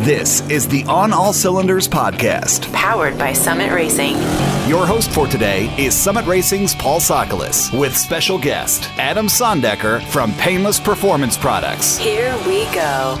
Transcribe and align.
This 0.00 0.40
is 0.48 0.66
the 0.66 0.82
On 0.84 1.12
All 1.12 1.30
Cylinders 1.30 1.86
podcast, 1.86 2.72
powered 2.72 3.18
by 3.18 3.34
Summit 3.34 3.70
Racing. 3.70 4.14
Your 4.66 4.86
host 4.86 5.10
for 5.10 5.26
today 5.26 5.66
is 5.76 5.94
Summit 5.94 6.24
Racing's 6.24 6.74
Paul 6.74 7.00
Sokolis 7.00 7.78
with 7.78 7.94
special 7.94 8.38
guest 8.38 8.88
Adam 8.96 9.26
Sondecker 9.26 10.02
from 10.06 10.32
Painless 10.36 10.80
Performance 10.80 11.36
Products. 11.36 11.98
Here 11.98 12.34
we 12.46 12.64
go. 12.72 13.18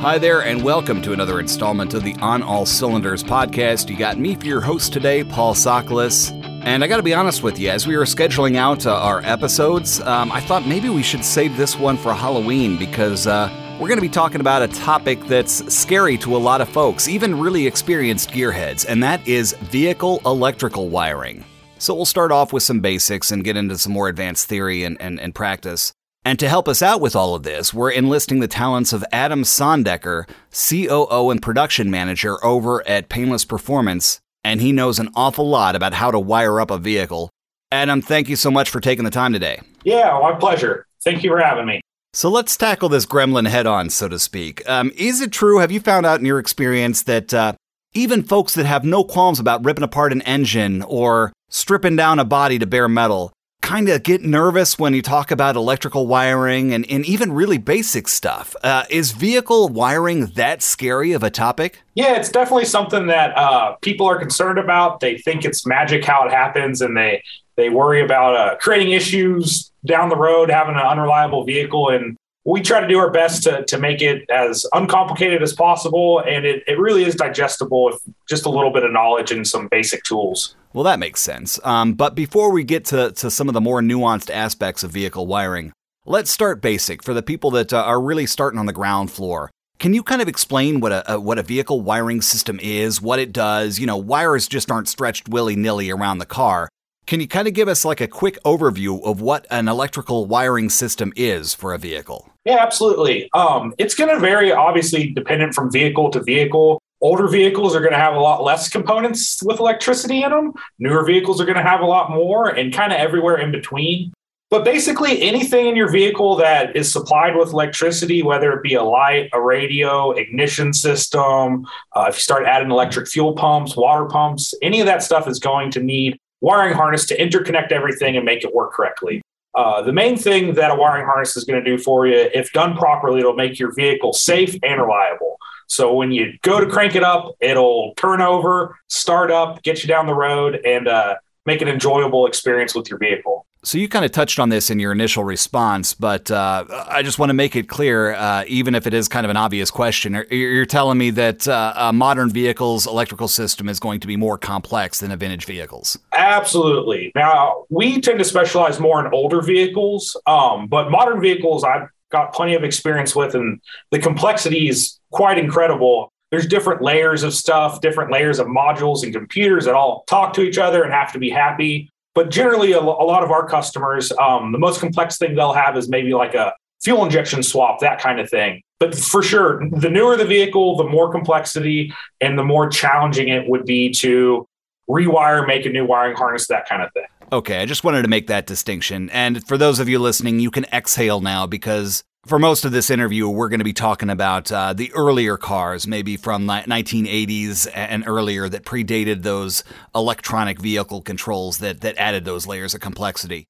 Hi 0.00 0.18
there, 0.18 0.42
and 0.42 0.64
welcome 0.64 1.02
to 1.02 1.12
another 1.12 1.38
installment 1.38 1.94
of 1.94 2.02
the 2.02 2.16
On 2.16 2.42
All 2.42 2.66
Cylinders 2.66 3.22
podcast. 3.22 3.88
You 3.88 3.96
got 3.96 4.18
me 4.18 4.34
for 4.34 4.46
your 4.46 4.60
host 4.60 4.92
today, 4.92 5.22
Paul 5.22 5.54
Sokolis. 5.54 6.32
And 6.64 6.82
I 6.82 6.88
got 6.88 6.96
to 6.96 7.04
be 7.04 7.14
honest 7.14 7.44
with 7.44 7.60
you, 7.60 7.70
as 7.70 7.86
we 7.86 7.96
were 7.96 8.06
scheduling 8.06 8.56
out 8.56 8.86
uh, 8.86 8.92
our 8.92 9.20
episodes, 9.22 10.00
um, 10.00 10.32
I 10.32 10.40
thought 10.40 10.66
maybe 10.66 10.88
we 10.88 11.04
should 11.04 11.24
save 11.24 11.56
this 11.56 11.78
one 11.78 11.96
for 11.96 12.12
Halloween 12.12 12.76
because 12.76 13.28
uh, 13.28 13.48
we're 13.82 13.88
going 13.88 13.98
to 13.98 14.00
be 14.00 14.08
talking 14.08 14.40
about 14.40 14.62
a 14.62 14.68
topic 14.68 15.18
that's 15.26 15.74
scary 15.74 16.16
to 16.16 16.36
a 16.36 16.38
lot 16.38 16.60
of 16.60 16.68
folks, 16.68 17.08
even 17.08 17.40
really 17.40 17.66
experienced 17.66 18.30
gearheads, 18.30 18.86
and 18.88 19.02
that 19.02 19.26
is 19.26 19.54
vehicle 19.54 20.22
electrical 20.24 20.88
wiring. 20.88 21.44
So 21.78 21.92
we'll 21.92 22.04
start 22.04 22.30
off 22.30 22.52
with 22.52 22.62
some 22.62 22.78
basics 22.78 23.32
and 23.32 23.42
get 23.42 23.56
into 23.56 23.76
some 23.76 23.90
more 23.90 24.06
advanced 24.06 24.46
theory 24.46 24.84
and, 24.84 24.96
and, 25.00 25.18
and 25.18 25.34
practice. 25.34 25.92
And 26.24 26.38
to 26.38 26.48
help 26.48 26.68
us 26.68 26.80
out 26.80 27.00
with 27.00 27.16
all 27.16 27.34
of 27.34 27.42
this, 27.42 27.74
we're 27.74 27.90
enlisting 27.90 28.38
the 28.38 28.46
talents 28.46 28.92
of 28.92 29.04
Adam 29.10 29.42
Sondecker, 29.42 30.28
COO 30.52 31.30
and 31.30 31.42
production 31.42 31.90
manager 31.90 32.36
over 32.44 32.86
at 32.86 33.08
Painless 33.08 33.44
Performance, 33.44 34.20
and 34.44 34.60
he 34.60 34.70
knows 34.70 35.00
an 35.00 35.10
awful 35.16 35.48
lot 35.48 35.74
about 35.74 35.94
how 35.94 36.12
to 36.12 36.20
wire 36.20 36.60
up 36.60 36.70
a 36.70 36.78
vehicle. 36.78 37.30
Adam, 37.72 38.00
thank 38.00 38.28
you 38.28 38.36
so 38.36 38.48
much 38.48 38.70
for 38.70 38.78
taking 38.78 39.04
the 39.04 39.10
time 39.10 39.32
today. 39.32 39.60
Yeah, 39.82 40.16
my 40.22 40.38
pleasure. 40.38 40.86
Thank 41.02 41.24
you 41.24 41.30
for 41.30 41.40
having 41.40 41.66
me. 41.66 41.80
So 42.14 42.28
let's 42.28 42.58
tackle 42.58 42.90
this 42.90 43.06
gremlin 43.06 43.48
head 43.48 43.66
on, 43.66 43.88
so 43.88 44.06
to 44.06 44.18
speak. 44.18 44.68
Um, 44.68 44.92
is 44.96 45.22
it 45.22 45.32
true? 45.32 45.60
Have 45.60 45.72
you 45.72 45.80
found 45.80 46.04
out 46.04 46.20
in 46.20 46.26
your 46.26 46.38
experience 46.38 47.04
that 47.04 47.32
uh, 47.32 47.54
even 47.94 48.22
folks 48.22 48.54
that 48.54 48.66
have 48.66 48.84
no 48.84 49.02
qualms 49.02 49.40
about 49.40 49.64
ripping 49.64 49.82
apart 49.82 50.12
an 50.12 50.20
engine 50.22 50.82
or 50.82 51.32
stripping 51.48 51.96
down 51.96 52.18
a 52.18 52.24
body 52.26 52.58
to 52.58 52.66
bare 52.66 52.86
metal 52.86 53.32
kind 53.62 53.88
of 53.88 54.02
get 54.02 54.20
nervous 54.20 54.78
when 54.78 54.92
you 54.92 55.00
talk 55.00 55.30
about 55.30 55.56
electrical 55.56 56.06
wiring 56.06 56.74
and, 56.74 56.84
and 56.90 57.06
even 57.06 57.32
really 57.32 57.56
basic 57.56 58.08
stuff. 58.08 58.54
Uh, 58.62 58.84
is 58.90 59.12
vehicle 59.12 59.70
wiring 59.70 60.26
that 60.34 60.60
scary 60.60 61.12
of 61.12 61.22
a 61.22 61.30
topic? 61.30 61.80
Yeah, 61.94 62.16
it's 62.16 62.28
definitely 62.28 62.66
something 62.66 63.06
that 63.06 63.34
uh, 63.38 63.76
people 63.80 64.06
are 64.06 64.18
concerned 64.18 64.58
about. 64.58 65.00
They 65.00 65.16
think 65.16 65.46
it's 65.46 65.64
magic 65.64 66.04
how 66.04 66.26
it 66.26 66.30
happens, 66.30 66.82
and 66.82 66.94
they 66.94 67.22
they 67.56 67.70
worry 67.70 68.02
about 68.02 68.36
uh, 68.36 68.56
creating 68.56 68.92
issues 68.92 69.70
down 69.84 70.08
the 70.08 70.16
road, 70.16 70.50
having 70.50 70.74
an 70.74 70.80
unreliable 70.80 71.44
vehicle. 71.44 71.90
And 71.90 72.16
we 72.44 72.60
try 72.60 72.80
to 72.80 72.88
do 72.88 72.98
our 72.98 73.10
best 73.10 73.44
to, 73.44 73.64
to 73.64 73.78
make 73.78 74.00
it 74.02 74.28
as 74.30 74.66
uncomplicated 74.72 75.42
as 75.42 75.52
possible. 75.52 76.20
And 76.20 76.44
it, 76.44 76.64
it 76.66 76.78
really 76.78 77.04
is 77.04 77.14
digestible 77.14 77.84
with 77.84 78.00
just 78.28 78.46
a 78.46 78.50
little 78.50 78.72
bit 78.72 78.84
of 78.84 78.92
knowledge 78.92 79.30
and 79.30 79.46
some 79.46 79.68
basic 79.68 80.02
tools. 80.04 80.56
Well, 80.72 80.84
that 80.84 80.98
makes 80.98 81.20
sense. 81.20 81.60
Um, 81.64 81.92
but 81.92 82.14
before 82.14 82.50
we 82.50 82.64
get 82.64 82.84
to, 82.86 83.12
to 83.12 83.30
some 83.30 83.48
of 83.48 83.54
the 83.54 83.60
more 83.60 83.80
nuanced 83.80 84.30
aspects 84.30 84.82
of 84.82 84.90
vehicle 84.90 85.26
wiring, 85.26 85.72
let's 86.06 86.30
start 86.30 86.62
basic 86.62 87.04
for 87.04 87.14
the 87.14 87.22
people 87.22 87.50
that 87.52 87.72
uh, 87.72 87.82
are 87.82 88.00
really 88.00 88.26
starting 88.26 88.58
on 88.58 88.66
the 88.66 88.72
ground 88.72 89.10
floor. 89.10 89.50
Can 89.78 89.94
you 89.94 90.02
kind 90.02 90.22
of 90.22 90.28
explain 90.28 90.80
what 90.80 90.92
a, 90.92 91.14
a, 91.14 91.20
what 91.20 91.38
a 91.38 91.42
vehicle 91.42 91.80
wiring 91.80 92.22
system 92.22 92.60
is, 92.62 93.02
what 93.02 93.18
it 93.18 93.32
does? 93.32 93.80
You 93.80 93.86
know, 93.86 93.96
wires 93.96 94.46
just 94.46 94.70
aren't 94.70 94.88
stretched 94.88 95.28
willy 95.28 95.56
nilly 95.56 95.90
around 95.90 96.18
the 96.18 96.26
car. 96.26 96.68
Can 97.06 97.20
you 97.20 97.26
kind 97.26 97.48
of 97.48 97.54
give 97.54 97.68
us 97.68 97.84
like 97.84 98.00
a 98.00 98.06
quick 98.06 98.38
overview 98.44 99.02
of 99.04 99.20
what 99.20 99.46
an 99.50 99.68
electrical 99.68 100.26
wiring 100.26 100.70
system 100.70 101.12
is 101.16 101.52
for 101.52 101.74
a 101.74 101.78
vehicle? 101.78 102.30
Yeah, 102.44 102.58
absolutely. 102.60 103.28
Um, 103.34 103.74
it's 103.78 103.94
going 103.94 104.10
to 104.10 104.20
vary, 104.20 104.52
obviously, 104.52 105.12
dependent 105.12 105.54
from 105.54 105.70
vehicle 105.70 106.10
to 106.10 106.22
vehicle. 106.22 106.80
Older 107.00 107.26
vehicles 107.26 107.74
are 107.74 107.80
going 107.80 107.92
to 107.92 107.98
have 107.98 108.14
a 108.14 108.20
lot 108.20 108.44
less 108.44 108.68
components 108.68 109.42
with 109.42 109.58
electricity 109.58 110.22
in 110.22 110.30
them. 110.30 110.52
Newer 110.78 111.04
vehicles 111.04 111.40
are 111.40 111.44
going 111.44 111.56
to 111.56 111.62
have 111.62 111.80
a 111.80 111.86
lot 111.86 112.10
more, 112.10 112.48
and 112.48 112.72
kind 112.72 112.92
of 112.92 112.98
everywhere 112.98 113.38
in 113.38 113.50
between. 113.50 114.12
But 114.50 114.64
basically, 114.64 115.22
anything 115.22 115.66
in 115.66 115.74
your 115.74 115.90
vehicle 115.90 116.36
that 116.36 116.76
is 116.76 116.92
supplied 116.92 117.36
with 117.36 117.52
electricity, 117.52 118.22
whether 118.22 118.52
it 118.52 118.62
be 118.62 118.74
a 118.74 118.82
light, 118.82 119.30
a 119.32 119.40
radio, 119.40 120.12
ignition 120.12 120.72
system, 120.72 121.66
uh, 121.96 122.06
if 122.08 122.16
you 122.16 122.20
start 122.20 122.44
adding 122.46 122.70
electric 122.70 123.08
fuel 123.08 123.32
pumps, 123.32 123.76
water 123.76 124.04
pumps, 124.04 124.54
any 124.62 124.80
of 124.80 124.86
that 124.86 125.02
stuff 125.02 125.26
is 125.26 125.38
going 125.38 125.70
to 125.70 125.82
need 125.82 126.18
wiring 126.42 126.74
harness 126.74 127.06
to 127.06 127.16
interconnect 127.16 127.72
everything 127.72 128.16
and 128.16 128.26
make 128.26 128.44
it 128.44 128.52
work 128.54 128.72
correctly. 128.72 129.22
Uh, 129.54 129.80
the 129.82 129.92
main 129.92 130.16
thing 130.16 130.54
that 130.54 130.70
a 130.70 130.74
wiring 130.74 131.06
harness 131.06 131.36
is 131.36 131.44
going 131.44 131.62
to 131.62 131.70
do 131.70 131.82
for 131.82 132.06
you, 132.06 132.16
if 132.34 132.52
done 132.52 132.76
properly, 132.76 133.20
it'll 133.20 133.34
make 133.34 133.58
your 133.58 133.72
vehicle 133.74 134.12
safe 134.12 134.56
and 134.62 134.80
reliable. 134.80 135.38
So 135.68 135.94
when 135.94 136.10
you 136.10 136.34
go 136.42 136.60
to 136.60 136.66
crank 136.66 136.96
it 136.96 137.04
up, 137.04 137.34
it'll 137.40 137.94
turn 137.96 138.20
over, 138.20 138.78
start 138.88 139.30
up, 139.30 139.62
get 139.62 139.82
you 139.82 139.88
down 139.88 140.06
the 140.06 140.14
road, 140.14 140.60
and 140.66 140.88
uh, 140.88 141.14
make 141.46 141.62
an 141.62 141.68
enjoyable 141.68 142.26
experience 142.26 142.74
with 142.74 142.90
your 142.90 142.98
vehicle. 142.98 143.46
So 143.64 143.78
you 143.78 143.88
kind 143.88 144.04
of 144.04 144.10
touched 144.10 144.40
on 144.40 144.48
this 144.48 144.70
in 144.70 144.80
your 144.80 144.90
initial 144.90 145.22
response, 145.22 145.94
but 145.94 146.32
uh, 146.32 146.64
I 146.88 147.04
just 147.04 147.20
want 147.20 147.30
to 147.30 147.34
make 147.34 147.54
it 147.54 147.68
clear, 147.68 148.12
uh, 148.14 148.42
even 148.48 148.74
if 148.74 148.88
it 148.88 148.94
is 148.94 149.06
kind 149.06 149.24
of 149.24 149.30
an 149.30 149.36
obvious 149.36 149.70
question. 149.70 150.20
You're 150.32 150.66
telling 150.66 150.98
me 150.98 151.10
that 151.10 151.46
uh, 151.46 151.72
a 151.76 151.92
modern 151.92 152.28
vehicle's 152.30 152.88
electrical 152.88 153.28
system 153.28 153.68
is 153.68 153.78
going 153.78 154.00
to 154.00 154.08
be 154.08 154.16
more 154.16 154.36
complex 154.36 154.98
than 154.98 155.12
a 155.12 155.16
vintage 155.16 155.44
vehicle's. 155.44 155.96
Absolutely. 156.12 157.12
Now 157.14 157.66
we 157.70 158.00
tend 158.00 158.18
to 158.18 158.24
specialize 158.24 158.80
more 158.80 159.04
in 159.04 159.12
older 159.14 159.40
vehicles, 159.40 160.20
um, 160.26 160.66
but 160.66 160.90
modern 160.90 161.20
vehicles 161.20 161.62
I've 161.62 161.88
got 162.10 162.34
plenty 162.34 162.54
of 162.54 162.64
experience 162.64 163.14
with, 163.14 163.36
and 163.36 163.60
the 163.92 164.00
complexity 164.00 164.68
is 164.68 164.98
quite 165.12 165.38
incredible. 165.38 166.12
There's 166.32 166.46
different 166.48 166.82
layers 166.82 167.22
of 167.22 167.32
stuff, 167.32 167.80
different 167.80 168.10
layers 168.10 168.40
of 168.40 168.48
modules 168.48 169.04
and 169.04 169.14
computers 169.14 169.66
that 169.66 169.74
all 169.74 170.02
talk 170.08 170.32
to 170.32 170.40
each 170.40 170.58
other 170.58 170.82
and 170.82 170.92
have 170.92 171.12
to 171.12 171.20
be 171.20 171.30
happy 171.30 171.91
but 172.14 172.30
generally, 172.30 172.72
a, 172.72 172.78
a 172.78 172.80
lot 172.80 173.22
of 173.22 173.30
our 173.30 173.46
customers, 173.46 174.12
um, 174.12 174.52
the 174.52 174.58
most 174.58 174.80
complex 174.80 175.18
thing 175.18 175.34
they'll 175.34 175.52
have 175.52 175.76
is 175.76 175.88
maybe 175.88 176.12
like 176.14 176.34
a 176.34 176.52
fuel 176.82 177.04
injection 177.04 177.42
swap, 177.42 177.80
that 177.80 178.00
kind 178.00 178.20
of 178.20 178.28
thing. 178.28 178.62
But 178.78 178.94
for 178.94 179.22
sure, 179.22 179.62
the 179.70 179.88
newer 179.88 180.16
the 180.16 180.24
vehicle, 180.24 180.76
the 180.76 180.84
more 180.84 181.10
complexity 181.10 181.92
and 182.20 182.38
the 182.38 182.44
more 182.44 182.68
challenging 182.68 183.28
it 183.28 183.48
would 183.48 183.64
be 183.64 183.90
to 183.94 184.46
rewire, 184.90 185.46
make 185.46 185.64
a 185.64 185.70
new 185.70 185.86
wiring 185.86 186.16
harness, 186.16 186.48
that 186.48 186.68
kind 186.68 186.82
of 186.82 186.92
thing. 186.92 187.06
Okay, 187.32 187.62
I 187.62 187.66
just 187.66 187.84
wanted 187.84 188.02
to 188.02 188.08
make 188.08 188.26
that 188.26 188.46
distinction. 188.46 189.08
And 189.10 189.46
for 189.46 189.56
those 189.56 189.78
of 189.78 189.88
you 189.88 189.98
listening, 189.98 190.40
you 190.40 190.50
can 190.50 190.64
exhale 190.66 191.20
now 191.20 191.46
because 191.46 192.04
for 192.26 192.38
most 192.38 192.64
of 192.64 192.70
this 192.72 192.90
interview, 192.90 193.28
we're 193.28 193.48
going 193.48 193.60
to 193.60 193.64
be 193.64 193.72
talking 193.72 194.08
about 194.08 194.50
uh, 194.52 194.72
the 194.72 194.92
earlier 194.92 195.36
cars, 195.36 195.86
maybe 195.86 196.16
from 196.16 196.46
the 196.46 196.52
1980s 196.52 197.68
and 197.74 198.04
earlier, 198.06 198.48
that 198.48 198.64
predated 198.64 199.22
those 199.22 199.64
electronic 199.94 200.60
vehicle 200.60 201.02
controls 201.02 201.58
that, 201.58 201.80
that 201.80 201.96
added 201.98 202.24
those 202.24 202.46
layers 202.46 202.74
of 202.74 202.80
complexity. 202.80 203.46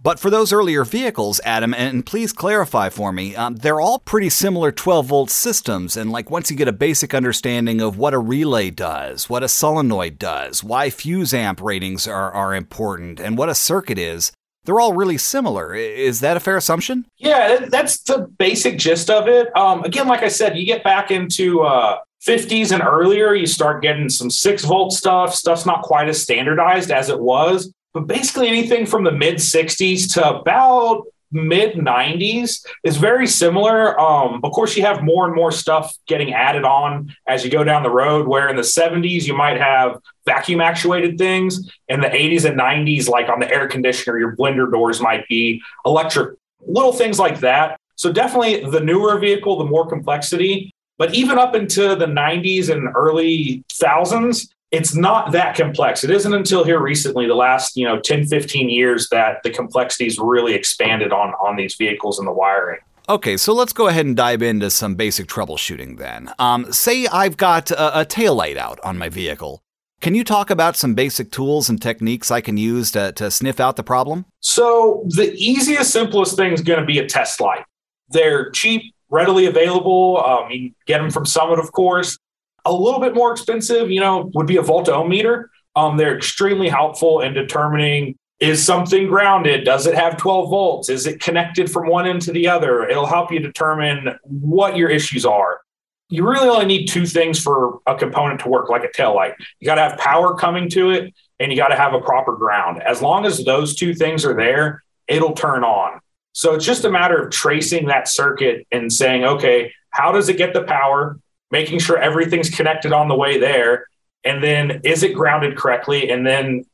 But 0.00 0.18
for 0.18 0.30
those 0.30 0.52
earlier 0.52 0.84
vehicles, 0.84 1.40
Adam, 1.44 1.74
and 1.74 2.06
please 2.06 2.32
clarify 2.32 2.88
for 2.88 3.12
me, 3.12 3.36
um, 3.36 3.56
they're 3.56 3.80
all 3.80 3.98
pretty 3.98 4.30
similar 4.30 4.72
12 4.72 5.06
volt 5.06 5.30
systems. 5.30 5.96
And 5.96 6.10
like 6.10 6.30
once 6.30 6.50
you 6.50 6.56
get 6.56 6.66
a 6.66 6.72
basic 6.72 7.14
understanding 7.14 7.80
of 7.80 7.98
what 7.98 8.14
a 8.14 8.18
relay 8.18 8.70
does, 8.70 9.28
what 9.28 9.42
a 9.42 9.48
solenoid 9.48 10.18
does, 10.18 10.64
why 10.64 10.90
fuse 10.90 11.34
amp 11.34 11.60
ratings 11.60 12.08
are, 12.08 12.32
are 12.32 12.54
important, 12.54 13.20
and 13.20 13.36
what 13.36 13.48
a 13.48 13.54
circuit 13.54 13.98
is, 13.98 14.32
they're 14.64 14.80
all 14.80 14.92
really 14.94 15.18
similar. 15.18 15.74
Is 15.74 16.20
that 16.20 16.36
a 16.36 16.40
fair 16.40 16.56
assumption? 16.56 17.06
Yeah, 17.18 17.66
that's 17.68 18.00
the 18.00 18.28
basic 18.38 18.78
gist 18.78 19.10
of 19.10 19.28
it. 19.28 19.54
Um, 19.56 19.82
again, 19.84 20.06
like 20.06 20.22
I 20.22 20.28
said, 20.28 20.56
you 20.56 20.64
get 20.64 20.84
back 20.84 21.10
into 21.10 21.62
uh, 21.62 21.98
50s 22.26 22.72
and 22.72 22.82
earlier, 22.82 23.34
you 23.34 23.46
start 23.46 23.82
getting 23.82 24.08
some 24.08 24.30
six 24.30 24.64
volt 24.64 24.92
stuff. 24.92 25.34
Stuff's 25.34 25.66
not 25.66 25.82
quite 25.82 26.08
as 26.08 26.22
standardized 26.22 26.90
as 26.90 27.08
it 27.08 27.18
was. 27.18 27.72
But 27.92 28.06
basically, 28.06 28.48
anything 28.48 28.86
from 28.86 29.04
the 29.04 29.12
mid 29.12 29.36
60s 29.36 30.14
to 30.14 30.36
about 30.36 31.04
mid 31.32 31.74
90s 31.74 32.64
is 32.84 32.96
very 32.96 33.26
similar. 33.26 33.98
Um, 33.98 34.40
of 34.44 34.52
course, 34.52 34.76
you 34.76 34.82
have 34.84 35.02
more 35.02 35.26
and 35.26 35.34
more 35.34 35.50
stuff 35.50 35.94
getting 36.06 36.32
added 36.34 36.64
on 36.64 37.14
as 37.26 37.44
you 37.44 37.50
go 37.50 37.64
down 37.64 37.82
the 37.82 37.90
road, 37.90 38.28
where 38.28 38.48
in 38.48 38.56
the 38.56 38.62
70s, 38.62 39.26
you 39.26 39.34
might 39.34 39.58
have 39.58 39.98
vacuum 40.26 40.60
actuated 40.60 41.18
things. 41.18 41.70
In 41.88 42.00
the 42.00 42.08
80s 42.08 42.44
and 42.44 42.58
90s, 42.58 43.08
like 43.08 43.28
on 43.28 43.40
the 43.40 43.50
air 43.50 43.66
conditioner, 43.66 44.18
your 44.18 44.36
blender 44.36 44.70
doors 44.70 45.00
might 45.00 45.26
be 45.28 45.62
electric, 45.84 46.36
little 46.66 46.92
things 46.92 47.18
like 47.18 47.40
that. 47.40 47.78
So, 47.96 48.12
definitely 48.12 48.68
the 48.70 48.80
newer 48.80 49.18
vehicle, 49.18 49.58
the 49.58 49.64
more 49.64 49.88
complexity. 49.88 50.72
But 50.98 51.14
even 51.14 51.38
up 51.38 51.54
into 51.54 51.96
the 51.96 52.06
90s 52.06 52.68
and 52.70 52.88
early 52.94 53.64
thousands, 53.72 54.52
it's 54.72 54.94
not 54.94 55.32
that 55.32 55.54
complex. 55.54 56.02
It 56.02 56.10
isn't 56.10 56.32
until 56.32 56.64
here 56.64 56.80
recently, 56.80 57.26
the 57.26 57.34
last, 57.34 57.76
you 57.76 57.84
know, 57.84 58.00
10, 58.00 58.26
15 58.26 58.70
years 58.70 59.08
that 59.10 59.42
the 59.44 59.50
complexities 59.50 60.18
really 60.18 60.54
expanded 60.54 61.12
on 61.12 61.34
on 61.34 61.56
these 61.56 61.74
vehicles 61.74 62.18
and 62.18 62.26
the 62.26 62.32
wiring. 62.32 62.80
Okay, 63.08 63.36
so 63.36 63.52
let's 63.52 63.72
go 63.72 63.88
ahead 63.88 64.06
and 64.06 64.16
dive 64.16 64.42
into 64.42 64.70
some 64.70 64.94
basic 64.94 65.26
troubleshooting 65.26 65.98
then. 65.98 66.32
Um, 66.38 66.72
say 66.72 67.06
I've 67.06 67.36
got 67.36 67.70
a, 67.70 68.00
a 68.00 68.04
tail 68.04 68.34
light 68.34 68.56
out 68.56 68.80
on 68.82 68.96
my 68.96 69.08
vehicle. 69.08 69.62
Can 70.00 70.14
you 70.14 70.24
talk 70.24 70.50
about 70.50 70.76
some 70.76 70.94
basic 70.94 71.30
tools 71.30 71.68
and 71.68 71.80
techniques 71.80 72.30
I 72.30 72.40
can 72.40 72.56
use 72.56 72.90
to, 72.92 73.12
to 73.12 73.30
sniff 73.30 73.60
out 73.60 73.76
the 73.76 73.84
problem? 73.84 74.24
So, 74.40 75.04
the 75.06 75.32
easiest, 75.34 75.92
simplest 75.92 76.34
thing 76.34 76.52
is 76.52 76.60
going 76.60 76.80
to 76.80 76.86
be 76.86 76.98
a 76.98 77.06
test 77.06 77.40
light. 77.40 77.64
They're 78.08 78.50
cheap, 78.50 78.94
readily 79.10 79.46
available. 79.46 80.22
Um, 80.24 80.50
you 80.50 80.58
can 80.58 80.74
get 80.86 80.98
them 80.98 81.10
from 81.10 81.26
Summit, 81.26 81.58
of 81.58 81.70
course. 81.72 82.18
A 82.64 82.72
little 82.72 83.00
bit 83.00 83.14
more 83.14 83.32
expensive, 83.32 83.90
you 83.90 84.00
know, 84.00 84.30
would 84.34 84.46
be 84.46 84.56
a 84.56 84.62
volt 84.62 84.88
ohm 84.88 85.08
meter. 85.08 85.50
Um, 85.74 85.96
they're 85.96 86.16
extremely 86.16 86.68
helpful 86.68 87.20
in 87.20 87.32
determining 87.34 88.16
is 88.42 88.64
something 88.64 89.06
grounded? 89.06 89.64
Does 89.64 89.86
it 89.86 89.94
have 89.94 90.16
12 90.16 90.50
volts? 90.50 90.88
Is 90.88 91.06
it 91.06 91.20
connected 91.20 91.70
from 91.70 91.86
one 91.86 92.08
end 92.08 92.22
to 92.22 92.32
the 92.32 92.48
other? 92.48 92.82
It'll 92.88 93.06
help 93.06 93.30
you 93.30 93.38
determine 93.38 94.18
what 94.24 94.76
your 94.76 94.90
issues 94.90 95.24
are. 95.24 95.60
You 96.08 96.28
really 96.28 96.48
only 96.48 96.66
need 96.66 96.86
two 96.86 97.06
things 97.06 97.40
for 97.40 97.78
a 97.86 97.94
component 97.94 98.40
to 98.40 98.48
work 98.48 98.68
like 98.68 98.82
a 98.82 98.90
tail 98.90 99.14
light. 99.14 99.34
You 99.60 99.66
got 99.66 99.76
to 99.76 99.82
have 99.82 99.96
power 99.96 100.34
coming 100.34 100.68
to 100.70 100.90
it 100.90 101.14
and 101.38 101.52
you 101.52 101.56
got 101.56 101.68
to 101.68 101.76
have 101.76 101.94
a 101.94 102.00
proper 102.00 102.36
ground. 102.36 102.82
As 102.82 103.00
long 103.00 103.26
as 103.26 103.44
those 103.44 103.76
two 103.76 103.94
things 103.94 104.24
are 104.24 104.34
there, 104.34 104.82
it'll 105.06 105.34
turn 105.34 105.62
on. 105.62 106.00
So 106.32 106.54
it's 106.54 106.66
just 106.66 106.84
a 106.84 106.90
matter 106.90 107.22
of 107.22 107.30
tracing 107.30 107.86
that 107.86 108.08
circuit 108.08 108.66
and 108.72 108.92
saying, 108.92 109.22
okay, 109.24 109.72
how 109.90 110.10
does 110.10 110.28
it 110.28 110.36
get 110.36 110.52
the 110.52 110.64
power? 110.64 111.16
Making 111.52 111.78
sure 111.78 111.98
everything's 111.98 112.50
connected 112.50 112.92
on 112.92 113.06
the 113.06 113.14
way 113.14 113.38
there. 113.38 113.86
And 114.24 114.42
then 114.42 114.80
is 114.82 115.04
it 115.04 115.14
grounded 115.14 115.56
correctly? 115.56 116.10
And 116.10 116.26
then 116.26 116.64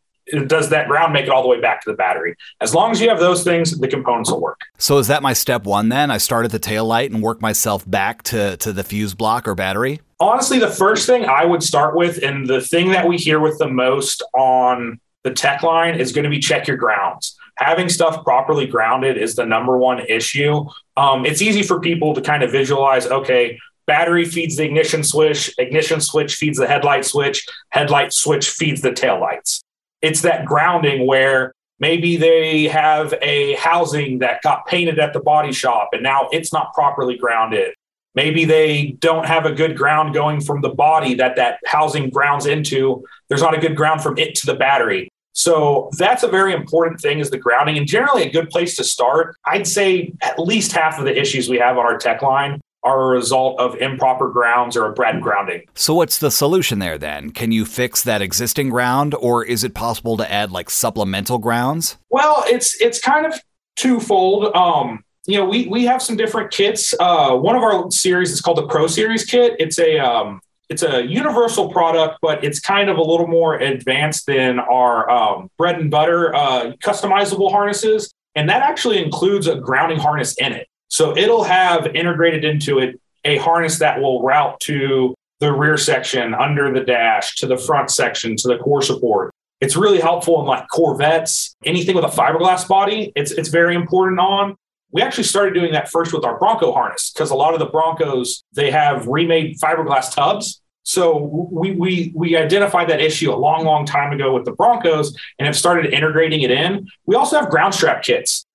does 0.47 0.69
that 0.71 0.89
ground 0.89 1.13
make 1.13 1.25
it 1.25 1.31
all 1.31 1.43
the 1.43 1.49
way 1.49 1.61
back 1.61 1.83
to 1.83 1.91
the 1.91 1.97
battery? 1.97 2.37
As 2.61 2.75
long 2.75 2.91
as 2.91 3.01
you 3.01 3.09
have 3.09 3.19
those 3.19 3.45
things, 3.45 3.79
the 3.79 3.89
components 3.89 4.31
will 4.31 4.41
work. 4.41 4.61
So 4.79 4.99
is 4.99 5.09
that 5.09 5.23
my 5.23 5.33
step 5.33 5.65
one 5.65 5.89
then? 5.89 6.11
I 6.11 6.19
start 6.19 6.45
at 6.45 6.51
the 6.51 6.59
tail 6.59 6.85
light 6.85 7.11
and 7.11 7.23
work 7.23 7.41
myself 7.41 7.89
back 7.89 8.23
to, 8.25 8.57
to 8.59 8.73
the 8.73 8.85
fuse 8.85 9.15
block 9.15 9.49
or 9.49 9.55
battery? 9.55 10.01
Honestly, 10.21 10.59
the 10.59 10.71
first 10.71 11.07
thing 11.07 11.25
I 11.25 11.45
would 11.45 11.63
start 11.63 11.97
with, 11.97 12.23
and 12.23 12.47
the 12.47 12.61
thing 12.61 12.91
that 12.91 13.09
we 13.09 13.17
hear 13.17 13.41
with 13.41 13.59
the 13.59 13.69
most 13.69 14.23
on 14.35 15.01
the 15.25 15.31
tech 15.31 15.63
line 15.63 15.99
is 15.99 16.13
going 16.13 16.25
to 16.25 16.31
be 16.31 16.39
check 16.39 16.67
your 16.67 16.77
grounds. 16.77 17.37
Having 17.57 17.89
stuff 17.89 18.23
properly 18.23 18.67
grounded 18.67 19.17
is 19.17 19.35
the 19.35 19.45
number 19.45 19.77
one 19.79 20.01
issue. 20.01 20.65
Um, 20.97 21.25
it's 21.25 21.43
easy 21.43 21.63
for 21.63 21.81
people 21.81 22.15
to 22.15 22.21
kind 22.21 22.43
of 22.43 22.53
visualize, 22.53 23.07
okay, 23.07 23.59
battery 23.89 24.25
feeds 24.25 24.57
the 24.57 24.65
ignition 24.65 25.03
switch, 25.03 25.53
ignition 25.59 26.01
switch 26.01 26.37
feeds 26.37 26.59
the 26.59 26.69
headlight 26.69 27.05
switch, 27.05 27.45
headlight 27.71 28.13
switch 28.13 28.51
feeds 28.51 28.83
the 28.83 28.93
tail 28.93 29.21
lights 29.21 29.65
it's 30.03 30.23
that 30.23 30.45
grounding 30.45 31.07
where 31.07 31.53
maybe 31.81 32.17
they 32.17 32.69
have 32.69 33.15
a 33.23 33.55
housing 33.55 34.19
that 34.21 34.43
got 34.43 34.67
painted 34.67 34.99
at 34.99 35.13
the 35.13 35.21
body 35.21 35.53
shop 35.53 35.91
and 35.93 36.03
now 36.03 36.29
it's 36.33 36.53
not 36.53 36.73
properly 36.75 37.17
grounded. 37.17 37.75
Maybe 38.15 38.45
they 38.45 38.97
don't 38.99 39.27
have 39.27 39.47
a 39.47 39.53
good 39.53 39.77
ground 39.77 40.15
going 40.15 40.41
from 40.41 40.61
the 40.61 40.71
body 40.71 41.15
that 41.15 41.37
that 41.37 41.61
housing 41.67 42.11
grounds 42.11 42.47
into. 42.47 43.05
There's 43.29 43.43
not 43.43 43.57
a 43.57 43.61
good 43.61 43.77
ground 43.77 44.03
from 44.03 44.19
it 44.19 44.35
to 44.37 44.47
the 44.47 44.55
battery. 44.55 45.09
So 45.35 45.89
that's 45.97 46.25
a 46.25 46.29
very 46.29 46.53
important 46.53 47.01
thing 47.01 47.21
is 47.21 47.31
the 47.31 47.39
grounding 47.39 47.79
and 47.79 47.87
generally 47.87 48.23
a 48.23 48.31
good 48.31 48.51
place 48.51 48.75
to 48.77 48.85
start. 48.85 49.37
I'd 49.45 49.69
say 49.69 50.13
at 50.21 50.39
least 50.39 50.73
half 50.73 50.99
of 50.99 51.05
the 51.05 51.17
issues 51.17 51.49
we 51.49 51.59
have 51.59 51.79
on 51.79 51.85
our 51.85 51.97
tech 51.97 52.23
line 52.23 52.61
are 52.83 53.01
a 53.03 53.07
result 53.07 53.59
of 53.61 53.75
improper 53.77 54.29
grounds 54.31 54.77
or 54.77 54.87
a 54.87 54.93
bad 54.93 55.21
grounding. 55.21 55.63
So, 55.75 55.95
what's 55.95 56.19
the 56.19 56.31
solution 56.31 56.79
there 56.79 56.99
then? 56.99 57.31
Can 57.31 57.53
you 57.53 57.65
fix 57.65 58.03
that 58.05 58.23
existing 58.23 58.71
ground, 58.71 59.15
or 59.15 59.45
is 59.45 59.65
it 59.65 59.75
possible 59.75 60.17
to 60.17 60.31
add 60.31 60.51
like 60.51 60.71
supplemental 60.71 61.39
grounds? 61.39 61.99
Well, 62.11 62.45
it's 62.47 62.81
it's 62.81 63.01
kind 63.01 63.27
of 63.27 63.41
twofold. 63.77 64.55
Um, 64.55 65.05
you 65.27 65.37
know, 65.39 65.45
we 65.45 65.67
we 65.67 65.85
have 65.85 66.03
some 66.03 66.17
different 66.17 66.51
kits. 66.51 66.95
Uh, 66.99 67.37
one 67.37 67.57
of 67.57 67.63
our 67.63 67.91
series 67.91 68.31
is 68.31 68.41
called 68.41 68.59
the 68.59 68.67
Pro 68.67 68.87
Series 68.87 69.25
kit. 69.25 69.57
It's 69.59 69.79
a 69.79 69.99
um, 69.99 70.41
it's 70.69 70.83
a 70.83 71.05
universal 71.07 71.71
product, 71.71 72.19
but 72.21 72.45
it's 72.45 72.61
kind 72.61 72.91
of 72.91 72.99
a 72.99 73.03
little 73.03 73.27
more 73.27 73.57
advanced 73.57 74.27
than 74.27 74.59
our 74.59 75.09
um, 75.11 75.51
bread 75.57 75.79
and 75.79 75.91
butter 75.91 76.35
uh, 76.35 76.73
customizable 76.83 77.51
harnesses. 77.51 78.13
And 78.35 78.49
that 78.51 78.63
actually 78.63 79.03
includes 79.03 79.47
a 79.47 79.57
grounding 79.57 79.99
harness 79.99 80.35
in 80.37 80.53
it. 80.53 80.69
So 80.89 81.17
it'll 81.17 81.45
have 81.45 81.87
integrated 81.95 82.45
into 82.45 82.79
it 82.79 83.01
a 83.25 83.37
harness 83.39 83.79
that 83.79 84.01
will 84.01 84.23
route 84.23 84.59
to 84.61 85.15
the 85.41 85.53
rear 85.53 85.77
section, 85.77 86.35
under 86.35 86.73
the 86.73 86.81
dash, 86.81 87.37
to 87.37 87.47
the 87.47 87.57
front 87.57 87.91
section, 87.91 88.37
to 88.37 88.49
the 88.49 88.59
core 88.59 88.83
support. 88.83 89.33
It's 89.61 89.77
really 89.77 90.01
helpful 90.01 90.41
in 90.41 90.47
like 90.47 90.67
Corvettes, 90.69 91.57
anything 91.65 91.95
with 91.95 92.05
a 92.05 92.09
fiberglass 92.09 92.67
body. 92.67 93.13
It's 93.17 93.33
it's 93.33 93.49
very 93.49 93.75
important 93.75 94.21
on. 94.21 94.57
We 94.91 95.03
actually 95.03 95.25
started 95.25 95.55
doing 95.55 95.73
that 95.73 95.91
first 95.91 96.13
with 96.13 96.25
our 96.25 96.39
Bronco 96.39 96.73
harness 96.73 97.13
because 97.13 97.31
a 97.31 97.35
lot 97.35 97.55
of 97.55 97.61
the 97.61 97.67
Broncos 97.67 98.45
they 98.53 98.71
have 98.71 99.07
remade 99.07 99.59
fiberglass 99.59 100.15
tubs. 100.15 100.61
So 100.85 101.19
we 101.53 101.73
we 101.73 102.13
we 102.15 102.37
identified 102.37 102.89
that 102.89 103.01
issue 103.01 103.33
a 103.33 103.37
long, 103.37 103.65
long 103.65 103.85
time 103.85 104.13
ago 104.13 104.33
with 104.33 104.45
the 104.45 104.53
Broncos 104.53 105.15
and 105.39 105.47
have 105.47 105.57
started 105.57 105.93
integrating 105.93 106.43
it 106.43 106.51
in. 106.51 106.89
We 107.05 107.17
also 107.17 107.39
have 107.39 107.51
ground 107.51 107.75
strap 107.75 108.03
kits. 108.03 108.47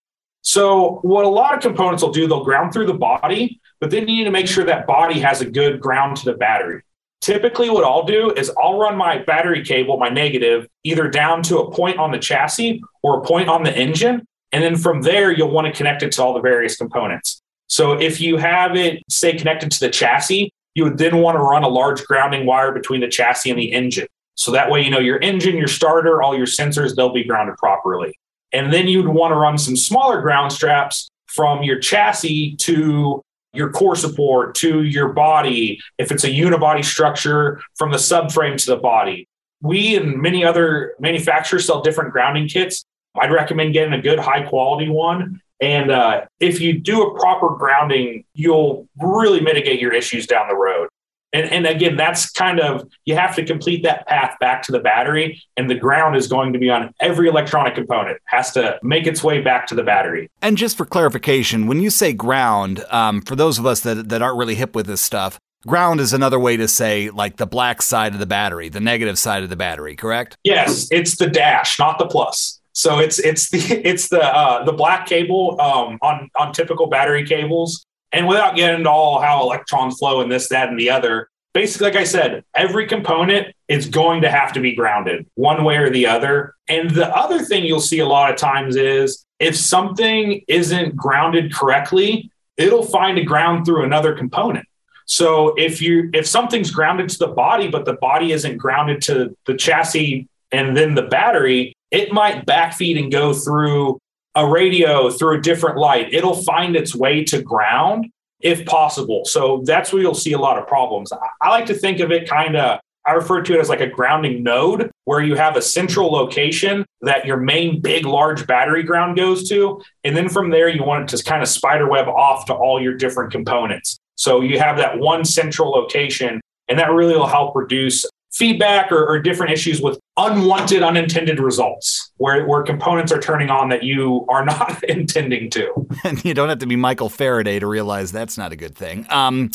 So, 0.44 1.00
what 1.04 1.24
a 1.24 1.30
lot 1.30 1.54
of 1.54 1.62
components 1.62 2.04
will 2.04 2.12
do, 2.12 2.28
they'll 2.28 2.44
ground 2.44 2.74
through 2.74 2.88
the 2.88 2.94
body, 2.94 3.62
but 3.80 3.92
then 3.92 4.08
you 4.08 4.18
need 4.18 4.24
to 4.26 4.32
make 4.32 4.48
sure 4.48 4.66
that 4.66 4.86
body 4.86 5.20
has 5.22 5.40
a 5.40 5.50
good 5.50 5.80
ground 5.80 6.18
to 6.18 6.26
the 6.26 6.34
battery. 6.34 6.84
Typically, 7.22 7.70
what 7.70 7.86
I'll 7.86 8.04
do 8.04 8.32
is 8.34 8.52
I'll 8.62 8.78
run 8.78 8.98
my 8.98 9.20
battery 9.20 9.64
cable, 9.64 9.98
my 9.98 10.10
negative, 10.10 10.68
either 10.84 11.08
down 11.08 11.44
to 11.44 11.60
a 11.60 11.72
point 11.72 11.98
on 11.98 12.12
the 12.12 12.20
chassis 12.20 12.84
or 13.02 13.20
a 13.20 13.22
point 13.22 13.48
on 13.48 13.64
the 13.64 13.76
engine. 13.76 14.28
And 14.52 14.62
then 14.62 14.76
from 14.76 15.02
there, 15.02 15.32
you'll 15.32 15.50
want 15.50 15.66
to 15.68 15.74
connect 15.74 16.04
it 16.04 16.12
to 16.14 16.24
all 16.24 16.34
the 16.34 16.42
various 16.42 16.76
components. 16.76 17.42
So, 17.68 17.94
if 17.94 18.20
you 18.20 18.36
have 18.36 18.76
it, 18.76 19.02
say, 19.10 19.38
connected 19.38 19.72
to 19.72 19.80
the 19.80 19.90
chassis, 19.90 20.52
you 20.76 20.84
would 20.84 20.98
then 20.98 21.18
want 21.18 21.38
to 21.38 21.42
run 21.42 21.64
a 21.64 21.70
large 21.70 22.04
grounding 22.04 22.46
wire 22.46 22.74
between 22.74 23.00
the 23.00 23.08
chassis 23.08 23.50
and 23.50 23.60
the 23.60 23.72
engine. 23.72 24.08
So 24.36 24.52
that 24.52 24.70
way, 24.70 24.82
you 24.82 24.90
know, 24.90 25.00
your 25.00 25.22
engine, 25.22 25.58
your 25.58 25.68
starter, 25.68 26.22
all 26.22 26.36
your 26.36 26.48
sensors, 26.48 26.96
they'll 26.96 27.14
be 27.14 27.24
grounded 27.24 27.56
properly. 27.58 28.18
And 28.54 28.72
then 28.72 28.88
you'd 28.88 29.08
want 29.08 29.32
to 29.32 29.36
run 29.36 29.58
some 29.58 29.76
smaller 29.76 30.22
ground 30.22 30.52
straps 30.52 31.10
from 31.28 31.64
your 31.64 31.80
chassis 31.80 32.56
to 32.58 33.22
your 33.54 33.72
core 33.72 33.96
support 33.96 34.56
to 34.56 34.84
your 34.84 35.10
body. 35.10 35.80
If 35.98 36.12
it's 36.12 36.24
a 36.24 36.30
unibody 36.30 36.86
structure, 36.86 37.62
from 37.76 37.92
the 37.92 37.98
subframe 37.98 38.58
to 38.58 38.66
the 38.66 38.78
body. 38.78 39.28
We 39.62 39.96
and 39.96 40.22
many 40.22 40.44
other 40.44 40.94
manufacturers 41.00 41.66
sell 41.66 41.82
different 41.82 42.12
grounding 42.12 42.48
kits. 42.48 42.84
I'd 43.16 43.32
recommend 43.32 43.74
getting 43.74 43.94
a 43.94 44.02
good 44.02 44.20
high 44.20 44.44
quality 44.44 44.90
one. 44.90 45.40
And 45.62 45.92
uh, 45.92 46.26
if 46.40 46.60
you 46.60 46.80
do 46.80 47.04
a 47.04 47.18
proper 47.18 47.56
grounding, 47.56 48.26
you'll 48.34 48.88
really 49.00 49.40
mitigate 49.40 49.80
your 49.80 49.94
issues 49.94 50.28
down 50.28 50.48
the 50.48 50.56
road. 50.56 50.90
And, 51.34 51.50
and 51.52 51.66
again, 51.66 51.98
that's 51.98 52.30
kind 52.30 52.60
of, 52.60 52.88
you 53.06 53.16
have 53.16 53.36
to 53.36 53.46
complete 53.46 53.84
that 53.84 54.08
path 54.08 54.38
back 54.40 54.62
to 54.64 54.72
the 54.72 54.80
battery. 54.80 55.42
And 55.58 55.70
the 55.70 55.76
ground 55.76 56.16
is 56.16 56.28
going 56.28 56.54
to 56.54 56.60
be 56.60 56.70
on 56.70 56.94
every 57.00 57.28
electronic 57.28 57.76
component, 57.76 58.20
has 58.26 58.52
to 58.52 58.80
make 58.84 59.08
its 59.08 59.24
way 59.24 59.42
back 59.42 59.68
to 59.68 59.76
the 59.76 59.84
battery. 59.84 60.30
And 60.42 60.58
just 60.58 60.78
for 60.78 60.86
clarification, 60.86 61.68
when 61.68 61.82
you 61.82 61.90
say 61.90 62.14
ground, 62.14 62.86
um, 62.92 63.22
for 63.22 63.36
those 63.36 63.58
of 63.58 63.66
us 63.66 63.82
that, 63.82 64.10
that 64.10 64.22
aren't 64.22 64.38
really 64.38 64.56
hip 64.56 64.76
with 64.76 64.86
this 64.86 65.02
stuff, 65.02 65.40
ground 65.66 66.00
is 66.00 66.14
another 66.14 66.40
way 66.40 66.56
to 66.58 66.68
say 66.68 67.10
like 67.10 67.38
the 67.38 67.48
black 67.48 67.82
side 67.82 68.14
of 68.14 68.20
the 68.20 68.26
battery, 68.26 68.70
the 68.70 68.80
negative 68.80 69.18
side 69.18 69.44
of 69.44 69.50
the 69.50 69.56
battery, 69.56 69.96
correct? 69.96 70.38
Yes, 70.44 70.88
it's 70.92 71.18
the 71.18 71.28
dash, 71.28 71.80
not 71.80 71.98
the 71.98 72.06
plus. 72.06 72.60
So 72.74 73.00
it's 73.00 73.20
it's 73.20 73.50
the 73.50 73.60
it's 73.88 74.10
the 74.10 74.24
uh, 74.24 74.64
the 74.66 74.74
black 74.74 75.08
cable 75.08 75.60
um, 75.62 75.98
on 76.02 76.30
on 76.38 76.54
typical 76.54 76.88
battery 76.88 77.26
cables 77.26 77.86
and 78.14 78.28
without 78.28 78.56
getting 78.56 78.80
into 78.80 78.90
all 78.90 79.20
how 79.20 79.42
electrons 79.42 79.98
flow 79.98 80.22
and 80.22 80.32
this, 80.32 80.48
that, 80.50 80.70
and 80.70 80.80
the 80.80 80.92
other, 80.92 81.30
basically, 81.54 81.88
like 81.88 81.96
I 81.96 82.04
said, 82.04 82.44
every 82.56 82.88
component 82.88 83.54
is 83.68 83.88
going 83.88 84.22
to 84.22 84.30
have 84.30 84.54
to 84.54 84.60
be 84.60 84.76
grounded 84.76 85.26
one 85.36 85.64
way 85.64 85.78
or 85.78 85.90
the 85.90 86.06
other. 86.06 86.56
And 86.68 86.92
the 86.92 87.10
other 87.16 87.40
thing 87.40 87.66
you'll 87.66 87.82
see 87.82 88.00
a 88.00 88.06
lot 88.06 88.32
of 88.32 88.38
times 88.38 88.76
is 88.76 89.26
if 89.40 89.58
something 89.58 90.42
isn't 90.48 90.96
grounded 90.96 91.54
correctly, 91.54 92.32
it'll 92.56 92.86
find 92.86 93.18
a 93.18 93.24
ground 93.24 93.66
through 93.66 93.84
another 93.84 94.16
component. 94.16 94.66
So 95.06 95.54
if 95.56 95.82
you 95.82 96.10
if 96.14 96.26
something's 96.26 96.72
grounded 96.72 97.10
to 97.10 97.18
the 97.18 97.28
body, 97.28 97.68
but 97.68 97.86
the 97.86 97.94
body 97.94 98.32
isn't 98.32 98.58
grounded 98.58 99.02
to 99.04 99.36
the 99.46 99.56
chassis 99.56 100.28
and 100.52 100.78
then 100.78 100.96
the 100.96 101.02
battery, 101.02 101.74
it 101.92 102.14
might 102.14 102.46
backfeed 102.46 102.98
and 103.02 103.12
go 103.12 103.34
through 103.34 104.00
a 104.36 104.48
radio 104.48 105.10
through 105.10 105.38
a 105.38 105.42
different 105.42 105.78
light. 105.78 106.14
It'll 106.14 106.42
find 106.44 106.76
its 106.76 106.96
way 106.96 107.24
to 107.26 107.42
ground 107.42 108.10
if 108.42 108.66
possible. 108.66 109.24
So 109.26 109.64
that's 109.66 109.94
where 109.94 110.02
you'll 110.02 110.14
see 110.14 110.34
a 110.34 110.40
lot 110.40 110.58
of 110.58 110.68
problems. 110.68 111.12
I, 111.42 111.50
like 111.50 111.66
to 111.68 111.74
think 111.74 112.00
of 112.02 112.12
it 112.12 112.30
kind 112.30 112.58
of, 112.58 112.80
I 113.06 113.14
refer 113.14 113.42
to 113.42 113.54
it 113.54 113.60
as 113.60 113.70
like 113.70 113.82
a 113.82 113.88
grounding 113.88 114.44
node 114.44 114.92
where 115.06 115.22
you 115.22 115.36
have 115.36 115.56
a 115.56 115.62
central 115.62 116.12
location 116.12 116.86
that 117.02 117.26
your 117.26 117.38
main 117.38 117.82
big, 117.82 118.06
large 118.06 118.46
battery 118.46 118.84
ground 118.84 119.18
goes 119.18 119.48
to. 119.50 119.82
And 120.04 120.16
then 120.16 120.30
from 120.30 120.50
there, 120.50 120.68
you 120.68 120.84
want 120.84 121.12
it 121.12 121.18
to 121.18 121.24
kind 121.24 121.42
of 121.42 121.48
spider 121.48 121.90
web 121.90 122.08
off 122.08 122.46
to 122.46 122.54
all 122.54 122.82
your 122.82 122.96
different 122.96 123.32
components. 123.32 123.98
So 124.16 124.42
you 124.42 124.60
have 124.60 124.78
that 124.78 125.00
one 125.00 125.26
central 125.26 125.72
location, 125.72 126.40
and 126.68 126.78
that 126.80 126.92
really 126.92 127.16
will 127.16 127.28
help 127.28 127.56
reduce 127.56 128.06
feedback 128.32 128.92
or, 128.92 129.06
or, 129.06 129.20
different 129.20 129.52
issues 129.52 129.80
with 129.80 130.00
unwanted, 130.18 130.82
unintended 130.82 131.40
results 131.40 132.03
where, 132.18 132.46
where 132.46 132.64
components 132.64 133.12
are 133.12 133.20
turning 133.20 133.50
on 133.50 133.70
that 133.70 133.84
you 133.84 134.26
are 134.30 134.46
not 134.46 134.84
intending 134.90 135.50
to. 135.52 135.88
And 136.06 136.24
you 136.26 136.34
don't 136.34 136.50
have 136.50 136.60
to 136.60 136.66
be 136.66 136.76
Michael 136.76 137.10
Faraday 137.10 137.60
to 137.60 137.68
realize 137.68 138.12
that's 138.12 138.38
not 138.38 138.52
a 138.52 138.56
good 138.56 138.76
thing. 138.76 139.06
Um, 139.10 139.52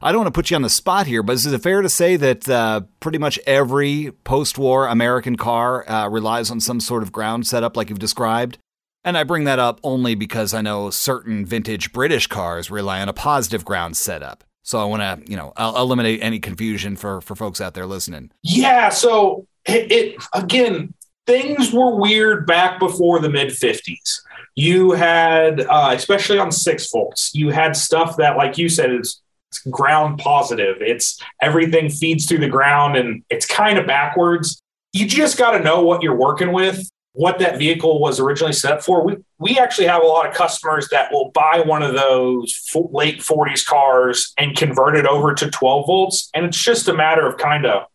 I 0.00 0.12
don't 0.12 0.22
want 0.22 0.34
to 0.34 0.38
put 0.38 0.50
you 0.50 0.56
on 0.56 0.62
the 0.62 0.70
spot 0.70 1.06
here, 1.06 1.22
but 1.22 1.32
is 1.32 1.44
it 1.44 1.58
fair 1.58 1.82
to 1.82 1.88
say 1.90 2.16
that 2.16 2.48
uh, 2.48 2.82
pretty 3.00 3.18
much 3.18 3.38
every 3.46 4.12
post 4.24 4.56
war 4.56 4.86
American 4.86 5.36
car 5.36 5.88
uh, 5.88 6.08
relies 6.08 6.50
on 6.50 6.58
some 6.60 6.80
sort 6.80 7.02
of 7.02 7.12
ground 7.12 7.46
setup 7.46 7.76
like 7.76 7.90
you've 7.90 7.98
described? 7.98 8.56
And 9.04 9.18
I 9.18 9.24
bring 9.24 9.44
that 9.44 9.58
up 9.58 9.78
only 9.82 10.14
because 10.14 10.54
I 10.54 10.62
know 10.62 10.90
certain 10.90 11.44
vintage 11.44 11.92
British 11.92 12.26
cars 12.26 12.70
rely 12.70 13.00
on 13.00 13.08
a 13.08 13.12
positive 13.12 13.64
ground 13.64 13.96
setup. 13.96 14.44
So 14.62 14.78
I 14.78 14.84
want 14.84 15.02
to, 15.02 15.30
you 15.30 15.36
know, 15.36 15.52
I'll 15.56 15.76
eliminate 15.76 16.22
any 16.22 16.38
confusion 16.38 16.96
for 16.96 17.20
for 17.20 17.34
folks 17.34 17.60
out 17.60 17.74
there 17.74 17.86
listening. 17.86 18.30
Yeah. 18.42 18.90
So 18.90 19.46
it, 19.66 19.90
it 19.90 20.24
again, 20.34 20.94
things 21.30 21.72
were 21.72 21.94
weird 21.94 22.46
back 22.46 22.78
before 22.78 23.20
the 23.20 23.30
mid 23.30 23.48
'50s. 23.48 24.20
You 24.56 24.92
had, 24.92 25.60
uh, 25.60 25.92
especially 25.94 26.38
on 26.38 26.50
six 26.50 26.90
volts, 26.90 27.30
you 27.34 27.50
had 27.50 27.76
stuff 27.76 28.16
that, 28.16 28.36
like 28.36 28.58
you 28.58 28.68
said, 28.68 28.92
is 28.92 29.22
ground 29.70 30.18
positive. 30.18 30.76
It's 30.80 31.20
everything 31.40 31.88
feeds 31.88 32.26
through 32.26 32.38
the 32.38 32.48
ground, 32.48 32.96
and 32.96 33.22
it's 33.30 33.46
kind 33.46 33.78
of 33.78 33.86
backwards. 33.86 34.60
You 34.92 35.06
just 35.06 35.38
got 35.38 35.52
to 35.52 35.62
know 35.62 35.82
what 35.82 36.02
you're 36.02 36.16
working 36.16 36.52
with 36.52 36.90
what 37.12 37.38
that 37.40 37.58
vehicle 37.58 38.00
was 38.00 38.20
originally 38.20 38.52
set 38.52 38.84
for. 38.84 39.04
We 39.04 39.16
we 39.38 39.58
actually 39.58 39.86
have 39.86 40.02
a 40.02 40.06
lot 40.06 40.28
of 40.28 40.34
customers 40.34 40.88
that 40.90 41.10
will 41.12 41.30
buy 41.32 41.62
one 41.64 41.82
of 41.82 41.94
those 41.94 42.62
late 42.74 43.20
40s 43.20 43.66
cars 43.66 44.32
and 44.38 44.56
convert 44.56 44.96
it 44.96 45.06
over 45.06 45.34
to 45.34 45.50
12 45.50 45.86
volts, 45.86 46.30
and 46.34 46.46
it's 46.46 46.62
just 46.62 46.88
a 46.88 46.94
matter 46.94 47.26
of 47.26 47.36
kind 47.36 47.66
of 47.66 47.86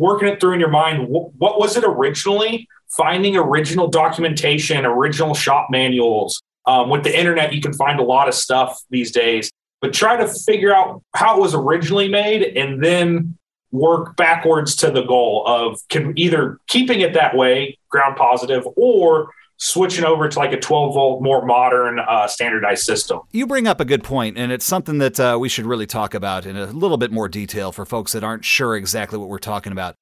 working 0.00 0.28
it 0.28 0.40
through 0.40 0.54
in 0.54 0.60
your 0.60 0.70
mind. 0.70 1.06
What 1.08 1.60
was 1.60 1.76
it 1.76 1.84
originally? 1.84 2.66
Finding 2.88 3.36
original 3.36 3.86
documentation, 3.86 4.86
original 4.86 5.34
shop 5.34 5.68
manuals. 5.70 6.42
Um, 6.66 6.88
with 6.88 7.04
the 7.04 7.16
internet, 7.16 7.52
you 7.52 7.60
can 7.60 7.74
find 7.74 8.00
a 8.00 8.02
lot 8.02 8.26
of 8.26 8.34
stuff 8.34 8.80
these 8.88 9.12
days. 9.12 9.50
But 9.82 9.92
try 9.92 10.16
to 10.16 10.26
figure 10.26 10.74
out 10.74 11.02
how 11.14 11.36
it 11.36 11.40
was 11.40 11.54
originally 11.54 12.08
made, 12.08 12.42
and 12.56 12.82
then 12.82 13.36
work 13.72 14.16
backwards 14.16 14.74
to 14.76 14.90
the 14.90 15.02
goal 15.02 15.44
of 15.46 15.80
can 15.88 16.18
either 16.18 16.58
keeping 16.66 17.00
it 17.00 17.14
that 17.14 17.36
way, 17.36 17.78
ground 17.90 18.16
positive, 18.16 18.66
or 18.76 19.30
switching 19.60 20.04
over 20.04 20.28
to 20.28 20.38
like 20.38 20.52
a 20.52 20.58
12 20.58 20.94
volt, 20.94 21.22
more 21.22 21.44
modern, 21.44 22.00
uh, 22.00 22.26
standardized 22.26 22.82
system. 22.82 23.20
You 23.30 23.46
bring 23.46 23.68
up 23.68 23.78
a 23.78 23.84
good 23.84 24.02
point, 24.02 24.36
and 24.36 24.50
it's 24.50 24.64
something 24.64 24.98
that 24.98 25.20
uh, 25.20 25.36
we 25.38 25.48
should 25.48 25.66
really 25.66 25.86
talk 25.86 26.14
about 26.14 26.46
in 26.46 26.56
a 26.56 26.66
little 26.66 26.96
bit 26.96 27.12
more 27.12 27.28
detail 27.28 27.70
for 27.70 27.86
folks 27.86 28.12
that 28.12 28.24
aren't 28.24 28.44
sure 28.44 28.74
exactly 28.74 29.18
what 29.18 29.28
we're 29.28 29.38
talking 29.38 29.70
about. 29.70 29.94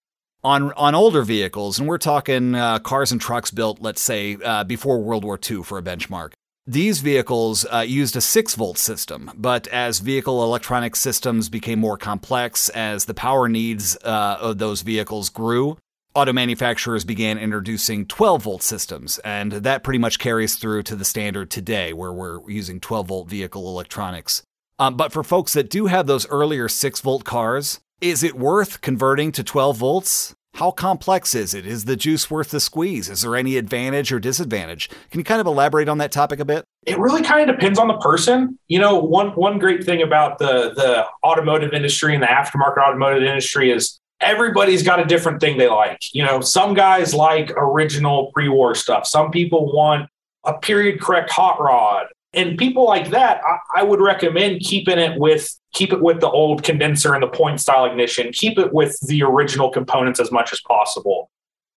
On, 0.45 0.73
on 0.75 0.95
older 0.95 1.23
vehicles, 1.23 1.81
and 1.81 1.89
we're 1.89 1.99
talking 1.99 2.55
uh, 2.55 2.79
cars 2.79 3.11
and 3.11 3.21
trucks 3.21 3.51
built, 3.51 3.81
let's 3.81 4.01
say, 4.01 4.39
uh, 4.45 4.63
before 4.63 5.03
World 5.03 5.25
War 5.25 5.39
II 5.39 5.65
for 5.65 5.79
a 5.79 5.83
benchmark. 5.83 6.33
These 6.65 7.01
vehicles 7.01 7.67
uh, 7.73 7.79
used 7.79 8.15
a 8.15 8.21
6 8.21 8.55
volt 8.55 8.79
system, 8.79 9.33
but 9.35 9.67
as 9.69 9.99
vehicle 9.99 10.45
electronic 10.45 10.95
systems 10.95 11.49
became 11.49 11.81
more 11.81 11.97
complex, 11.97 12.69
as 12.69 13.07
the 13.07 13.15
power 13.15 13.49
needs 13.49 13.97
uh, 14.05 14.37
of 14.39 14.59
those 14.59 14.83
vehicles 14.83 15.29
grew, 15.29 15.79
auto 16.19 16.33
manufacturers 16.33 17.05
began 17.05 17.39
introducing 17.39 18.05
12 18.05 18.43
volt 18.43 18.63
systems, 18.63 19.21
and 19.21 19.53
that 19.53 19.85
pretty 19.85 20.01
much 20.01 20.19
carries 20.19 20.57
through 20.57 20.83
to 20.83 20.97
the 20.97 21.05
standard 21.05 21.49
today, 21.49 21.93
where 21.93 22.13
we're 22.13 22.41
using 22.51 22.81
12 22.81 23.07
volt 23.07 23.29
vehicle 23.29 23.69
electronics. 23.69 24.43
Um, 24.81 24.97
but 24.97 25.13
for 25.13 25.23
folks 25.23 25.53
that 25.53 25.71
do 25.71 25.87
have 25.87 26.09
those 26.09 26.29
earlier 26.29 26.69
6 26.69 27.01
volt 27.03 27.25
cars, 27.25 27.79
is 28.01 28.25
it 28.25 28.35
worth 28.35 28.81
converting 28.81 29.31
to 29.31 29.45
12 29.45 29.77
volts? 29.77 30.35
How 30.55 30.73
complex 30.73 31.37
is 31.37 31.55
it? 31.55 31.65
Is 31.65 31.85
the 31.85 31.95
juice 31.95 32.29
worth 32.29 32.51
the 32.51 32.59
squeeze? 32.59 33.09
Is 33.09 33.23
there 33.23 33.37
any 33.37 33.57
advantage 33.57 34.11
or 34.11 34.19
disadvantage? 34.19 34.89
Can 35.11 35.21
you 35.21 35.25
kind 35.25 35.41
of 35.41 35.47
elaborate 35.47 35.89
on 35.89 35.99
that 35.99 36.11
topic 36.11 36.41
a 36.41 36.45
bit? 36.45 36.65
It 36.85 36.99
really 36.99 37.23
kind 37.23 37.49
of 37.49 37.55
depends 37.55 37.79
on 37.79 37.87
the 37.87 37.99
person. 37.99 38.59
You 38.67 38.81
know, 38.81 38.99
one 38.99 39.29
one 39.37 39.61
great 39.61 39.85
thing 39.85 40.03
about 40.03 40.39
the 40.39 40.73
the 40.75 41.07
automotive 41.25 41.75
industry 41.75 42.15
and 42.15 42.23
the 42.23 42.27
aftermarket 42.27 42.79
automotive 42.79 43.23
industry 43.23 43.71
is 43.71 43.98
everybody's 44.21 44.83
got 44.83 45.01
a 45.01 45.05
different 45.05 45.41
thing 45.41 45.59
they 45.59 45.69
like. 45.69 46.01
You 46.13 46.25
know, 46.25 46.41
some 46.41 46.75
guys 46.75 47.15
like 47.15 47.51
original 47.57 48.31
pre-war 48.33 48.75
stuff. 48.75 49.07
Some 49.07 49.31
people 49.31 49.73
want 49.73 50.09
a 50.45 50.59
period 50.59 51.01
correct 51.01 51.31
hot 51.31 51.61
rod 51.61 52.07
and 52.33 52.59
people 52.59 52.85
like 52.85 53.11
that 53.11 53.41
I, 53.45 53.81
I, 53.81 53.83
would 53.83 54.01
recommend 54.01 54.61
keeping 54.61 54.99
it 54.99 55.19
with 55.19 55.55
keep 55.73 55.93
it 55.93 56.01
with 56.01 56.21
the 56.21 56.31
old 56.31 56.63
condenser 56.63 57.15
and 57.15 57.23
the 57.23 57.29
point 57.29 57.61
style 57.61 57.85
ignition 57.85 58.33
keep 58.33 58.59
it 58.59 58.73
with 58.73 58.99
the 59.07 59.23
original 59.23 59.71
components 59.71 60.21
as 60.21 60.31
much 60.31 60.53
as 60.53 60.61
possible 60.61 61.31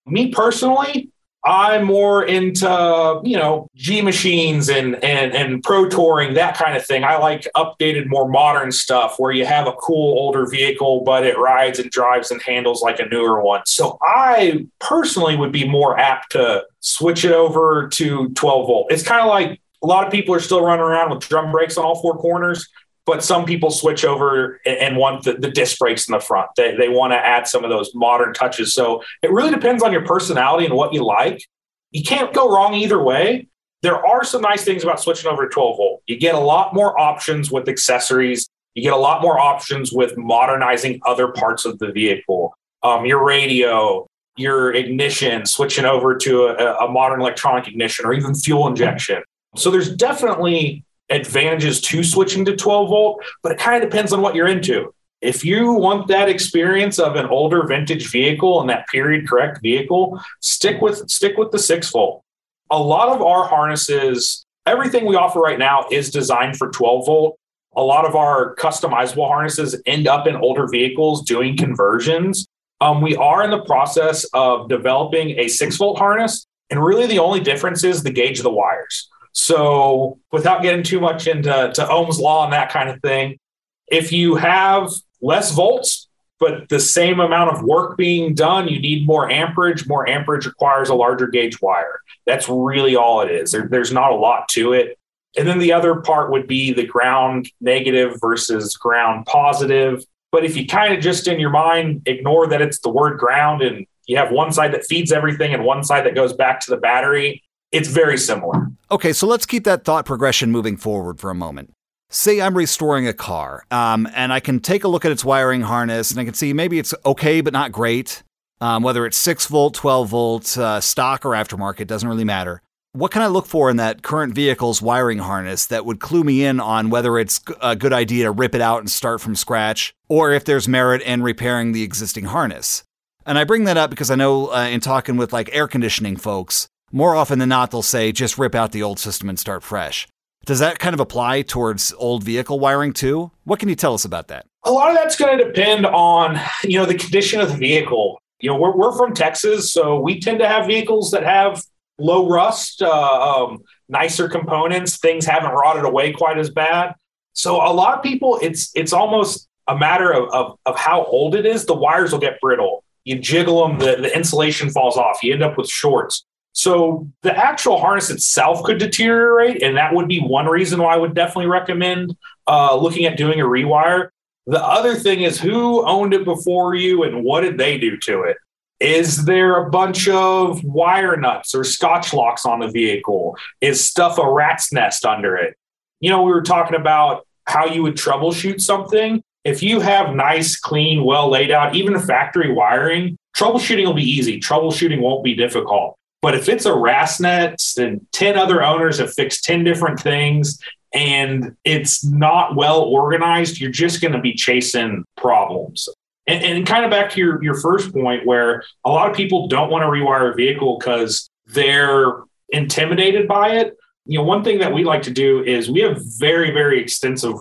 me 0.05 0.31
personally 0.31 1.09
i'm 1.45 1.83
more 1.83 2.23
into 2.23 3.21
you 3.23 3.35
know 3.35 3.69
g 3.75 4.01
machines 4.01 4.69
and 4.69 5.03
and 5.03 5.33
and 5.33 5.63
pro 5.63 5.89
touring 5.89 6.33
that 6.35 6.55
kind 6.55 6.77
of 6.77 6.85
thing. 6.85 7.03
I 7.03 7.17
like 7.17 7.47
updated 7.55 8.07
more 8.07 8.27
modern 8.27 8.71
stuff 8.71 9.15
where 9.17 9.31
you 9.31 9.45
have 9.45 9.67
a 9.67 9.73
cool 9.73 10.17
older 10.17 10.45
vehicle 10.47 11.03
but 11.03 11.25
it 11.25 11.37
rides 11.37 11.79
and 11.79 11.89
drives 11.89 12.31
and 12.31 12.41
handles 12.41 12.81
like 12.81 12.99
a 12.99 13.05
newer 13.05 13.41
one. 13.41 13.61
So 13.65 13.97
i 14.01 14.65
personally 14.79 15.35
would 15.35 15.51
be 15.51 15.67
more 15.67 15.99
apt 15.99 16.31
to 16.33 16.63
switch 16.79 17.25
it 17.25 17.31
over 17.31 17.87
to 17.89 18.29
12 18.29 18.67
volt. 18.67 18.91
It's 18.91 19.03
kind 19.03 19.21
of 19.21 19.27
like 19.27 19.59
a 19.83 19.87
lot 19.87 20.05
of 20.05 20.11
people 20.11 20.35
are 20.35 20.39
still 20.39 20.63
running 20.63 20.83
around 20.83 21.09
with 21.09 21.27
drum 21.27 21.51
brakes 21.51 21.77
on 21.77 21.83
all 21.83 22.01
four 22.01 22.17
corners, 22.17 22.67
but 23.05 23.23
some 23.23 23.45
people 23.45 23.71
switch 23.71 24.05
over 24.05 24.59
and 24.65 24.95
want 24.95 25.23
the, 25.23 25.33
the 25.33 25.49
disc 25.49 25.79
brakes 25.79 26.07
in 26.07 26.13
the 26.13 26.19
front. 26.19 26.49
They, 26.55 26.75
they 26.75 26.89
want 26.89 27.13
to 27.13 27.17
add 27.17 27.47
some 27.47 27.63
of 27.63 27.69
those 27.69 27.91
modern 27.95 28.33
touches. 28.33 28.73
So 28.73 29.01
it 29.23 29.31
really 29.31 29.51
depends 29.51 29.81
on 29.81 29.91
your 29.91 30.05
personality 30.05 30.65
and 30.65 30.75
what 30.75 30.93
you 30.93 31.03
like. 31.03 31.43
You 31.91 32.03
can't 32.03 32.33
go 32.33 32.53
wrong 32.53 32.73
either 32.73 33.01
way. 33.01 33.47
There 33.81 34.05
are 34.05 34.23
some 34.23 34.41
nice 34.41 34.63
things 34.63 34.83
about 34.83 34.99
switching 34.99 35.29
over 35.31 35.47
to 35.47 35.49
12 35.49 35.77
volt. 35.77 36.03
You 36.05 36.17
get 36.17 36.35
a 36.35 36.39
lot 36.39 36.73
more 36.73 36.99
options 36.99 37.51
with 37.51 37.67
accessories. 37.67 38.47
You 38.75 38.83
get 38.83 38.93
a 38.93 38.97
lot 38.97 39.21
more 39.21 39.39
options 39.39 39.91
with 39.91 40.15
modernizing 40.17 41.01
other 41.05 41.29
parts 41.29 41.65
of 41.65 41.79
the 41.79 41.91
vehicle. 41.91 42.53
Um, 42.83 43.05
your 43.05 43.25
radio, 43.25 44.07
your 44.37 44.73
ignition, 44.73 45.45
switching 45.45 45.85
over 45.85 46.15
to 46.17 46.45
a, 46.45 46.85
a 46.85 46.91
modern 46.91 47.21
electronic 47.21 47.67
ignition, 47.67 48.05
or 48.05 48.13
even 48.13 48.35
fuel 48.35 48.67
injection. 48.67 49.23
So 49.55 49.71
there's 49.71 49.93
definitely 49.93 50.85
advantages 51.11 51.81
to 51.81 52.03
switching 52.03 52.45
to 52.45 52.55
12 52.55 52.89
volt, 52.89 53.23
but 53.43 53.51
it 53.51 53.59
kind 53.59 53.83
of 53.83 53.89
depends 53.89 54.13
on 54.13 54.21
what 54.21 54.33
you're 54.33 54.47
into. 54.47 54.93
If 55.21 55.45
you 55.45 55.73
want 55.73 56.07
that 56.07 56.29
experience 56.29 56.97
of 56.97 57.15
an 57.15 57.27
older 57.27 57.67
vintage 57.67 58.09
vehicle 58.09 58.59
and 58.59 58.69
that 58.71 58.87
period 58.87 59.27
correct 59.27 59.61
vehicle, 59.61 60.19
stick 60.39 60.81
with 60.81 61.07
stick 61.09 61.37
with 61.37 61.51
the 61.51 61.59
6 61.59 61.91
volt. 61.91 62.23
A 62.71 62.79
lot 62.79 63.09
of 63.09 63.21
our 63.21 63.47
harnesses, 63.47 64.45
everything 64.65 65.05
we 65.05 65.15
offer 65.15 65.39
right 65.39 65.59
now 65.59 65.85
is 65.91 66.09
designed 66.09 66.57
for 66.57 66.69
12 66.69 67.05
volt. 67.05 67.37
A 67.75 67.81
lot 67.81 68.05
of 68.05 68.15
our 68.15 68.55
customizable 68.55 69.27
harnesses 69.27 69.79
end 69.85 70.07
up 70.07 70.25
in 70.25 70.35
older 70.35 70.67
vehicles 70.67 71.23
doing 71.23 71.55
conversions. 71.55 72.47
Um, 72.81 73.01
we 73.01 73.15
are 73.15 73.43
in 73.43 73.51
the 73.51 73.63
process 73.63 74.25
of 74.33 74.69
developing 74.69 75.37
a 75.37 75.47
6 75.47 75.77
volt 75.77 75.99
harness, 75.99 76.47
and 76.71 76.83
really 76.83 77.05
the 77.05 77.19
only 77.19 77.41
difference 77.41 77.83
is 77.83 78.01
the 78.01 78.09
gauge 78.09 78.39
of 78.39 78.43
the 78.43 78.51
wires. 78.51 79.07
So, 79.33 80.19
without 80.31 80.61
getting 80.61 80.83
too 80.83 80.99
much 80.99 81.27
into 81.27 81.71
to 81.73 81.89
Ohm's 81.89 82.19
law 82.19 82.43
and 82.43 82.53
that 82.53 82.71
kind 82.71 82.89
of 82.89 82.99
thing, 83.01 83.39
if 83.87 84.11
you 84.11 84.35
have 84.35 84.89
less 85.21 85.51
volts, 85.53 86.07
but 86.39 86.69
the 86.69 86.79
same 86.79 87.19
amount 87.19 87.55
of 87.55 87.63
work 87.63 87.97
being 87.97 88.33
done, 88.33 88.67
you 88.67 88.79
need 88.79 89.05
more 89.05 89.29
amperage. 89.29 89.87
More 89.87 90.09
amperage 90.09 90.47
requires 90.47 90.89
a 90.89 90.95
larger 90.95 91.27
gauge 91.27 91.61
wire. 91.61 91.99
That's 92.25 92.49
really 92.49 92.95
all 92.95 93.21
it 93.21 93.29
is. 93.29 93.51
There, 93.51 93.67
there's 93.69 93.91
not 93.91 94.11
a 94.11 94.15
lot 94.15 94.49
to 94.49 94.73
it. 94.73 94.97
And 95.37 95.47
then 95.47 95.59
the 95.59 95.71
other 95.71 96.01
part 96.01 96.31
would 96.31 96.47
be 96.47 96.73
the 96.73 96.85
ground 96.85 97.49
negative 97.61 98.17
versus 98.19 98.75
ground 98.75 99.27
positive. 99.27 100.03
But 100.31 100.43
if 100.43 100.57
you 100.57 100.65
kind 100.65 100.93
of 100.93 101.01
just 101.01 101.27
in 101.27 101.39
your 101.39 101.51
mind 101.51 102.01
ignore 102.05 102.47
that 102.47 102.61
it's 102.61 102.79
the 102.79 102.89
word 102.89 103.19
ground 103.19 103.61
and 103.61 103.85
you 104.07 104.17
have 104.17 104.31
one 104.31 104.51
side 104.51 104.73
that 104.73 104.85
feeds 104.85 105.11
everything 105.11 105.53
and 105.53 105.63
one 105.63 105.83
side 105.83 106.05
that 106.05 106.15
goes 106.15 106.33
back 106.33 106.59
to 106.61 106.71
the 106.71 106.77
battery, 106.77 107.43
it's 107.71 107.87
very 107.87 108.17
similar. 108.17 108.71
Okay, 108.89 109.13
so 109.13 109.27
let's 109.27 109.45
keep 109.45 109.63
that 109.63 109.83
thought 109.83 110.05
progression 110.05 110.51
moving 110.51 110.77
forward 110.77 111.19
for 111.19 111.29
a 111.29 111.35
moment. 111.35 111.71
Say 112.09 112.41
I'm 112.41 112.57
restoring 112.57 113.07
a 113.07 113.13
car, 113.13 113.63
um, 113.71 114.07
and 114.13 114.33
I 114.33 114.41
can 114.41 114.59
take 114.59 114.83
a 114.83 114.89
look 114.89 115.05
at 115.05 115.11
its 115.11 115.23
wiring 115.23 115.61
harness, 115.61 116.11
and 116.11 116.19
I 116.19 116.25
can 116.25 116.33
see 116.33 116.51
maybe 116.51 116.77
it's 116.77 116.93
okay 117.05 117.39
but 117.39 117.53
not 117.53 117.71
great. 117.71 118.23
Um, 118.59 118.83
whether 118.83 119.07
it's 119.07 119.17
6 119.17 119.47
volt, 119.47 119.73
12 119.73 120.09
volt, 120.09 120.57
uh, 120.57 120.79
stock 120.81 121.25
or 121.25 121.29
aftermarket, 121.29 121.87
doesn't 121.87 122.07
really 122.07 122.25
matter. 122.25 122.61
What 122.93 123.11
can 123.11 123.21
I 123.21 123.27
look 123.27 123.45
for 123.45 123.69
in 123.69 123.77
that 123.77 124.03
current 124.03 124.35
vehicle's 124.35 124.81
wiring 124.81 125.19
harness 125.19 125.65
that 125.67 125.85
would 125.85 126.01
clue 126.01 126.23
me 126.25 126.43
in 126.43 126.59
on 126.59 126.89
whether 126.89 127.17
it's 127.17 127.39
a 127.61 127.75
good 127.75 127.93
idea 127.93 128.25
to 128.25 128.31
rip 128.31 128.53
it 128.53 128.59
out 128.61 128.79
and 128.79 128.91
start 128.91 129.21
from 129.21 129.35
scratch, 129.35 129.95
or 130.09 130.31
if 130.33 130.43
there's 130.43 130.67
merit 130.67 131.01
in 131.01 131.23
repairing 131.23 131.71
the 131.71 131.83
existing 131.83 132.25
harness? 132.25 132.83
And 133.25 133.37
I 133.37 133.45
bring 133.45 133.63
that 133.63 133.77
up 133.77 133.89
because 133.89 134.11
I 134.11 134.15
know 134.15 134.51
uh, 134.53 134.67
in 134.67 134.81
talking 134.81 135.15
with 135.15 135.31
like 135.31 135.49
air 135.53 135.67
conditioning 135.67 136.17
folks, 136.17 136.67
more 136.91 137.15
often 137.15 137.39
than 137.39 137.49
not, 137.49 137.71
they'll 137.71 137.81
say 137.81 138.11
just 138.11 138.37
rip 138.37 138.55
out 138.55 138.71
the 138.71 138.83
old 138.83 138.99
system 138.99 139.29
and 139.29 139.39
start 139.39 139.63
fresh. 139.63 140.07
Does 140.45 140.59
that 140.59 140.79
kind 140.79 140.93
of 140.93 140.99
apply 140.99 141.43
towards 141.43 141.93
old 141.97 142.23
vehicle 142.23 142.59
wiring 142.59 142.93
too? 142.93 143.31
What 143.43 143.59
can 143.59 143.69
you 143.69 143.75
tell 143.75 143.93
us 143.93 144.05
about 144.05 144.27
that? 144.29 144.45
A 144.63 144.71
lot 144.71 144.89
of 144.89 144.95
that's 144.95 145.15
going 145.15 145.37
to 145.37 145.43
depend 145.43 145.85
on, 145.85 146.39
you 146.63 146.79
know, 146.79 146.85
the 146.85 146.95
condition 146.95 147.39
of 147.39 147.49
the 147.49 147.57
vehicle. 147.57 148.19
You 148.39 148.49
know, 148.49 148.57
we're, 148.57 148.75
we're 148.75 148.97
from 148.97 149.13
Texas, 149.13 149.71
so 149.71 149.99
we 149.99 150.19
tend 150.19 150.39
to 150.39 150.47
have 150.47 150.65
vehicles 150.65 151.11
that 151.11 151.23
have 151.23 151.63
low 151.99 152.27
rust, 152.27 152.81
uh, 152.81 152.89
um, 152.89 153.59
nicer 153.87 154.27
components. 154.27 154.97
Things 154.97 155.25
haven't 155.25 155.51
rotted 155.51 155.85
away 155.85 156.11
quite 156.11 156.39
as 156.39 156.49
bad. 156.49 156.95
So 157.33 157.57
a 157.57 157.71
lot 157.71 157.97
of 157.97 158.03
people, 158.03 158.39
it's 158.41 158.71
it's 158.75 158.93
almost 158.93 159.47
a 159.67 159.77
matter 159.77 160.11
of, 160.11 160.29
of, 160.33 160.57
of 160.65 160.77
how 160.77 161.05
old 161.05 161.35
it 161.35 161.45
is. 161.45 161.65
The 161.65 161.75
wires 161.75 162.11
will 162.11 162.19
get 162.19 162.41
brittle. 162.41 162.83
You 163.03 163.19
jiggle 163.19 163.67
them, 163.67 163.79
the, 163.79 163.95
the 164.01 164.15
insulation 164.15 164.69
falls 164.71 164.97
off. 164.97 165.23
You 165.23 165.33
end 165.33 165.43
up 165.43 165.57
with 165.57 165.69
shorts 165.69 166.25
So 166.53 167.07
the 167.21 167.35
actual 167.35 167.79
harness 167.79 168.09
itself 168.09 168.63
could 168.63 168.77
deteriorate, 168.77 169.63
and 169.63 169.77
that 169.77 169.93
would 169.93 170.07
be 170.07 170.19
one 170.19 170.47
reason 170.47 170.81
why 170.81 170.93
I 170.93 170.97
would 170.97 171.13
definitely 171.13 171.47
recommend 171.47 172.15
uh, 172.47 172.75
looking 172.75 173.05
at 173.05 173.17
doing 173.17 173.39
a 173.39 173.45
rewire. 173.45 174.09
The 174.47 174.63
other 174.63 174.95
thing 174.95 175.21
is 175.21 175.39
who 175.39 175.85
owned 175.85 176.13
it 176.13 176.25
before 176.25 176.75
you 176.75 177.03
and 177.03 177.23
what 177.23 177.41
did 177.41 177.57
they 177.57 177.77
do 177.77 177.97
to 177.97 178.23
it? 178.23 178.37
Is 178.79 179.25
there 179.25 179.63
a 179.63 179.69
bunch 179.69 180.09
of 180.09 180.63
wire 180.63 181.15
nuts 181.15 181.53
or 181.53 181.61
Scotchloks 181.61 182.45
on 182.45 182.59
the 182.59 182.67
vehicle? 182.67 183.37
Is 183.61 183.83
stuff 183.83 184.17
a 184.17 184.29
rat's 184.29 184.73
nest 184.73 185.05
under 185.05 185.35
it? 185.35 185.55
You 185.99 186.09
know, 186.09 186.23
we 186.23 186.31
were 186.31 186.41
talking 186.41 186.75
about 186.75 187.27
how 187.45 187.67
you 187.67 187.83
would 187.83 187.95
troubleshoot 187.95 188.59
something. 188.59 189.23
If 189.43 189.61
you 189.61 189.79
have 189.79 190.15
nice, 190.15 190.59
clean, 190.59 191.03
well 191.03 191.29
laid 191.29 191.51
out, 191.51 191.75
even 191.75 191.99
factory 191.99 192.51
wiring, 192.51 193.17
troubleshooting 193.37 193.85
will 193.85 193.93
be 193.93 194.09
easy. 194.09 194.39
Troubleshooting 194.39 194.99
won't 194.99 195.23
be 195.23 195.35
difficult. 195.35 195.97
But 196.21 196.35
if 196.35 196.47
it's 196.47 196.65
a 196.65 196.75
rat's 196.75 197.19
nest 197.19 197.79
and 197.79 198.05
10 198.11 198.37
other 198.37 198.63
owners 198.63 198.99
have 198.99 199.13
fixed 199.13 199.43
10 199.43 199.63
different 199.63 199.99
things 199.99 200.59
and 200.93 201.55
it's 201.63 202.03
not 202.03 202.55
well 202.55 202.81
organized, 202.81 203.59
you're 203.59 203.71
just 203.71 204.01
going 204.01 204.13
to 204.13 204.21
be 204.21 204.33
chasing 204.33 205.03
problems. 205.17 205.89
And, 206.27 206.43
and, 206.43 206.67
kind 206.67 206.85
of 206.85 206.91
back 206.91 207.09
to 207.11 207.19
your, 207.19 207.43
your 207.43 207.55
first 207.55 207.91
point, 207.91 208.27
where 208.27 208.63
a 208.85 208.91
lot 208.91 209.09
of 209.09 209.15
people 209.15 209.47
don't 209.47 209.71
want 209.71 209.81
to 209.81 209.87
rewire 209.87 210.31
a 210.31 210.35
vehicle 210.35 210.77
because 210.77 211.29
they're 211.47 212.21
intimidated 212.49 213.27
by 213.27 213.55
it. 213.55 213.75
You 214.05 214.19
know, 214.19 214.23
one 214.23 214.43
thing 214.43 214.59
that 214.59 214.71
we 214.71 214.83
like 214.83 215.01
to 215.03 215.11
do 215.11 215.43
is 215.43 215.69
we 215.71 215.81
have 215.81 215.99
very, 216.19 216.51
very 216.51 216.79
extensive 216.79 217.33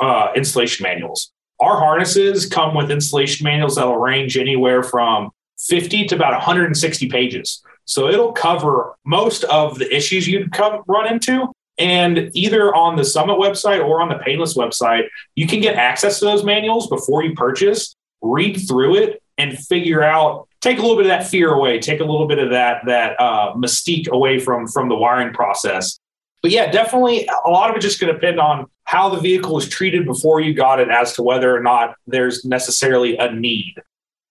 uh, 0.00 0.28
installation 0.36 0.84
manuals. 0.84 1.32
Our 1.60 1.76
harnesses 1.76 2.46
come 2.46 2.74
with 2.74 2.90
installation 2.92 3.44
manuals 3.44 3.74
that'll 3.74 3.96
range 3.96 4.36
anywhere 4.36 4.84
from 4.84 5.30
50 5.58 6.06
to 6.06 6.14
about 6.14 6.32
160 6.32 7.08
pages. 7.08 7.62
So 7.88 8.08
it'll 8.08 8.32
cover 8.32 8.94
most 9.04 9.44
of 9.44 9.78
the 9.78 9.94
issues 9.94 10.28
you'd 10.28 10.52
come 10.52 10.82
run 10.86 11.10
into. 11.10 11.50
And 11.78 12.30
either 12.34 12.74
on 12.74 12.96
the 12.96 13.04
Summit 13.04 13.38
website 13.38 13.82
or 13.82 14.02
on 14.02 14.08
the 14.08 14.18
Painless 14.18 14.56
website, 14.56 15.04
you 15.36 15.46
can 15.46 15.60
get 15.60 15.76
access 15.76 16.18
to 16.18 16.26
those 16.26 16.44
manuals 16.44 16.88
before 16.88 17.24
you 17.24 17.34
purchase, 17.34 17.94
read 18.20 18.56
through 18.68 18.96
it, 18.96 19.22
and 19.38 19.58
figure 19.58 20.02
out. 20.02 20.48
Take 20.60 20.78
a 20.78 20.82
little 20.82 20.96
bit 20.96 21.06
of 21.06 21.10
that 21.10 21.28
fear 21.28 21.52
away. 21.52 21.78
Take 21.78 22.00
a 22.00 22.04
little 22.04 22.26
bit 22.26 22.40
of 22.40 22.50
that 22.50 22.84
that 22.86 23.18
uh, 23.20 23.54
mystique 23.54 24.08
away 24.08 24.38
from 24.40 24.66
from 24.66 24.88
the 24.88 24.96
wiring 24.96 25.32
process. 25.32 25.98
But 26.42 26.50
yeah, 26.50 26.70
definitely, 26.70 27.28
a 27.46 27.50
lot 27.50 27.70
of 27.70 27.76
it 27.76 27.80
just 27.80 28.00
going 28.00 28.12
to 28.12 28.18
depend 28.18 28.40
on 28.40 28.66
how 28.84 29.08
the 29.08 29.20
vehicle 29.20 29.54
was 29.54 29.68
treated 29.68 30.04
before 30.04 30.40
you 30.40 30.52
got 30.52 30.80
it, 30.80 30.88
as 30.88 31.12
to 31.14 31.22
whether 31.22 31.56
or 31.56 31.62
not 31.62 31.94
there's 32.06 32.44
necessarily 32.44 33.16
a 33.16 33.32
need. 33.32 33.76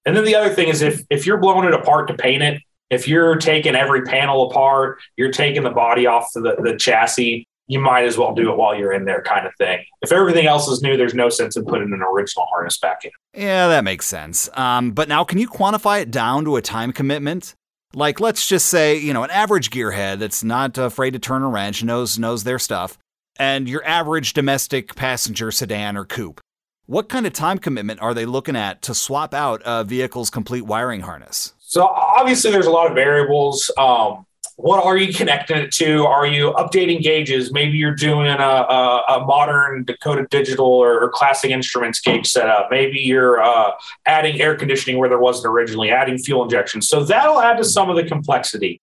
And 0.05 0.15
then 0.15 0.25
the 0.25 0.35
other 0.35 0.53
thing 0.53 0.67
is 0.67 0.81
if 0.81 1.01
if 1.09 1.25
you're 1.25 1.37
blowing 1.37 1.65
it 1.67 1.73
apart 1.73 2.09
to 2.09 2.13
paint 2.13 2.43
it, 2.43 2.61
if 2.89 3.07
you're 3.07 3.35
taking 3.35 3.75
every 3.75 4.03
panel 4.03 4.49
apart, 4.49 4.99
you're 5.15 5.31
taking 5.31 5.63
the 5.63 5.71
body 5.71 6.05
off 6.05 6.29
the, 6.33 6.55
the 6.61 6.75
chassis, 6.77 7.47
you 7.67 7.79
might 7.79 8.05
as 8.05 8.17
well 8.17 8.33
do 8.33 8.49
it 8.51 8.57
while 8.57 8.75
you're 8.75 8.93
in 8.93 9.05
there, 9.05 9.21
kind 9.21 9.45
of 9.45 9.53
thing. 9.57 9.83
If 10.01 10.11
everything 10.11 10.47
else 10.47 10.67
is 10.67 10.81
new, 10.81 10.95
there's 10.95 11.13
no 11.13 11.29
sense 11.29 11.57
in 11.57 11.65
putting 11.65 11.91
an 11.91 12.01
original 12.01 12.45
harness 12.49 12.77
back 12.77 13.03
in. 13.03 13.11
Yeah, 13.33 13.67
that 13.67 13.83
makes 13.83 14.05
sense. 14.05 14.49
Um, 14.53 14.91
but 14.91 15.09
now, 15.09 15.23
can 15.23 15.37
you 15.37 15.49
quantify 15.49 16.01
it 16.01 16.09
down 16.09 16.45
to 16.45 16.55
a 16.55 16.61
time 16.61 16.93
commitment? 16.93 17.55
Like, 17.93 18.19
let's 18.19 18.47
just 18.47 18.67
say, 18.67 18.97
you 18.97 19.13
know, 19.13 19.23
an 19.23 19.31
average 19.31 19.69
gearhead 19.69 20.19
that's 20.19 20.43
not 20.43 20.77
afraid 20.77 21.11
to 21.11 21.19
turn 21.19 21.43
a 21.43 21.49
wrench, 21.49 21.83
knows 21.83 22.17
knows 22.17 22.43
their 22.43 22.59
stuff, 22.59 22.97
and 23.37 23.67
your 23.67 23.85
average 23.85 24.33
domestic 24.33 24.95
passenger 24.95 25.51
sedan 25.51 25.97
or 25.97 26.05
coupe. 26.05 26.39
What 26.85 27.09
kind 27.09 27.27
of 27.27 27.33
time 27.33 27.57
commitment 27.57 28.01
are 28.01 28.13
they 28.13 28.25
looking 28.25 28.55
at 28.55 28.81
to 28.83 28.93
swap 28.93 29.33
out 29.33 29.61
a 29.65 29.83
vehicle's 29.83 30.29
complete 30.29 30.61
wiring 30.61 31.01
harness? 31.01 31.53
So 31.69 31.85
obviously, 31.85 32.49
there's 32.49 32.65
a 32.65 32.71
lot 32.71 32.87
of 32.87 32.95
variables. 32.95 33.69
Um, 33.77 34.25
what 34.55 34.81
are 34.81 34.95
you 34.95 35.13
connecting 35.13 35.57
it 35.57 35.73
to? 35.73 36.05
Are 36.05 36.25
you 36.25 36.53
updating 36.53 37.03
gauges? 37.03 37.51
Maybe 37.51 37.77
you're 37.77 37.93
doing 37.93 38.27
a, 38.27 38.39
a, 38.39 39.03
a 39.09 39.25
modern 39.25 39.83
Dakota 39.83 40.25
Digital 40.31 40.65
or, 40.65 41.03
or, 41.03 41.09
Classic 41.09 41.51
Instruments 41.51 41.99
gauge 41.99 42.25
setup. 42.25 42.71
Maybe 42.71 42.99
you're 42.99 43.41
uh, 43.41 43.71
adding 44.05 44.39
air 44.39 44.55
conditioning 44.55 44.97
where 44.97 45.09
there 45.09 45.19
wasn't 45.19 45.47
originally, 45.47 45.91
adding 45.91 46.17
fuel 46.17 46.43
injection. 46.43 46.81
So 46.81 47.03
that'll 47.03 47.41
add 47.41 47.57
to 47.57 47.65
some 47.65 47.89
of 47.89 47.97
the 47.97 48.05
complexity. 48.05 48.79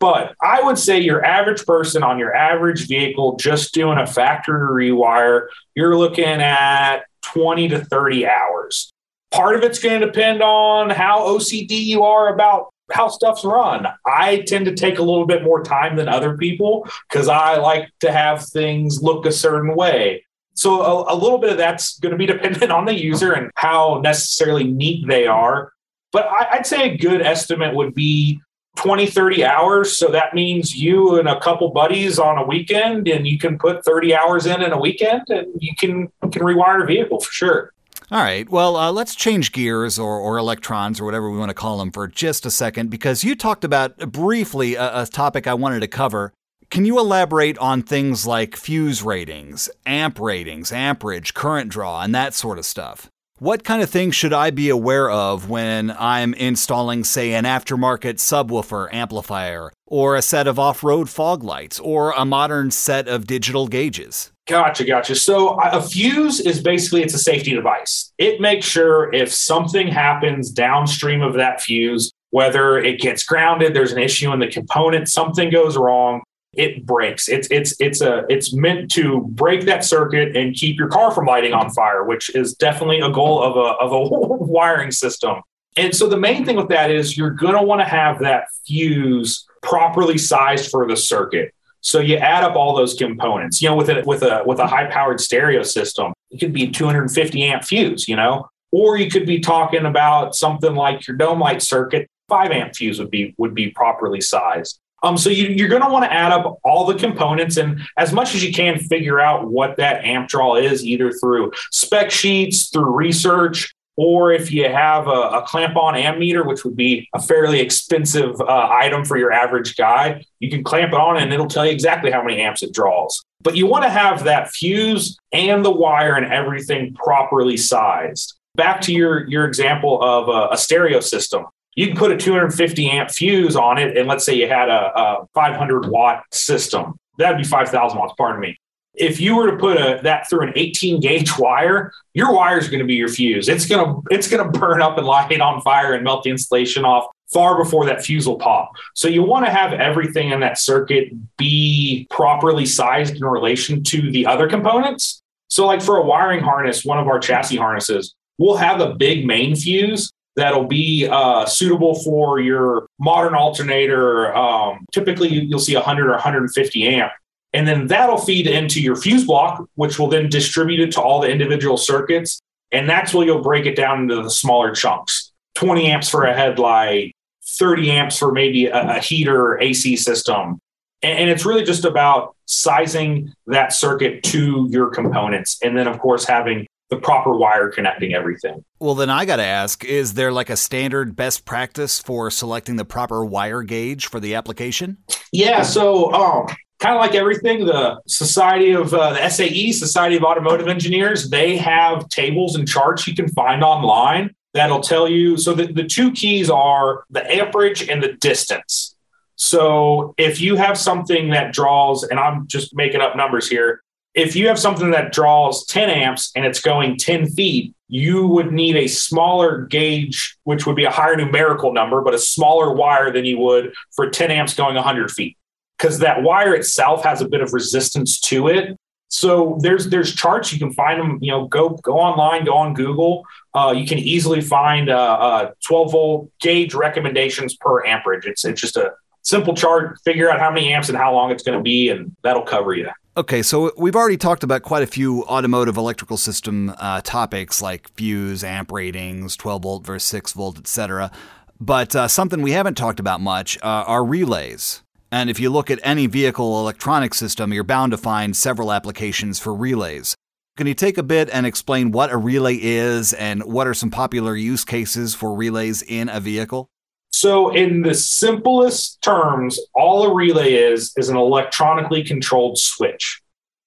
But 0.00 0.34
I 0.42 0.60
would 0.60 0.76
say 0.76 0.98
your 0.98 1.24
average 1.24 1.64
person 1.64 2.02
on 2.02 2.18
your 2.18 2.34
average 2.34 2.88
vehicle 2.88 3.36
just 3.36 3.72
doing 3.72 3.96
a 3.96 4.08
factory 4.08 4.90
rewire, 4.90 5.46
you're 5.76 5.96
looking 5.96 6.24
at 6.24 7.04
20 7.22 7.68
to 7.68 7.84
30 7.84 8.26
hours. 8.26 8.92
Part 9.34 9.56
of 9.56 9.64
it's 9.64 9.80
going 9.80 10.00
to 10.00 10.06
depend 10.06 10.42
on 10.42 10.90
how 10.90 11.26
OCD 11.26 11.70
you 11.70 12.04
are 12.04 12.32
about 12.32 12.72
how 12.92 13.08
stuff's 13.08 13.44
run. 13.44 13.84
I 14.06 14.44
tend 14.46 14.66
to 14.66 14.74
take 14.74 15.00
a 15.00 15.02
little 15.02 15.26
bit 15.26 15.42
more 15.42 15.64
time 15.64 15.96
than 15.96 16.08
other 16.08 16.36
people 16.36 16.86
because 17.08 17.26
I 17.26 17.56
like 17.56 17.90
to 18.00 18.12
have 18.12 18.46
things 18.46 19.02
look 19.02 19.26
a 19.26 19.32
certain 19.32 19.74
way. 19.74 20.24
So 20.54 20.82
a, 20.82 21.14
a, 21.14 21.16
little 21.16 21.38
bit 21.38 21.50
of 21.50 21.58
that's 21.58 21.98
going 21.98 22.12
to 22.12 22.16
be 22.16 22.26
dependent 22.34 22.70
on 22.70 22.84
the 22.84 22.94
user 22.94 23.32
and 23.32 23.50
how 23.56 24.00
necessarily 24.04 24.62
neat 24.62 25.08
they 25.08 25.26
are. 25.26 25.72
But 26.12 26.26
I, 26.26 26.46
I'd 26.52 26.66
say 26.66 26.90
a 26.90 26.96
good 26.96 27.20
estimate 27.20 27.74
would 27.74 27.92
be 27.92 28.40
20, 28.76 29.06
30 29.06 29.44
hours. 29.44 29.96
So 29.98 30.12
that 30.12 30.32
means 30.32 30.76
you 30.76 31.18
and 31.18 31.28
a 31.28 31.40
couple 31.40 31.70
buddies 31.70 32.20
on 32.20 32.38
a 32.38 32.46
weekend, 32.46 33.08
and 33.08 33.26
you 33.26 33.38
can 33.38 33.58
put 33.58 33.84
30 33.84 34.14
hours 34.14 34.46
in 34.46 34.62
in 34.62 34.72
a 34.72 34.78
weekend 34.78 35.22
and 35.28 35.48
you 35.58 35.74
can, 35.76 36.08
you 36.22 36.30
can 36.30 36.42
rewire 36.42 36.84
a 36.84 36.86
vehicle 36.86 37.18
for 37.18 37.32
sure. 37.32 37.73
All 38.14 38.22
right. 38.22 38.48
Well, 38.48 38.76
uh, 38.76 38.92
let's 38.92 39.16
change 39.16 39.50
gears 39.50 39.98
or, 39.98 40.20
or 40.20 40.38
electrons 40.38 41.00
or 41.00 41.04
whatever 41.04 41.28
we 41.28 41.36
want 41.36 41.50
to 41.50 41.54
call 41.54 41.78
them 41.78 41.90
for 41.90 42.06
just 42.06 42.46
a 42.46 42.50
second 42.50 42.88
because 42.88 43.24
you 43.24 43.34
talked 43.34 43.64
about 43.64 43.98
briefly 44.12 44.76
a, 44.76 45.02
a 45.02 45.06
topic 45.06 45.48
I 45.48 45.54
wanted 45.54 45.80
to 45.80 45.88
cover. 45.88 46.32
Can 46.70 46.84
you 46.84 47.00
elaborate 47.00 47.58
on 47.58 47.82
things 47.82 48.24
like 48.24 48.54
fuse 48.54 49.02
ratings, 49.02 49.68
amp 49.84 50.20
ratings, 50.20 50.70
amperage, 50.70 51.34
current 51.34 51.70
draw, 51.70 52.02
and 52.02 52.14
that 52.14 52.34
sort 52.34 52.56
of 52.56 52.64
stuff? 52.64 53.10
What 53.40 53.64
kind 53.64 53.82
of 53.82 53.90
things 53.90 54.14
should 54.14 54.32
I 54.32 54.50
be 54.50 54.68
aware 54.68 55.10
of 55.10 55.50
when 55.50 55.90
I'm 55.98 56.34
installing, 56.34 57.02
say, 57.02 57.32
an 57.32 57.42
aftermarket 57.42 58.18
subwoofer 58.18 58.94
amplifier, 58.94 59.72
or 59.88 60.14
a 60.14 60.22
set 60.22 60.46
of 60.46 60.56
off 60.56 60.84
road 60.84 61.10
fog 61.10 61.42
lights, 61.42 61.80
or 61.80 62.12
a 62.12 62.24
modern 62.24 62.70
set 62.70 63.08
of 63.08 63.26
digital 63.26 63.66
gauges? 63.66 64.30
Gotcha, 64.46 64.84
gotcha. 64.84 65.14
So 65.14 65.58
uh, 65.60 65.70
a 65.74 65.82
fuse 65.82 66.40
is 66.40 66.60
basically 66.60 67.02
it's 67.02 67.14
a 67.14 67.18
safety 67.18 67.54
device. 67.54 68.12
It 68.18 68.40
makes 68.40 68.66
sure 68.66 69.12
if 69.12 69.32
something 69.32 69.88
happens 69.88 70.50
downstream 70.50 71.22
of 71.22 71.34
that 71.34 71.62
fuse, 71.62 72.12
whether 72.30 72.78
it 72.78 73.00
gets 73.00 73.22
grounded, 73.22 73.74
there's 73.74 73.92
an 73.92 73.98
issue 73.98 74.32
in 74.32 74.40
the 74.40 74.48
component, 74.48 75.08
something 75.08 75.50
goes 75.50 75.78
wrong, 75.78 76.22
it 76.52 76.84
breaks. 76.84 77.28
It's 77.28 77.48
it's 77.50 77.74
it's 77.80 78.00
a 78.00 78.24
it's 78.28 78.52
meant 78.52 78.90
to 78.92 79.22
break 79.30 79.62
that 79.62 79.84
circuit 79.84 80.36
and 80.36 80.54
keep 80.54 80.78
your 80.78 80.88
car 80.88 81.10
from 81.10 81.26
lighting 81.26 81.52
on 81.52 81.70
fire, 81.70 82.04
which 82.04 82.34
is 82.34 82.54
definitely 82.54 83.00
a 83.00 83.10
goal 83.10 83.42
of 83.42 83.56
a 83.56 83.76
of 83.78 83.92
a 83.92 84.00
wiring 84.44 84.90
system. 84.90 85.42
And 85.76 85.94
so 85.94 86.06
the 86.06 86.16
main 86.16 86.44
thing 86.44 86.56
with 86.56 86.68
that 86.68 86.90
is 86.90 87.16
you're 87.16 87.30
going 87.30 87.54
to 87.54 87.62
want 87.62 87.80
to 87.80 87.86
have 87.86 88.20
that 88.20 88.44
fuse 88.66 89.46
properly 89.62 90.18
sized 90.18 90.70
for 90.70 90.86
the 90.86 90.96
circuit. 90.96 91.52
So 91.84 92.00
you 92.00 92.16
add 92.16 92.42
up 92.42 92.56
all 92.56 92.74
those 92.74 92.94
components. 92.94 93.60
You 93.60 93.68
know, 93.68 93.76
with 93.76 93.90
a 93.90 94.02
with 94.06 94.22
a 94.22 94.42
with 94.46 94.58
a 94.58 94.66
high 94.66 94.86
powered 94.86 95.20
stereo 95.20 95.62
system, 95.62 96.12
it 96.30 96.40
could 96.40 96.52
be 96.52 96.68
250 96.68 97.44
amp 97.44 97.62
fuse. 97.62 98.08
You 98.08 98.16
know, 98.16 98.48
or 98.72 98.96
you 98.96 99.10
could 99.10 99.26
be 99.26 99.38
talking 99.38 99.84
about 99.84 100.34
something 100.34 100.74
like 100.74 101.06
your 101.06 101.16
dome 101.16 101.38
light 101.38 101.62
circuit. 101.62 102.08
Five 102.28 102.50
amp 102.50 102.74
fuse 102.74 102.98
would 102.98 103.10
be 103.10 103.34
would 103.36 103.54
be 103.54 103.70
properly 103.70 104.22
sized. 104.22 104.80
Um, 105.02 105.18
so 105.18 105.28
you, 105.28 105.48
you're 105.48 105.68
going 105.68 105.82
to 105.82 105.90
want 105.90 106.06
to 106.06 106.12
add 106.12 106.32
up 106.32 106.58
all 106.64 106.86
the 106.86 106.94
components 106.94 107.58
and 107.58 107.82
as 107.98 108.10
much 108.10 108.34
as 108.34 108.42
you 108.42 108.54
can 108.54 108.78
figure 108.78 109.20
out 109.20 109.50
what 109.50 109.76
that 109.76 110.02
amp 110.02 110.30
draw 110.30 110.56
is, 110.56 110.82
either 110.82 111.12
through 111.12 111.52
spec 111.70 112.10
sheets, 112.10 112.70
through 112.70 112.90
research, 112.90 113.74
or 113.96 114.32
if 114.32 114.50
you 114.50 114.68
have 114.68 115.06
a, 115.06 115.10
a 115.10 115.42
clamp 115.46 115.76
on 115.76 115.94
ammeter, 115.94 116.46
which 116.46 116.64
would 116.64 116.76
be 116.76 117.08
a 117.14 117.22
fairly 117.22 117.60
expensive 117.60 118.40
uh, 118.40 118.68
item 118.70 119.04
for 119.04 119.16
your 119.16 119.32
average 119.32 119.76
guy, 119.76 120.24
you 120.40 120.50
can 120.50 120.64
clamp 120.64 120.92
it 120.92 120.98
on 120.98 121.16
and 121.16 121.32
it'll 121.32 121.46
tell 121.46 121.64
you 121.64 121.72
exactly 121.72 122.10
how 122.10 122.22
many 122.22 122.40
amps 122.40 122.62
it 122.62 122.72
draws. 122.72 123.24
But 123.42 123.56
you 123.56 123.66
want 123.66 123.84
to 123.84 123.90
have 123.90 124.24
that 124.24 124.50
fuse 124.50 125.16
and 125.32 125.64
the 125.64 125.70
wire 125.70 126.16
and 126.16 126.32
everything 126.32 126.94
properly 126.94 127.56
sized. 127.56 128.34
Back 128.56 128.80
to 128.82 128.92
your, 128.92 129.28
your 129.28 129.44
example 129.44 130.02
of 130.02 130.28
a, 130.28 130.54
a 130.54 130.56
stereo 130.56 131.00
system. 131.00 131.46
You 131.76 131.88
can 131.88 131.96
put 131.96 132.12
a 132.12 132.16
250 132.16 132.88
amp 132.88 133.10
fuse 133.10 133.56
on 133.56 133.78
it, 133.78 133.96
and 133.96 134.06
let's 134.08 134.24
say 134.24 134.34
you 134.34 134.48
had 134.48 134.68
a, 134.68 134.96
a 134.96 135.26
500 135.34 135.88
watt 135.88 136.22
system. 136.32 136.94
That'd 137.18 137.36
be 137.36 137.44
5,000 137.44 137.98
watts, 137.98 138.14
pardon 138.16 138.40
me 138.40 138.58
if 138.94 139.20
you 139.20 139.36
were 139.36 139.50
to 139.50 139.56
put 139.56 139.76
a, 139.76 140.00
that 140.02 140.28
through 140.28 140.46
an 140.46 140.52
18 140.54 141.00
gauge 141.00 141.38
wire, 141.38 141.92
your 142.12 142.32
wire 142.32 142.58
is 142.58 142.68
going 142.68 142.80
to 142.80 142.86
be 142.86 142.94
your 142.94 143.08
fuse. 143.08 143.48
It's 143.48 143.66
going 143.66 143.84
to 143.84 144.02
it's 144.10 144.28
going 144.28 144.44
to 144.44 144.58
burn 144.58 144.80
up 144.80 144.98
and 144.98 145.06
light 145.06 145.40
on 145.40 145.60
fire 145.62 145.94
and 145.94 146.04
melt 146.04 146.22
the 146.22 146.30
insulation 146.30 146.84
off 146.84 147.06
far 147.32 147.56
before 147.62 147.86
that 147.86 148.04
fuse 148.04 148.26
will 148.26 148.38
pop. 148.38 148.72
So 148.94 149.08
you 149.08 149.22
want 149.22 149.46
to 149.46 149.50
have 149.50 149.72
everything 149.72 150.30
in 150.30 150.40
that 150.40 150.58
circuit 150.58 151.08
be 151.36 152.06
properly 152.10 152.66
sized 152.66 153.16
in 153.16 153.24
relation 153.24 153.82
to 153.84 154.10
the 154.10 154.26
other 154.26 154.48
components. 154.48 155.20
So 155.48 155.66
like 155.66 155.82
for 155.82 155.96
a 155.96 156.02
wiring 156.04 156.40
harness, 156.40 156.84
one 156.84 156.98
of 156.98 157.08
our 157.08 157.18
chassis 157.18 157.56
harnesses, 157.56 158.14
we'll 158.38 158.56
have 158.56 158.80
a 158.80 158.94
big 158.94 159.26
main 159.26 159.56
fuse 159.56 160.10
that'll 160.36 160.66
be 160.66 161.08
uh, 161.10 161.46
suitable 161.46 161.94
for 162.02 162.40
your 162.40 162.86
modern 162.98 163.34
alternator. 163.34 164.34
Um, 164.34 164.84
typically, 164.92 165.28
you'll 165.28 165.58
see 165.58 165.74
100 165.74 166.06
or 166.06 166.12
150 166.12 166.88
amp. 166.88 167.12
And 167.54 167.68
then 167.68 167.86
that'll 167.86 168.18
feed 168.18 168.48
into 168.48 168.82
your 168.82 168.96
fuse 168.96 169.24
block, 169.24 169.64
which 169.76 169.98
will 169.98 170.08
then 170.08 170.28
distribute 170.28 170.80
it 170.80 170.92
to 170.92 171.00
all 171.00 171.20
the 171.20 171.30
individual 171.30 171.76
circuits. 171.76 172.40
And 172.72 172.90
that's 172.90 173.14
where 173.14 173.24
you'll 173.24 173.42
break 173.42 173.64
it 173.64 173.76
down 173.76 174.02
into 174.02 174.20
the 174.20 174.30
smaller 174.30 174.74
chunks 174.74 175.32
20 175.54 175.86
amps 175.86 176.10
for 176.10 176.24
a 176.24 176.34
headlight, 176.34 177.14
30 177.46 177.92
amps 177.92 178.18
for 178.18 178.32
maybe 178.32 178.66
a, 178.66 178.96
a 178.96 178.98
heater 178.98 179.60
AC 179.60 179.96
system. 179.96 180.58
And, 181.02 181.18
and 181.20 181.30
it's 181.30 181.46
really 181.46 181.62
just 181.62 181.84
about 181.84 182.34
sizing 182.46 183.32
that 183.46 183.72
circuit 183.72 184.24
to 184.24 184.66
your 184.70 184.90
components. 184.90 185.58
And 185.62 185.78
then, 185.78 185.86
of 185.86 186.00
course, 186.00 186.24
having 186.24 186.66
the 186.90 186.96
proper 186.96 187.36
wire 187.36 187.70
connecting 187.70 188.14
everything. 188.14 188.64
Well, 188.80 188.96
then 188.96 189.10
I 189.10 189.24
got 189.24 189.36
to 189.36 189.44
ask 189.44 189.84
is 189.84 190.14
there 190.14 190.32
like 190.32 190.50
a 190.50 190.56
standard 190.56 191.14
best 191.14 191.44
practice 191.44 192.00
for 192.00 192.30
selecting 192.30 192.76
the 192.76 192.84
proper 192.84 193.24
wire 193.24 193.62
gauge 193.62 194.06
for 194.06 194.18
the 194.18 194.34
application? 194.34 194.98
Yeah. 195.32 195.62
So, 195.62 196.12
um, 196.12 196.46
kind 196.84 196.96
of 196.96 197.00
like 197.00 197.14
everything, 197.14 197.64
the 197.64 197.98
Society 198.06 198.72
of 198.72 198.92
uh, 198.92 199.14
the 199.14 199.28
SAE, 199.30 199.72
Society 199.72 200.16
of 200.16 200.22
Automotive 200.22 200.68
Engineers, 200.68 201.30
they 201.30 201.56
have 201.56 202.06
tables 202.10 202.56
and 202.56 202.68
charts 202.68 203.08
you 203.08 203.14
can 203.14 203.28
find 203.28 203.64
online 203.64 204.34
that'll 204.52 204.82
tell 204.82 205.08
you. 205.08 205.38
So, 205.38 205.54
the, 205.54 205.72
the 205.72 205.84
two 205.84 206.12
keys 206.12 206.50
are 206.50 207.04
the 207.08 207.24
amperage 207.32 207.88
and 207.88 208.02
the 208.02 208.12
distance. 208.12 208.96
So, 209.36 210.14
if 210.18 210.42
you 210.42 210.56
have 210.56 210.76
something 210.76 211.30
that 211.30 211.54
draws, 211.54 212.02
and 212.04 212.20
I'm 212.20 212.46
just 212.48 212.76
making 212.76 213.00
up 213.00 213.16
numbers 213.16 213.48
here, 213.48 213.82
if 214.12 214.36
you 214.36 214.48
have 214.48 214.58
something 214.58 214.90
that 214.90 215.10
draws 215.10 215.64
10 215.64 215.88
amps 215.88 216.32
and 216.36 216.44
it's 216.44 216.60
going 216.60 216.98
10 216.98 217.30
feet, 217.30 217.74
you 217.88 218.26
would 218.26 218.52
need 218.52 218.76
a 218.76 218.88
smaller 218.88 219.62
gauge, 219.62 220.36
which 220.44 220.66
would 220.66 220.76
be 220.76 220.84
a 220.84 220.90
higher 220.90 221.16
numerical 221.16 221.72
number, 221.72 222.02
but 222.02 222.12
a 222.12 222.18
smaller 222.18 222.74
wire 222.74 223.10
than 223.10 223.24
you 223.24 223.38
would 223.38 223.72
for 223.96 224.10
10 224.10 224.30
amps 224.30 224.54
going 224.54 224.74
100 224.74 225.10
feet. 225.10 225.38
Because 225.76 225.98
that 225.98 226.22
wire 226.22 226.54
itself 226.54 227.02
has 227.04 227.20
a 227.20 227.28
bit 227.28 227.40
of 227.40 227.52
resistance 227.52 228.20
to 228.20 228.48
it. 228.48 228.78
So 229.08 229.58
there's 229.60 229.88
there's 229.88 230.14
charts 230.14 230.52
you 230.52 230.58
can 230.58 230.72
find 230.72 231.00
them. 231.00 231.18
You 231.20 231.30
know, 231.30 231.46
go 231.46 231.70
go 231.70 231.98
online, 231.98 232.44
go 232.44 232.56
on 232.56 232.74
Google. 232.74 233.24
Uh, 233.54 233.72
you 233.76 233.86
can 233.86 233.98
easily 233.98 234.40
find 234.40 234.90
uh, 234.90 234.96
uh, 234.96 235.50
12 235.64 235.92
volt 235.92 236.30
gauge 236.40 236.74
recommendations 236.74 237.54
per 237.54 237.84
amperage. 237.86 238.26
It's 238.26 238.44
it's 238.44 238.60
just 238.60 238.76
a 238.76 238.92
simple 239.22 239.54
chart. 239.54 239.98
Figure 240.04 240.30
out 240.30 240.40
how 240.40 240.50
many 240.50 240.72
amps 240.72 240.88
and 240.88 240.98
how 240.98 241.12
long 241.12 241.30
it's 241.30 241.42
going 241.42 241.58
to 241.58 241.62
be, 241.62 241.90
and 241.90 242.14
that'll 242.22 242.42
cover 242.42 242.74
you. 242.74 242.90
Okay, 243.16 243.42
so 243.42 243.70
we've 243.78 243.94
already 243.94 244.16
talked 244.16 244.42
about 244.42 244.62
quite 244.62 244.82
a 244.82 244.88
few 244.88 245.22
automotive 245.26 245.76
electrical 245.76 246.16
system 246.16 246.74
uh, 246.78 247.00
topics 247.00 247.62
like 247.62 247.88
fuse, 247.94 248.42
amp 248.42 248.72
ratings, 248.72 249.36
12 249.36 249.62
volt 249.62 249.86
versus 249.86 250.08
6 250.08 250.32
volt, 250.32 250.58
etc. 250.58 251.12
But 251.60 251.94
uh, 251.94 252.08
something 252.08 252.42
we 252.42 252.50
haven't 252.50 252.74
talked 252.74 252.98
about 252.98 253.20
much 253.20 253.56
uh, 253.58 253.84
are 253.86 254.04
relays. 254.04 254.82
And 255.14 255.30
if 255.30 255.38
you 255.38 255.48
look 255.48 255.70
at 255.70 255.78
any 255.84 256.08
vehicle 256.08 256.58
electronic 256.58 257.14
system, 257.14 257.52
you're 257.52 257.62
bound 257.62 257.92
to 257.92 257.96
find 257.96 258.36
several 258.36 258.72
applications 258.72 259.38
for 259.38 259.54
relays. 259.54 260.16
Can 260.56 260.66
you 260.66 260.74
take 260.74 260.98
a 260.98 261.04
bit 261.04 261.30
and 261.32 261.46
explain 261.46 261.92
what 261.92 262.10
a 262.10 262.16
relay 262.16 262.56
is 262.60 263.12
and 263.12 263.44
what 263.44 263.68
are 263.68 263.74
some 263.74 263.92
popular 263.92 264.34
use 264.34 264.64
cases 264.64 265.14
for 265.14 265.32
relays 265.32 265.82
in 265.82 266.08
a 266.08 266.18
vehicle? 266.18 266.66
So, 267.12 267.54
in 267.54 267.82
the 267.82 267.94
simplest 267.94 269.02
terms, 269.02 269.60
all 269.72 270.02
a 270.02 270.12
relay 270.12 270.54
is 270.54 270.92
is 270.96 271.10
an 271.10 271.16
electronically 271.16 272.02
controlled 272.02 272.58
switch. 272.58 273.22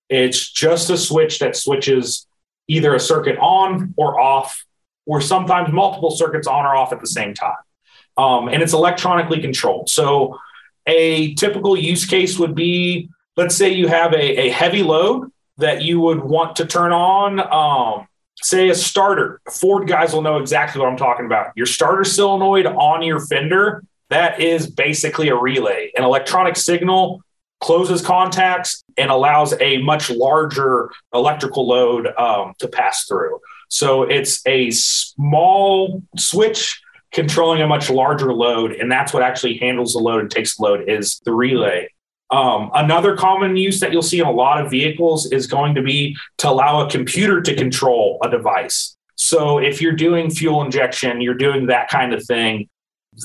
It's 0.09 0.51
just 0.51 0.89
a 0.89 0.97
switch 0.97 1.39
that 1.39 1.55
switches 1.55 2.27
either 2.67 2.93
a 2.93 2.99
circuit 2.99 3.37
on 3.37 3.93
or 3.95 4.19
off, 4.19 4.65
or 5.05 5.21
sometimes 5.21 5.71
multiple 5.71 6.11
circuits 6.11 6.45
on 6.45 6.65
or 6.65 6.75
off 6.75 6.91
at 6.91 6.99
the 6.99 7.07
same 7.07 7.33
time. 7.33 7.55
Um, 8.17 8.49
and 8.49 8.61
it's 8.61 8.73
electronically 8.73 9.39
controlled. 9.39 9.89
So, 9.89 10.37
a 10.87 11.33
typical 11.35 11.77
use 11.77 12.05
case 12.05 12.39
would 12.39 12.55
be 12.55 13.09
let's 13.35 13.55
say 13.55 13.69
you 13.69 13.87
have 13.87 14.13
a, 14.13 14.47
a 14.47 14.49
heavy 14.49 14.83
load 14.83 15.31
that 15.57 15.81
you 15.81 15.99
would 15.99 16.19
want 16.23 16.55
to 16.57 16.65
turn 16.65 16.91
on. 16.91 17.39
Um, 17.39 18.07
say 18.41 18.69
a 18.69 18.75
starter. 18.75 19.41
Ford 19.51 19.87
guys 19.87 20.13
will 20.13 20.21
know 20.21 20.37
exactly 20.37 20.81
what 20.81 20.89
I'm 20.89 20.97
talking 20.97 21.25
about. 21.25 21.51
Your 21.55 21.65
starter 21.65 22.03
solenoid 22.03 22.65
on 22.65 23.01
your 23.03 23.19
fender, 23.19 23.83
that 24.09 24.39
is 24.39 24.69
basically 24.69 25.29
a 25.29 25.35
relay. 25.35 25.91
An 25.97 26.03
electronic 26.03 26.55
signal 26.55 27.21
closes 27.59 28.01
contacts 28.01 28.83
and 28.97 29.09
allows 29.09 29.53
a 29.59 29.79
much 29.79 30.09
larger 30.09 30.91
electrical 31.13 31.67
load 31.67 32.07
um, 32.17 32.53
to 32.59 32.67
pass 32.67 33.05
through. 33.05 33.39
So 33.69 34.03
it's 34.03 34.45
a 34.45 34.71
small 34.71 36.01
switch 36.17 36.81
controlling 37.17 37.63
a 37.63 37.67
much 37.67 37.89
larger 37.89 38.31
load, 38.31 38.73
and 38.73 38.91
that's 38.91 39.11
what 39.11 39.23
actually 39.23 39.57
handles 39.57 39.93
the 39.93 39.99
load 39.99 40.21
and 40.21 40.29
takes 40.29 40.55
the 40.55 40.61
load 40.61 40.87
is 40.87 41.19
the 41.25 41.33
relay. 41.33 41.89
Um, 42.29 42.69
another 42.75 43.17
common 43.17 43.57
use 43.57 43.79
that 43.79 43.91
you'll 43.91 44.03
see 44.03 44.19
in 44.19 44.27
a 44.27 44.31
lot 44.31 44.63
of 44.63 44.69
vehicles 44.69 45.25
is 45.31 45.47
going 45.47 45.73
to 45.73 45.81
be 45.81 46.15
to 46.37 46.47
allow 46.47 46.85
a 46.85 46.91
computer 46.91 47.41
to 47.41 47.55
control 47.55 48.19
a 48.23 48.29
device. 48.29 48.95
So 49.15 49.57
if 49.57 49.81
you're 49.81 49.95
doing 49.95 50.29
fuel 50.29 50.61
injection, 50.61 51.19
you're 51.19 51.33
doing 51.33 51.65
that 51.67 51.89
kind 51.89 52.13
of 52.13 52.23
thing. 52.23 52.69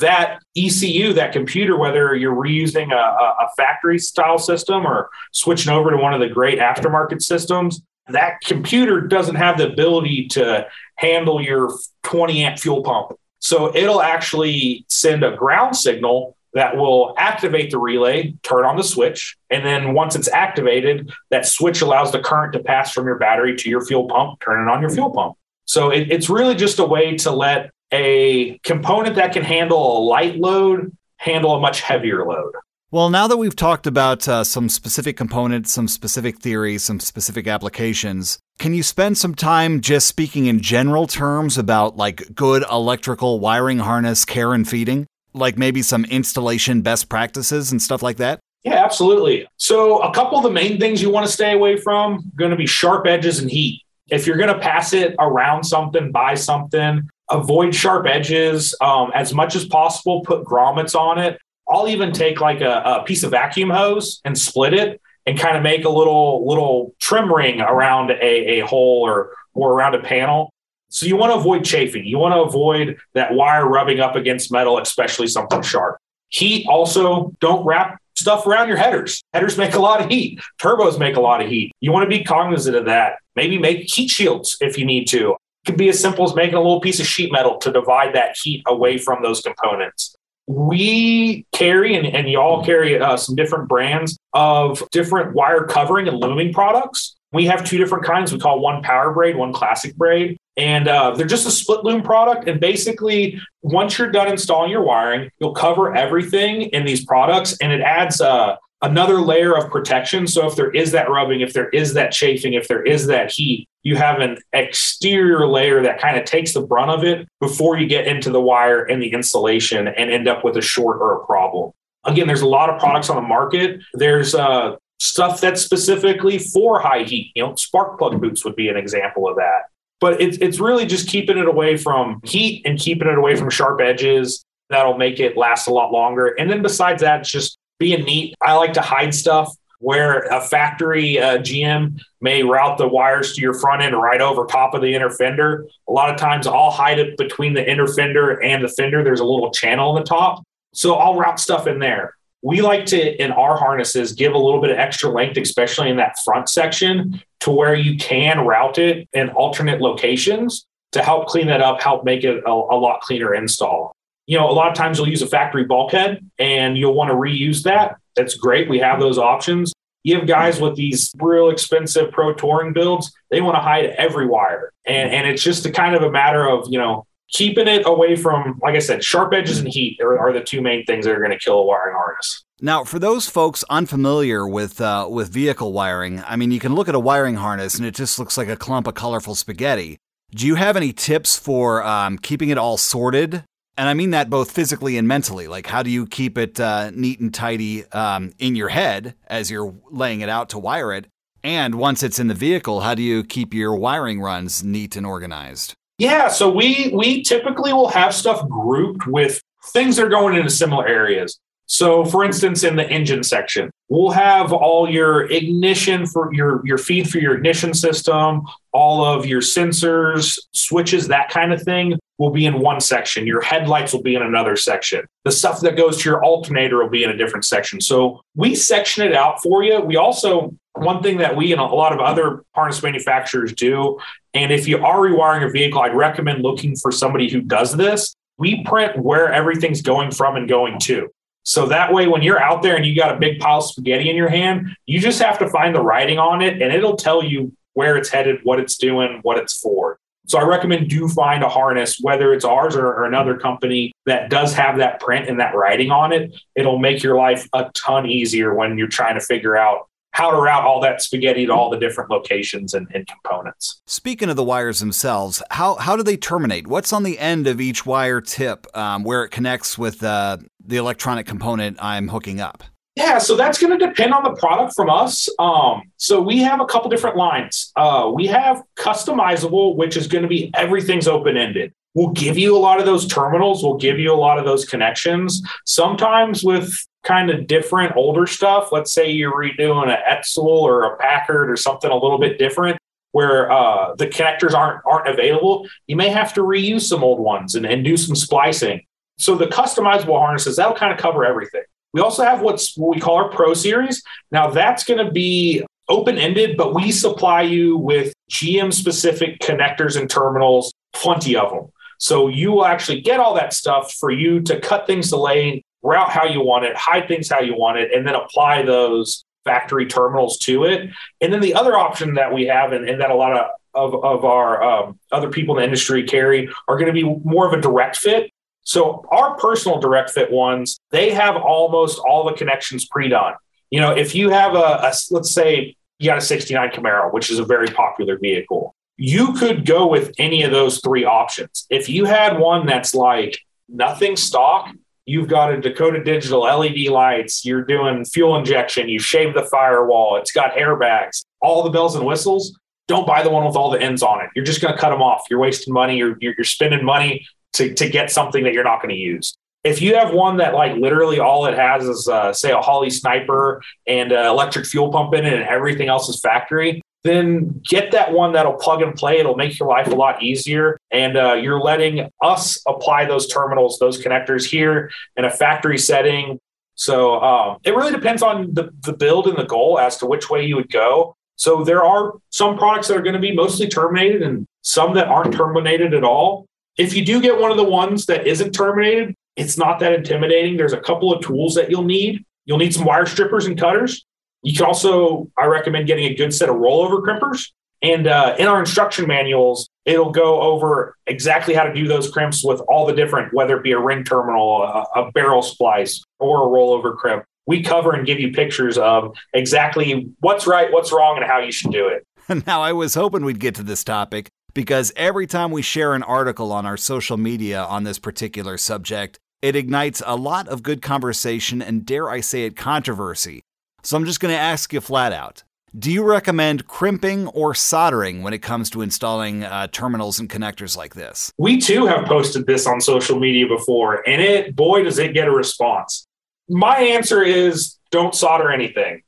That 0.01 0.39
ECU, 0.57 1.13
that 1.13 1.33
computer, 1.33 1.77
whether 1.77 2.15
you're 2.15 2.35
reusing 2.35 2.95
a, 2.95 3.45
a 3.45 3.51
factory 3.59 3.99
style 3.99 4.39
system 4.39 4.87
or 4.87 5.11
switching 5.33 5.71
over 5.71 5.91
to 5.91 5.99
one 5.99 6.15
of 6.15 6.21
the 6.21 6.31
great 6.31 6.59
aftermarket 6.59 7.21
systems, 7.21 7.83
that 8.09 8.41
computer 8.43 9.03
doesn't 9.03 9.35
have 9.35 9.59
the 9.59 9.71
ability 9.71 10.29
to 10.29 10.67
handle 10.95 11.43
your 11.43 11.71
20 12.05 12.43
amp 12.43 12.59
fuel 12.59 12.83
pump. 12.83 13.19
So 13.43 13.75
it'll 13.75 14.01
actually 14.01 14.85
send 14.89 15.25
a 15.25 15.37
ground 15.37 15.77
signal 15.77 16.37
that 16.55 16.77
will 16.77 17.15
activate 17.19 17.73
the 17.73 17.79
relay, 17.79 18.35
turn 18.43 18.65
on 18.65 18.77
the 18.77 18.85
switch, 18.85 19.37
and 19.51 19.67
then 19.67 19.95
once 19.95 20.15
it's 20.15 20.29
activated, 20.29 21.11
that 21.31 21.45
switch 21.45 21.81
allows 21.81 22.13
the 22.13 22.21
current 22.21 22.53
to 22.53 22.61
pass 22.61 22.93
from 22.93 23.05
your 23.05 23.19
battery 23.19 23.57
to 23.57 23.69
your 23.69 23.85
fuel 23.85 24.07
pump, 24.07 24.39
turn 24.41 24.69
it 24.69 24.71
on 24.71 24.81
your 24.81 24.91
fuel 24.91 25.11
pump. 25.11 25.35
So 25.65 25.91
it, 25.91 26.13
it's 26.13 26.31
really 26.31 26.55
just 26.55 26.79
a 26.79 26.85
way 26.85 27.17
to 27.19 27.33
let 27.33 27.71
a 27.91 28.59
component 28.59 29.17
that 29.17 29.33
can 29.33 29.43
handle 29.43 29.99
a 29.99 30.01
light 30.05 30.37
load 30.37 30.97
handle 31.17 31.57
a 31.57 31.61
much 31.61 31.81
heavier 31.81 32.25
load. 32.25 32.53
Well, 32.93 33.11
now 33.11 33.27
that 33.27 33.39
we've 33.39 33.57
talked 33.57 33.89
about 33.89 34.29
uh, 34.29 34.45
some 34.45 34.69
specific 34.69 35.17
components, 35.17 35.73
some 35.73 35.89
specific 35.89 36.39
theories, 36.39 36.85
some 36.85 37.01
specific 37.01 37.49
applications, 37.49 38.39
can 38.61 38.75
you 38.75 38.85
spend 38.85 39.19
some 39.19 39.35
time 39.35 39.81
just 39.81 40.07
speaking 40.07 40.47
in 40.47 40.61
general 40.61 41.09
terms 41.09 41.59
about 41.59 41.97
like 41.97 42.35
good 42.35 42.65
electrical 42.71 43.41
wiring 43.41 43.79
harness 43.79 44.25
care 44.25 44.53
and 44.53 44.69
feeding? 44.69 45.07
like 45.35 45.59
maybe 45.59 45.83
some 45.83 46.05
installation 46.07 46.83
best 46.83 47.09
practices 47.09 47.73
and 47.73 47.81
stuff 47.81 48.03
like 48.03 48.19
that? 48.19 48.41
Yeah, 48.65 48.85
absolutely. 48.85 49.47
So, 49.57 50.01
a 50.03 50.15
couple 50.15 50.39
of 50.39 50.45
the 50.45 50.51
main 50.51 50.79
things 50.79 51.03
you 51.03 51.11
want 51.11 51.27
to 51.27 51.33
stay 51.33 51.53
away 51.53 51.77
from 51.77 52.31
going 52.37 52.51
to 52.51 52.57
be 52.57 52.67
sharp 52.67 53.07
edges 53.07 53.41
and 53.41 53.51
heat. 53.51 53.83
If 54.09 54.27
you're 54.27 54.37
going 54.37 54.53
to 54.53 54.59
pass 54.59 54.93
it 54.93 55.17
around 55.19 55.65
something, 55.65 56.13
by 56.13 56.35
something, 56.35 57.09
avoid 57.31 57.75
sharp 57.75 58.07
edges 58.07 58.75
um, 58.81 59.11
as 59.15 59.35
much 59.35 59.57
as 59.57 59.65
possible. 59.65 60.21
Put 60.23 60.45
grommets 60.45 60.95
on 60.95 61.19
it. 61.19 61.39
I'll 61.69 61.89
even 61.89 62.13
take 62.13 62.41
like 62.41 62.61
a, 62.61 62.83
a 62.85 63.05
piece 63.05 63.23
of 63.23 63.31
vacuum 63.31 63.71
hose 63.71 64.21
and 64.25 64.37
split 64.39 64.75
it 64.75 65.01
and 65.27 65.39
kind 65.39 65.57
of 65.57 65.63
make 65.63 65.85
a 65.85 65.89
little 65.89 66.47
little 66.47 66.95
trim 67.01 67.33
ring 67.33 67.61
around 67.61 68.11
a, 68.11 68.61
a 68.61 68.61
hole 68.61 69.03
or 69.03 69.35
or 69.55 69.73
around 69.73 69.95
a 69.95 70.03
panel 70.03 70.53
so 70.93 71.07
you 71.07 71.17
want 71.17 71.33
to 71.33 71.39
avoid 71.39 71.65
chafing. 71.65 72.05
You 72.05 72.19
want 72.19 72.35
to 72.35 72.43
avoid 72.43 72.99
that 73.15 73.33
wire 73.33 73.67
rubbing 73.67 74.01
up 74.01 74.15
against 74.15 74.53
metal, 74.53 74.79
especially 74.79 75.27
something 75.27 75.63
sharp. 75.63 75.97
Heat 76.29 76.67
also 76.69 77.33
don't 77.41 77.65
wrap 77.65 77.99
stuff 78.15 78.47
around 78.47 78.69
your 78.69 78.77
headers. 78.77 79.23
Headers 79.33 79.57
make 79.57 79.73
a 79.73 79.79
lot 79.79 80.03
of 80.03 80.11
heat. 80.11 80.39
Turbos 80.61 80.99
make 80.99 81.17
a 81.17 81.21
lot 81.21 81.41
of 81.41 81.49
heat. 81.49 81.73
You 81.81 81.93
want 81.93 82.11
to 82.11 82.15
be 82.15 82.23
cognizant 82.23 82.77
of 82.77 82.85
that. 82.85 83.15
Maybe 83.37 83.57
make 83.57 83.91
heat 83.91 84.11
shields 84.11 84.59
if 84.61 84.77
you 84.77 84.85
need 84.85 85.07
to. 85.09 85.31
It 85.31 85.67
could 85.67 85.79
be 85.79 85.89
as 85.89 85.99
simple 85.99 86.27
as 86.27 86.35
making 86.35 86.57
a 86.57 86.61
little 86.61 86.81
piece 86.81 87.01
of 87.01 87.07
sheet 87.07 87.33
metal 87.33 87.57
to 87.59 87.73
divide 87.73 88.15
that 88.15 88.37
heat 88.37 88.63
away 88.67 88.99
from 88.99 89.23
those 89.23 89.41
components. 89.41 90.15
We 90.47 91.47
carry, 91.53 91.95
and, 91.95 92.07
and 92.07 92.29
y'all 92.29 92.65
carry 92.65 93.01
uh, 93.01 93.17
some 93.17 93.37
different 93.37 93.69
brands 93.69 94.19
of 94.33 94.83
different 94.91 95.35
wire 95.35 95.65
covering 95.65 96.09
and 96.09 96.19
looming 96.19 96.53
products. 96.53 97.17
We 97.33 97.47
have 97.47 97.65
two 97.65 97.79
different 97.79 98.05
kinds. 98.05 98.33
We 98.33 98.39
call 98.39 98.61
one 98.61 98.83
power 98.83 99.13
braid, 99.13 99.37
one 99.37 99.53
classic 99.53 99.97
braid. 99.97 100.39
And 100.57 100.87
uh, 100.87 101.13
they're 101.13 101.27
just 101.27 101.47
a 101.47 101.51
split 101.51 101.83
loom 101.85 102.03
product. 102.03 102.47
And 102.47 102.61
basically, 102.61 103.41
once 103.63 103.99
you're 103.99 104.11
done 104.11 104.29
installing 104.29 104.71
your 104.71 104.83
wiring, 104.83 105.31
you'll 105.41 105.55
cover 105.55 105.95
everything 105.95 106.63
in 106.63 106.85
these 106.85 107.05
products 107.07 107.57
and 107.61 107.73
it 107.73 107.81
adds 107.81 108.21
uh, 108.21 108.57
another 108.83 109.21
layer 109.21 109.57
of 109.57 109.71
protection. 109.71 110.27
So 110.27 110.47
if 110.47 110.57
there 110.57 110.71
is 110.71 110.91
that 110.93 111.09
rubbing, 111.09 111.41
if 111.41 111.53
there 111.53 111.69
is 111.69 111.95
that 111.95 112.13
chafing, 112.13 112.55
if 112.55 112.69
there 112.69 112.83
is 112.83 113.07
that 113.07 113.31
heat, 113.31 113.69
you 113.83 113.97
have 113.97 114.21
an 114.21 114.39
exterior 114.53 115.47
layer 115.47 115.83
that 115.83 116.01
kind 116.01 116.17
of 116.17 116.25
takes 116.25 116.53
the 116.53 116.61
brunt 116.61 116.91
of 116.91 117.05
it 117.05 117.27
before 117.41 117.79
you 117.79 117.87
get 117.87 118.07
into 118.07 118.31
the 118.31 118.41
wire 118.41 118.85
and 118.85 119.01
the 119.01 119.13
insulation 119.13 119.89
and 119.89 120.11
end 120.11 120.29
up 120.29 120.45
with 120.45 120.57
a 120.57 120.61
short 120.61 120.99
or 121.01 121.13
a 121.13 121.25
problem. 121.25 121.71
Again, 122.05 122.27
there's 122.27 122.43
a 122.43 122.49
lot 122.49 122.69
of 122.69 122.81
products 122.81 123.09
on 123.09 123.17
the 123.17 123.23
market. 123.23 123.81
There's 123.95 124.35
uh, 124.35 124.77
stuff 124.99 125.41
that's 125.41 125.63
specifically 125.63 126.39
for 126.39 126.81
high 126.81 127.05
heat. 127.05 127.31
You 127.35 127.45
know, 127.45 127.55
spark 127.55 127.99
plug 127.99 128.21
boots 128.21 128.45
would 128.45 128.57
be 128.57 128.69
an 128.69 128.77
example 128.77 129.29
of 129.29 129.37
that. 129.37 129.63
But 130.01 130.21
it's 130.21 130.37
it's 130.39 130.59
really 130.59 130.85
just 130.85 131.09
keeping 131.09 131.39
it 131.39 131.47
away 131.47 131.77
from 131.77 132.21
heat 132.25 132.63
and 132.67 132.77
keeping 132.77 133.07
it 133.07 133.17
away 133.17 133.37
from 133.37 133.51
sharp 133.51 133.81
edges. 133.81 134.45
That'll 134.69 134.99
make 134.99 135.21
it 135.21 135.37
last 135.37 135.69
a 135.69 135.73
lot 135.73 135.93
longer. 135.93 136.29
And 136.39 136.51
then 136.51 136.61
besides 136.61 137.03
that, 137.03 137.21
it's 137.21 137.31
just 137.31 137.57
being 137.83 138.05
neat. 138.05 138.33
I 138.41 138.55
like 138.55 138.75
to 138.75 138.81
hide 138.81 139.13
stuff 139.13 139.53
where 139.81 140.21
a 140.29 140.41
factory 140.41 141.19
uh, 141.19 141.39
GM 141.39 142.01
may 142.21 142.45
route 142.45 142.79
the 142.79 142.87
wires 142.87 143.35
to 143.35 143.41
your 143.41 143.55
front 143.55 143.83
end 143.83 144.01
right 144.01 144.21
over 144.21 144.47
top 144.47 144.75
of 144.75 144.83
the 144.83 144.95
inner 144.95 145.11
fender. 145.11 145.67
A 145.89 145.93
lot 145.93 146.09
of 146.09 146.17
times 146.17 146.47
I'll 146.47 146.71
hide 146.71 147.01
it 147.01 147.17
between 147.17 147.55
the 147.55 147.69
inner 147.69 147.89
fender 147.89 148.41
and 148.41 148.63
the 148.63 148.69
fender. 148.69 149.03
There's 149.03 149.19
a 149.19 149.25
little 149.25 149.51
channel 149.51 149.91
on 149.91 149.97
the 149.97 150.05
top. 150.05 150.45
So 150.73 150.95
I'll 150.95 151.17
route 151.17 151.41
stuff 151.41 151.67
in 151.67 151.81
there. 151.81 152.15
We 152.41 152.63
like 152.63 152.87
to, 152.87 153.21
in 153.21 153.33
our 153.33 153.57
harnesses, 153.57 154.13
give 154.13 154.33
a 154.35 154.39
little 154.39 154.61
bit 154.61 154.71
of 154.71 154.79
extra 154.79 155.11
length, 155.11 155.37
especially 155.37 155.91
in 155.91 155.97
that 155.97 156.15
front 156.25 156.49
section, 156.49 157.21
to 157.41 157.51
where 157.51 157.75
you 157.75 157.97
can 157.97 158.47
route 158.47 158.79
it 158.79 159.09
in 159.13 159.31
alternate 159.31 159.81
locations 159.81 160.65
to 160.93 161.03
help 161.03 161.27
clean 161.27 161.49
that 161.49 161.61
up, 161.61 161.83
help 161.83 162.05
make 162.05 162.23
it 162.23 162.45
a, 162.47 162.51
a 162.51 162.79
lot 162.79 163.01
cleaner 163.01 163.35
install. 163.35 163.97
You 164.27 164.39
know, 164.39 164.49
a 164.49 164.53
lot 164.53 164.69
of 164.69 164.75
times 164.75 164.99
you'll 164.99 165.09
use 165.09 165.23
a 165.23 165.27
factory 165.27 165.65
bulkhead 165.65 166.25
and 166.39 166.79
you'll 166.79 166.95
want 166.95 167.11
to 167.11 167.17
reuse 167.17 167.63
that 167.65 167.97
that's 168.17 168.35
great. 168.35 168.69
We 168.69 168.79
have 168.79 169.01
those 169.01 169.19
options. 169.19 169.73
You 170.05 170.17
have 170.17 170.27
guys 170.27 170.61
with 170.61 170.75
these 170.75 171.13
real 171.21 171.51
expensive 171.51 172.11
pro 172.11 172.35
touring 172.35 172.73
builds, 172.73 173.13
they 173.31 173.41
want 173.41 173.57
to 173.57 173.61
hide 173.61 173.87
every 173.91 174.27
wire. 174.27 174.73
And, 174.85 175.11
and 175.13 175.29
it's 175.29 175.43
just 175.43 175.65
a 175.65 175.71
kind 175.71 175.95
of 175.95 176.03
a 176.03 176.11
matter 176.11 176.49
of, 176.49 176.67
you 176.69 176.79
know, 176.79 177.07
keeping 177.29 177.69
it 177.69 177.87
away 177.87 178.17
from, 178.17 178.59
like 178.63 178.75
I 178.75 178.81
said, 178.81 179.05
sharp 179.05 179.33
edges 179.33 179.61
and 179.61 179.69
heat 179.69 180.01
are, 180.03 180.19
are 180.19 180.33
the 180.33 180.41
two 180.41 180.61
main 180.61 180.85
things 180.85 181.07
that 181.07 181.15
are 181.15 181.21
going 181.21 181.31
to 181.31 181.39
kill 181.39 181.61
a 181.61 181.65
wiring 181.65 181.95
harness. 181.95 182.45
Now, 182.61 182.85
for 182.85 182.99
those 182.99 183.29
folks 183.29 183.65
unfamiliar 183.71 184.47
with 184.47 184.81
uh, 184.81 185.09
with 185.11 185.31
vehicle 185.31 185.73
wiring, 185.73 186.23
I 186.27 186.37
mean, 186.37 186.51
you 186.51 186.61
can 186.61 186.75
look 186.75 186.89
at 186.89 186.95
a 186.95 187.01
wiring 187.01 187.37
harness 187.37 187.77
and 187.77 187.87
it 187.87 187.95
just 187.95 188.19
looks 188.19 188.37
like 188.37 188.49
a 188.49 188.57
clump 188.57 188.87
of 188.87 188.95
colorful 188.95 189.35
spaghetti. 189.35 189.99
Do 190.33 190.47
you 190.47 190.57
have 190.57 190.77
any 190.77 190.93
tips 190.93 191.37
for 191.37 191.83
um, 191.85 192.19
keeping 192.19 192.51
it 192.51 192.59
all 192.59 192.77
sorted 192.77 193.45
and 193.77 193.89
I 193.89 193.95
mean 193.95 194.11
that 194.11 194.31
both 194.31 194.51
physically 194.51 194.97
and 194.99 195.09
mentally. 195.09 195.49
Like, 195.49 195.67
how 195.67 195.83
do 195.83 195.91
you 195.91 196.07
keep 196.07 196.37
it 196.37 196.61
uh, 196.61 196.91
neat 196.91 197.21
and 197.21 197.33
tidy 197.33 197.85
um, 197.87 198.33
in 198.39 198.55
your 198.55 198.69
head 198.69 199.15
as 199.27 199.51
you're 199.51 199.75
laying 199.91 200.21
it 200.21 200.29
out 200.29 200.51
to 200.51 200.59
wire 200.59 200.93
it? 200.93 201.07
And 201.45 201.75
once 201.77 202.03
it's 202.03 202.19
in 202.19 202.29
the 202.29 202.35
vehicle, 202.35 202.81
how 202.81 202.95
do 202.95 203.03
you 203.03 203.25
keep 203.25 203.53
your 203.53 203.75
wiring 203.75 204.21
runs 204.21 204.63
neat 204.63 204.95
and 204.95 205.07
organized? 205.07 205.75
Yeah, 205.99 206.29
so 206.29 206.51
we 206.51 206.91
we 206.95 207.23
typically 207.23 207.73
will 207.73 207.89
have 207.89 208.15
stuff 208.15 208.49
grouped 208.49 209.07
with 209.07 209.41
things 209.67 209.97
that 209.97 210.07
are 210.07 210.09
going 210.09 210.37
into 210.37 210.51
similar 210.51 210.87
areas. 210.87 211.39
So, 211.73 212.05
for 212.05 212.23
instance, 212.23 212.65
in 212.65 212.77
the 212.77 212.87
engine 212.87 213.23
section, 213.23 213.71
we'll 213.89 214.11
have 214.11 214.53
all 214.53 214.91
your 214.91 215.23
ignition 215.31 216.05
for 216.05 216.29
your, 216.35 216.61
your 216.67 216.77
feed 216.77 217.09
for 217.09 217.17
your 217.17 217.35
ignition 217.35 217.73
system, 217.73 218.43
all 218.73 219.03
of 219.03 219.25
your 219.25 219.41
sensors, 219.41 220.39
switches, 220.53 221.09
that 221.09 221.31
kind 221.31 221.51
of 221.51 221.63
thing 221.63 221.99
will 222.19 222.29
be 222.29 222.45
in 222.45 222.61
one 222.61 222.79
section. 222.79 223.27
Your 223.27 223.41
headlights 223.41 223.95
will 223.95 224.03
be 224.03 224.15
in 224.15 224.21
another 224.21 224.55
section. 224.55 225.07
The 225.25 225.33
stuff 225.33 225.63
that 225.63 225.79
goes 225.79 225.97
to 226.03 226.11
your 226.11 226.23
alternator 226.23 226.77
will 226.83 226.91
be 226.91 227.05
in 227.05 227.11
a 227.11 227.17
different 227.17 227.47
section. 227.47 227.81
So 227.81 228.21
we 228.35 228.55
section 228.55 229.07
it 229.07 229.15
out 229.15 229.43
for 229.43 229.65
you. 229.65 229.81
We 229.81 229.97
also, 229.97 230.55
one 230.75 231.03
thing 231.03 231.17
that 231.19 231.35
we 231.35 231.53
and 231.53 231.61
a 231.61 231.65
lot 231.65 231.95
of 231.95 232.01
other 232.01 232.45
harness 232.55 232.83
manufacturers 232.83 233.55
do, 233.55 233.99
and 234.35 234.53
if 234.53 234.69
you 234.69 234.85
are 234.85 234.99
rewiring 234.99 235.49
a 235.49 235.51
vehicle, 235.51 235.81
I'd 235.81 235.97
recommend 235.97 236.43
looking 236.43 236.77
for 236.77 236.93
somebody 236.93 237.31
who 237.31 237.41
does 237.41 237.75
this. 237.75 238.15
We 238.37 238.63
print 238.63 238.99
where 238.99 239.33
everything's 239.33 239.81
going 239.81 240.11
from 240.11 240.37
and 240.37 240.47
going 240.47 240.79
to. 240.81 241.09
So 241.45 241.67
that 241.67 241.93
way, 241.93 242.07
when 242.07 242.23
you're 242.23 242.41
out 242.41 242.63
there 242.63 242.77
and 242.77 242.87
you 242.87 242.95
got 242.95 243.15
a 243.15 243.19
big 243.19 243.41
pile 243.41 243.59
of 243.59 243.65
spaghetti 243.65 244.09
in 244.09 244.17
your 244.17 244.29
hand, 244.29 244.77
you 244.87 245.01
just 245.01 245.21
have 245.21 245.39
to 245.41 245.49
find 245.49 245.75
the 245.75 245.83
writing 245.83 246.19
on 246.19 246.41
it 246.41 246.63
and 246.63 246.73
it'll 246.73 246.97
tell 246.97 247.23
you 247.23 247.53
where 247.75 247.97
it's 247.97 248.11
headed, 248.11 248.41
what 248.45 248.61
it's 248.61 248.77
doing, 248.77 249.21
what 249.23 249.39
it's 249.39 249.59
for. 249.59 249.99
So 250.27 250.39
I 250.39 250.43
recommend 250.43 250.89
do 250.89 251.09
find 251.09 251.43
a 251.43 251.49
harness, 251.49 251.99
whether 252.01 252.33
it's 252.33 252.45
ours 252.45 252.77
or, 252.77 252.87
or, 252.87 253.05
another 253.05 253.37
company 253.37 253.93
that 254.07 254.31
does 254.31 254.55
have 254.55 254.79
that 254.79 255.01
print 255.01 255.29
and 255.29 255.41
that 255.41 255.55
writing 255.55 255.91
on 255.91 256.13
it. 256.13 256.33
It'll 256.55 256.79
make 256.79 257.03
your 257.03 257.17
life 257.17 257.49
a 257.53 257.71
ton 257.75 258.07
easier 258.07 258.55
when 258.55 258.79
you're 258.79 258.87
trying 258.87 259.17
to 259.17 259.21
figure 259.21 259.57
out 259.57 259.89
how 260.13 260.31
to 260.31 260.37
route 260.37 260.65
all 260.65 260.81
that 260.81 261.03
spaghetti 261.03 261.47
to 261.47 261.53
all 261.53 261.71
the 261.71 261.79
different 261.79 262.11
locations 262.11 262.75
and, 262.75 262.87
and 262.95 263.07
components. 263.07 263.81
Speaking 263.87 264.29
of 264.29 264.37
the 264.37 264.45
wires 264.45 264.79
themselves, 264.79 265.43
how, 265.51 265.75
how 265.77 265.97
do 265.97 266.03
they 266.03 266.19
terminate? 266.19 266.67
What's 266.67 266.93
on 266.93 267.03
the 267.03 267.19
end 267.19 267.47
of 267.47 267.61
each 267.61 267.87
wire 267.87 268.21
tip 268.21 268.67
um, 268.77 269.05
where 269.05 269.25
it 269.25 269.31
connects 269.31 269.79
with 269.79 270.05
uh, 270.05 270.37
the 270.65 270.77
electronic 270.77 271.27
component 271.27 271.83
I'm 271.83 272.09
hooking 272.09 272.41
up? 272.41 272.65
Yeah, 272.95 273.19
so 273.19 273.37
that's 273.37 273.59
going 273.59 273.79
to 273.79 273.87
depend 273.87 274.13
on 274.13 274.23
the 274.23 274.35
product 274.35 274.75
from 274.75 274.91
us. 274.91 275.29
Um, 275.39 275.83
so 275.97 276.21
we 276.21 276.41
have 276.41 276.61
a 276.61 276.67
couple 276.67 276.91
different 276.91 277.17
lines. 277.17 277.73
Uh, 277.75 278.11
we 278.15 278.27
have 278.27 278.63
customizable, 278.77 279.77
which 279.77 279.97
is 279.97 280.07
going 280.07 280.23
to 280.23 280.29
be 280.29 280.51
everything's 280.55 281.09
open 281.09 281.39
ended. 281.39 281.73
We'll 281.95 282.11
give 282.11 282.37
you 282.37 282.57
a 282.57 282.59
lot 282.59 282.81
of 282.81 282.87
those 282.87 283.07
terminals. 283.07 283.63
We'll 283.63 283.77
give 283.77 283.99
you 283.99 284.13
a 284.13 284.17
lot 284.17 284.39
of 284.39 284.45
those 284.45 284.65
connections. 284.67 285.43
Sometimes 285.65 286.45
with 286.45 286.75
kind 287.03 287.31
of 287.31 287.47
different 287.47 287.97
older 287.97 288.27
stuff. 288.27 288.71
Let's 288.73 288.93
say 288.93 289.11
you're 289.11 289.33
redoing 289.33 289.89
an 289.89 289.99
Edsel 290.09 290.45
or 290.45 290.85
a 290.85 290.97
Packard 290.99 291.51
or 291.51 291.57
something 291.57 291.91
a 291.91 291.97
little 291.97 292.19
bit 292.19 292.39
different 292.39 292.79
where 293.13 293.51
uh, 293.51 293.95
the 293.97 294.07
connectors 294.07 294.55
aren't 294.55 294.81
aren't 294.87 295.09
available. 295.09 295.69
You 295.87 295.97
may 295.97 296.09
have 296.09 296.33
to 296.35 296.43
reuse 296.43 296.83
some 296.83 297.05
old 297.05 297.19
ones 297.19 297.55
and, 297.55 297.67
and 297.67 297.85
do 297.85 297.97
some 297.97 298.17
splicing. 298.17 298.83
So 299.23 299.37
the 299.37 299.47
customizable 299.47 300.19
harnesses 300.19 300.57
that'll 300.57 300.75
kind 300.75 300.93
of 300.93 300.99
cover 300.99 301.25
everything. 301.25 301.63
We 301.93 302.01
also 302.01 302.25
have 302.25 302.41
what's 302.41 302.77
what 302.77 302.95
we 302.95 303.01
call 303.01 303.17
our 303.17 303.31
Pro 303.31 303.55
Series. 303.55 304.03
Now 304.31 304.51
that's 304.51 304.83
going 304.85 305.05
to 305.05 305.13
be 305.13 305.65
open 305.89 306.19
ended, 306.19 306.57
but 306.57 306.75
we 306.75 306.91
supply 306.91 307.43
you 307.43 307.77
with 307.77 308.13
GM 308.31 308.73
specific 308.73 309.39
connectors 309.41 310.01
and 310.01 310.11
terminals, 310.11 310.73
plenty 310.93 311.37
of 311.37 311.51
them. 311.51 311.67
So 311.99 312.27
you 312.29 312.51
will 312.51 312.65
actually 312.65 313.01
get 313.01 313.21
all 313.21 313.35
that 313.35 313.53
stuff 313.53 313.93
for 313.95 314.11
you 314.11 314.41
to 314.43 314.59
cut 314.59 314.89
things 314.89 315.11
to 315.11 315.17
lane, 315.17 315.63
route 315.83 316.11
how 316.11 316.25
you 316.25 316.43
want 316.43 316.65
it, 316.65 316.75
hide 316.77 317.07
things 317.07 317.29
how 317.29 317.41
you 317.41 317.55
want 317.55 317.79
it, 317.79 317.93
and 317.93 318.05
then 318.05 318.17
apply 318.17 318.63
those 318.63 319.25
factory 319.45 319.87
terminals 319.87 320.39
to 320.39 320.65
it. 320.65 320.91
And 321.21 321.33
then 321.33 321.41
the 321.41 321.55
other 321.55 321.77
option 321.77 322.15
that 322.15 322.33
we 322.33 322.47
have, 322.47 322.73
and, 322.73 322.89
and 322.89 323.01
that 323.01 323.11
a 323.11 323.15
lot 323.15 323.37
of 323.37 323.51
of, 323.75 323.95
of 324.05 324.25
our 324.25 324.63
um, 324.63 324.99
other 325.13 325.31
people 325.31 325.57
in 325.57 325.61
the 325.61 325.65
industry 325.65 326.03
carry, 326.05 326.51
are 326.69 326.77
going 326.77 326.89
to 326.89 326.93
be 326.93 327.05
more 327.25 327.47
of 327.47 327.53
a 327.53 327.61
direct 327.61 327.97
fit. 327.97 328.31
So 328.65 329.05
our 329.11 329.37
personal 329.37 329.81
direct 329.81 330.11
fit 330.11 330.31
ones, 330.31 330.79
they 330.91 331.11
have 331.11 331.37
almost 331.37 331.99
all 331.99 332.25
the 332.25 332.33
connections 332.33 332.87
pre-done. 332.87 333.35
You 333.71 333.81
know, 333.81 333.91
if 333.93 334.15
you 334.15 334.31
have 334.31 334.55
a, 334.55 334.81
a 334.83 334.93
let's 335.11 335.33
say 335.33 335.77
you 335.99 336.07
got 336.07 336.19
a 336.19 336.23
69 336.23 336.71
Camaro, 336.71 337.13
which 337.13 337.31
is 337.31 337.39
a 337.39 337.45
very 337.45 337.69
popular 337.69 338.19
vehicle, 338.19 338.75
you 338.97 339.33
could 339.33 339.67
go 339.67 339.87
with 339.87 340.13
any 340.19 340.43
of 340.43 340.51
those 340.51 340.81
three 340.81 341.05
options. 341.05 341.67
If 341.71 341.89
you 341.89 342.05
had 342.05 342.39
one 342.39 342.67
that's 342.67 342.95
like 342.95 343.39
nothing 343.69 344.17
stock, 344.17 344.69
you've 345.07 345.29
got 345.29 345.53
a 345.53 345.61
Dakota 345.61 346.03
Digital 346.03 346.41
LED 346.41 346.89
lights, 346.89 347.45
you're 347.45 347.65
doing 347.65 348.05
fuel 348.05 348.37
injection, 348.37 348.89
you 348.89 348.99
shave 348.99 349.35
the 349.35 349.43
firewall, 349.45 350.17
it's 350.17 350.33
got 350.33 350.55
airbags, 350.55 351.25
all 351.41 351.63
the 351.63 351.71
bells 351.71 351.97
and 351.97 352.07
whistles. 352.07 352.59
Don't 352.89 353.07
buy 353.07 353.23
the 353.23 353.31
one 353.31 353.47
with 353.47 353.57
all 353.57 353.71
the 353.71 353.81
ends 353.81 354.03
on 354.03 354.21
it. 354.23 354.29
You're 354.35 354.45
just 354.45 354.61
going 354.61 354.75
to 354.75 354.79
cut 354.79 354.91
them 354.91 355.01
off. 355.01 355.23
You're 355.31 355.39
wasting 355.39 355.73
money. 355.73 355.97
You're, 355.97 356.17
you're, 356.21 356.35
you're 356.37 356.45
spending 356.45 356.85
money 356.85 357.27
to, 357.55 357.75
to 357.75 357.89
get 357.89 358.11
something 358.11 358.45
that 358.45 358.53
you're 358.53 358.65
not 358.65 358.83
going 358.83 358.95
to 358.95 359.01
use. 359.01 359.35
If 359.65 359.81
you 359.81 359.95
have 359.95 360.13
one 360.13 360.39
that 360.39 360.55
like 360.55 360.77
literally 360.77 361.21
all 361.21 361.47
it 361.47 361.57
has 361.57 361.85
is 361.85 362.09
uh, 362.09 362.33
say 362.33 362.51
a 362.51 362.61
Holley 362.61 362.91
sniper 362.91 363.63
and 363.87 364.11
electric 364.11 364.67
fuel 364.67 364.91
pump 364.91 365.15
in 365.15 365.25
it 365.25 365.33
and 365.33 365.45
everything 365.45 365.89
else 365.89 366.09
is 366.09 366.19
factory, 366.21 366.83
then 367.05 367.61
get 367.69 367.93
that 367.93 368.13
one 368.13 368.33
that'll 368.33 368.55
plug 368.55 368.83
and 368.83 368.95
play. 368.95 369.19
It'll 369.19 369.37
make 369.37 369.59
your 369.59 369.69
life 369.69 369.89
a 369.89 369.95
lot 369.95 370.23
easier. 370.23 370.79
And 370.91 371.17
uh, 371.17 371.35
you're 371.35 371.61
letting 371.61 372.09
us 372.23 372.61
apply 372.67 373.07
those 373.07 373.27
terminals, 373.27 373.79
those 373.79 374.03
connectors 374.03 374.45
here 374.45 374.91
in 375.17 375.25
a 375.25 375.31
factory 375.31 375.79
setting. 375.79 376.39
So 376.75 377.21
um, 377.21 377.59
it 377.65 377.75
really 377.75 377.93
depends 377.93 378.23
on 378.23 378.55
the, 378.55 378.71
the 378.81 378.93
build 378.93 379.27
and 379.27 379.37
the 379.37 379.45
goal 379.45 379.79
as 379.79 379.97
to 379.99 380.07
which 380.07 380.31
way 380.31 380.45
you 380.45 380.57
would 380.57 380.71
go. 380.73 381.15
So 381.37 381.65
there 381.65 381.85
are 381.85 382.15
some 382.31 382.57
products 382.57 382.89
that 382.89 382.97
are 382.97 383.03
going 383.03 383.15
to 383.15 383.21
be 383.21 383.35
mostly 383.35 383.69
terminated 383.69 384.23
and 384.23 384.47
some 384.63 384.95
that 384.95 385.09
aren't 385.09 385.35
terminated 385.35 385.95
at 385.95 386.05
all. 386.05 386.47
If 386.79 386.95
you 386.95 387.05
do 387.05 387.21
get 387.21 387.39
one 387.39 387.51
of 387.51 387.57
the 387.57 387.65
ones 387.65 388.07
that 388.07 388.27
isn't 388.27 388.53
terminated, 388.53 389.15
it's 389.37 389.59
not 389.59 389.79
that 389.81 389.93
intimidating. 389.93 390.57
There's 390.57 390.73
a 390.73 390.81
couple 390.81 391.13
of 391.13 391.25
tools 391.25 391.55
that 391.55 391.71
you'll 391.71 391.85
need. 391.85 392.25
You'll 392.45 392.59
need 392.59 392.75
some 392.75 392.85
wire 392.85 393.07
strippers 393.07 393.47
and 393.47 393.59
cutters. 393.59 394.05
You 394.43 394.55
can 394.57 394.67
also, 394.67 395.31
I 395.39 395.45
recommend 395.47 395.87
getting 395.87 396.05
a 396.07 396.15
good 396.15 396.35
set 396.35 396.49
of 396.49 396.57
rollover 396.57 397.03
crimpers. 397.03 397.51
And 397.83 398.07
uh, 398.07 398.37
in 398.39 398.47
our 398.47 398.61
instruction 398.61 399.07
manuals, 399.07 399.69
it'll 399.85 400.13
go 400.13 400.41
over 400.41 400.97
exactly 401.07 401.55
how 401.55 401.65
to 401.65 401.75
do 401.75 401.89
those 401.89 402.11
crimps 402.11 402.45
with 402.45 402.61
all 402.69 402.87
the 402.87 402.93
different, 402.93 403.33
whether 403.35 403.57
it 403.57 403.63
be 403.65 403.73
a 403.73 403.79
ring 403.79 404.05
terminal, 404.05 404.63
a, 404.63 404.87
a 404.97 405.13
barrel 405.13 405.43
splice, 405.43 406.03
or 406.21 406.47
a 406.47 406.47
rollover 406.47 406.97
crimp. 406.97 407.25
We 407.47 407.63
cover 407.63 407.93
and 407.93 408.07
give 408.07 408.21
you 408.21 408.33
pictures 408.33 408.79
of 408.79 409.17
exactly 409.35 410.09
what's 410.21 410.47
right, 410.47 410.71
what's 410.71 410.93
wrong, 410.93 411.17
and 411.17 411.27
how 411.27 411.41
you 411.41 411.51
should 411.51 411.73
do 411.73 411.89
it. 411.89 412.07
Now, 412.47 412.63
I 412.63 412.73
was 412.73 412.95
hoping 412.95 413.25
we'd 413.25 413.41
get 413.41 413.57
to 413.57 413.63
this 413.63 413.85
topic 413.85 414.31
because 414.55 414.93
every 414.97 415.27
time 415.27 415.51
we 415.51 415.63
share 415.63 415.95
an 415.95 416.03
article 416.03 416.53
on 416.53 416.67
our 416.67 416.77
social 416.77 417.17
media 417.17 417.63
on 417.63 417.85
this 417.85 417.99
particular 417.99 418.57
subject, 418.59 419.19
it 419.41 419.57
ignites 419.57 420.03
a 420.07 420.17
lot 420.17 420.47
of 420.49 420.63
good 420.63 420.83
conversation 420.83 421.61
and, 421.61 421.85
dare 421.85 422.09
I 422.09 422.21
say 422.21 422.45
it, 422.45 422.57
controversy. 422.57 423.43
So 423.83 423.97
I'm 423.97 424.05
just 424.05 424.21
going 424.21 424.33
to 424.33 424.41
ask 424.41 424.73
you 424.73 424.81
flat 424.81 425.13
out 425.13 425.43
Do 425.77 425.91
you 425.91 426.05
recommend 426.05 426.69
crimping 426.69 427.27
or 427.29 427.55
soldering 427.55 428.23
when 428.23 428.33
it 428.33 428.39
comes 428.39 428.71
to 428.71 428.83
installing 428.83 429.43
uh, 429.43 429.67
terminals 429.69 430.21
and 430.21 430.31
connectors 430.31 430.77
like 430.77 430.95
this? 430.95 431.33
We 431.39 431.61
too 431.61 431.87
have 431.87 432.07
posted 432.07 432.47
this 432.47 432.67
on 432.67 432.81
social 432.81 433.19
media 433.19 433.49
before, 433.49 434.09
and 434.09 434.23
it, 434.23 434.55
boy, 434.55 434.85
does 434.85 434.99
it 434.99 435.15
get 435.15 435.27
a 435.27 435.33
response. 435.33 436.07
My 436.49 436.79
answer 436.79 437.23
is 437.23 437.79
don't 437.91 438.15
solder 438.15 438.53
anything. 438.53 439.03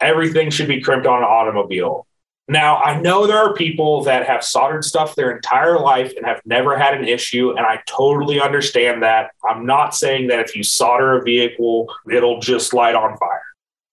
Everything 0.00 0.50
should 0.50 0.68
be 0.68 0.80
crimped 0.80 1.06
on 1.06 1.18
an 1.18 1.24
automobile. 1.24 2.05
Now, 2.48 2.76
I 2.76 3.00
know 3.00 3.26
there 3.26 3.38
are 3.38 3.54
people 3.54 4.04
that 4.04 4.24
have 4.26 4.44
soldered 4.44 4.84
stuff 4.84 5.16
their 5.16 5.34
entire 5.34 5.80
life 5.80 6.12
and 6.16 6.24
have 6.24 6.40
never 6.44 6.78
had 6.78 6.94
an 6.94 7.04
issue, 7.04 7.50
and 7.50 7.66
I 7.66 7.80
totally 7.86 8.40
understand 8.40 9.02
that. 9.02 9.32
I'm 9.48 9.66
not 9.66 9.96
saying 9.96 10.28
that 10.28 10.38
if 10.38 10.54
you 10.54 10.62
solder 10.62 11.18
a 11.18 11.24
vehicle, 11.24 11.92
it'll 12.10 12.40
just 12.40 12.72
light 12.72 12.94
on 12.94 13.16
fire. 13.16 13.42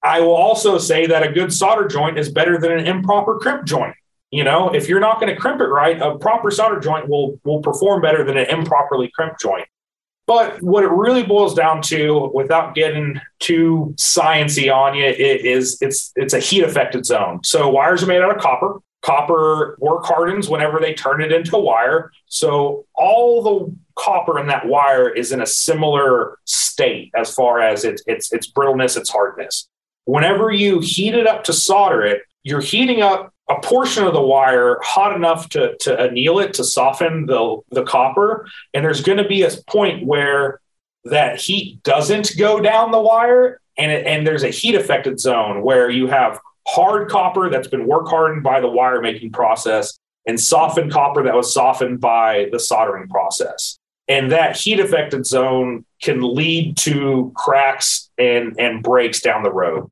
I 0.03 0.19
will 0.19 0.35
also 0.35 0.77
say 0.77 1.07
that 1.07 1.23
a 1.23 1.31
good 1.31 1.51
solder 1.51 1.87
joint 1.87 2.19
is 2.19 2.29
better 2.29 2.59
than 2.59 2.73
an 2.73 2.85
improper 2.85 3.39
crimp 3.39 3.65
joint. 3.65 3.95
You 4.29 4.43
know, 4.43 4.73
if 4.73 4.87
you're 4.89 4.99
not 4.99 5.19
going 5.19 5.33
to 5.33 5.39
crimp 5.39 5.61
it 5.61 5.67
right, 5.67 5.99
a 5.99 6.17
proper 6.17 6.51
solder 6.51 6.79
joint 6.79 7.07
will 7.07 7.39
will 7.43 7.61
perform 7.61 8.01
better 8.01 8.23
than 8.23 8.37
an 8.37 8.47
improperly 8.47 9.09
crimped 9.13 9.39
joint. 9.39 9.67
But 10.25 10.61
what 10.61 10.83
it 10.83 10.89
really 10.89 11.23
boils 11.23 11.53
down 11.53 11.81
to, 11.83 12.31
without 12.33 12.75
getting 12.75 13.19
too 13.39 13.93
sciency 13.97 14.73
on 14.73 14.95
you, 14.95 15.05
it 15.05 15.45
is 15.45 15.77
it's 15.81 16.13
it's 16.15 16.33
a 16.33 16.39
heat 16.39 16.63
affected 16.63 17.05
zone. 17.05 17.41
So 17.43 17.69
wires 17.69 18.03
are 18.03 18.07
made 18.07 18.21
out 18.21 18.35
of 18.35 18.41
copper. 18.41 18.79
Copper 19.01 19.75
work 19.79 20.05
hardens 20.05 20.47
whenever 20.47 20.79
they 20.79 20.93
turn 20.93 21.21
it 21.21 21.33
into 21.33 21.57
a 21.57 21.59
wire. 21.59 22.09
So 22.27 22.85
all 22.95 23.43
the 23.43 23.75
copper 23.95 24.39
in 24.39 24.47
that 24.47 24.65
wire 24.65 25.09
is 25.09 25.33
in 25.33 25.41
a 25.41 25.45
similar 25.45 26.37
state 26.45 27.11
as 27.15 27.33
far 27.33 27.59
as 27.59 27.83
its 27.83 28.01
its 28.07 28.31
its 28.31 28.47
brittleness, 28.47 28.95
its 28.95 29.09
hardness. 29.09 29.67
Whenever 30.05 30.51
you 30.51 30.79
heat 30.79 31.15
it 31.15 31.27
up 31.27 31.43
to 31.45 31.53
solder 31.53 32.01
it, 32.01 32.21
you're 32.43 32.61
heating 32.61 33.01
up 33.01 33.32
a 33.53 33.61
portion 33.61 34.05
of 34.05 34.13
the 34.13 34.21
wire 34.21 34.79
hot 34.83 35.15
enough 35.15 35.49
to, 35.49 35.75
to 35.77 35.99
anneal 35.99 36.39
it 36.39 36.53
to 36.55 36.63
soften 36.63 37.25
the, 37.25 37.59
the 37.71 37.83
copper. 37.83 38.47
And 38.73 38.83
there's 38.83 39.01
going 39.01 39.17
to 39.17 39.27
be 39.27 39.43
a 39.43 39.49
point 39.67 40.05
where 40.05 40.59
that 41.05 41.39
heat 41.39 41.83
doesn't 41.83 42.37
go 42.37 42.59
down 42.59 42.91
the 42.91 42.99
wire. 42.99 43.59
And, 43.77 43.91
it, 43.91 44.05
and 44.05 44.25
there's 44.25 44.43
a 44.43 44.49
heat 44.49 44.75
affected 44.75 45.19
zone 45.19 45.63
where 45.63 45.89
you 45.89 46.07
have 46.07 46.39
hard 46.67 47.09
copper 47.09 47.49
that's 47.49 47.67
been 47.67 47.87
work 47.87 48.07
hardened 48.07 48.43
by 48.43 48.61
the 48.61 48.69
wire 48.69 49.01
making 49.01 49.31
process 49.31 49.97
and 50.25 50.39
softened 50.39 50.91
copper 50.91 51.23
that 51.23 51.35
was 51.35 51.53
softened 51.53 51.99
by 51.99 52.47
the 52.51 52.59
soldering 52.59 53.09
process. 53.09 53.77
And 54.07 54.31
that 54.31 54.55
heat 54.55 54.79
affected 54.79 55.25
zone 55.25 55.85
can 56.01 56.21
lead 56.21 56.77
to 56.77 57.31
cracks 57.35 58.09
and, 58.17 58.59
and 58.59 58.83
breaks 58.83 59.21
down 59.21 59.43
the 59.43 59.51
road 59.51 59.89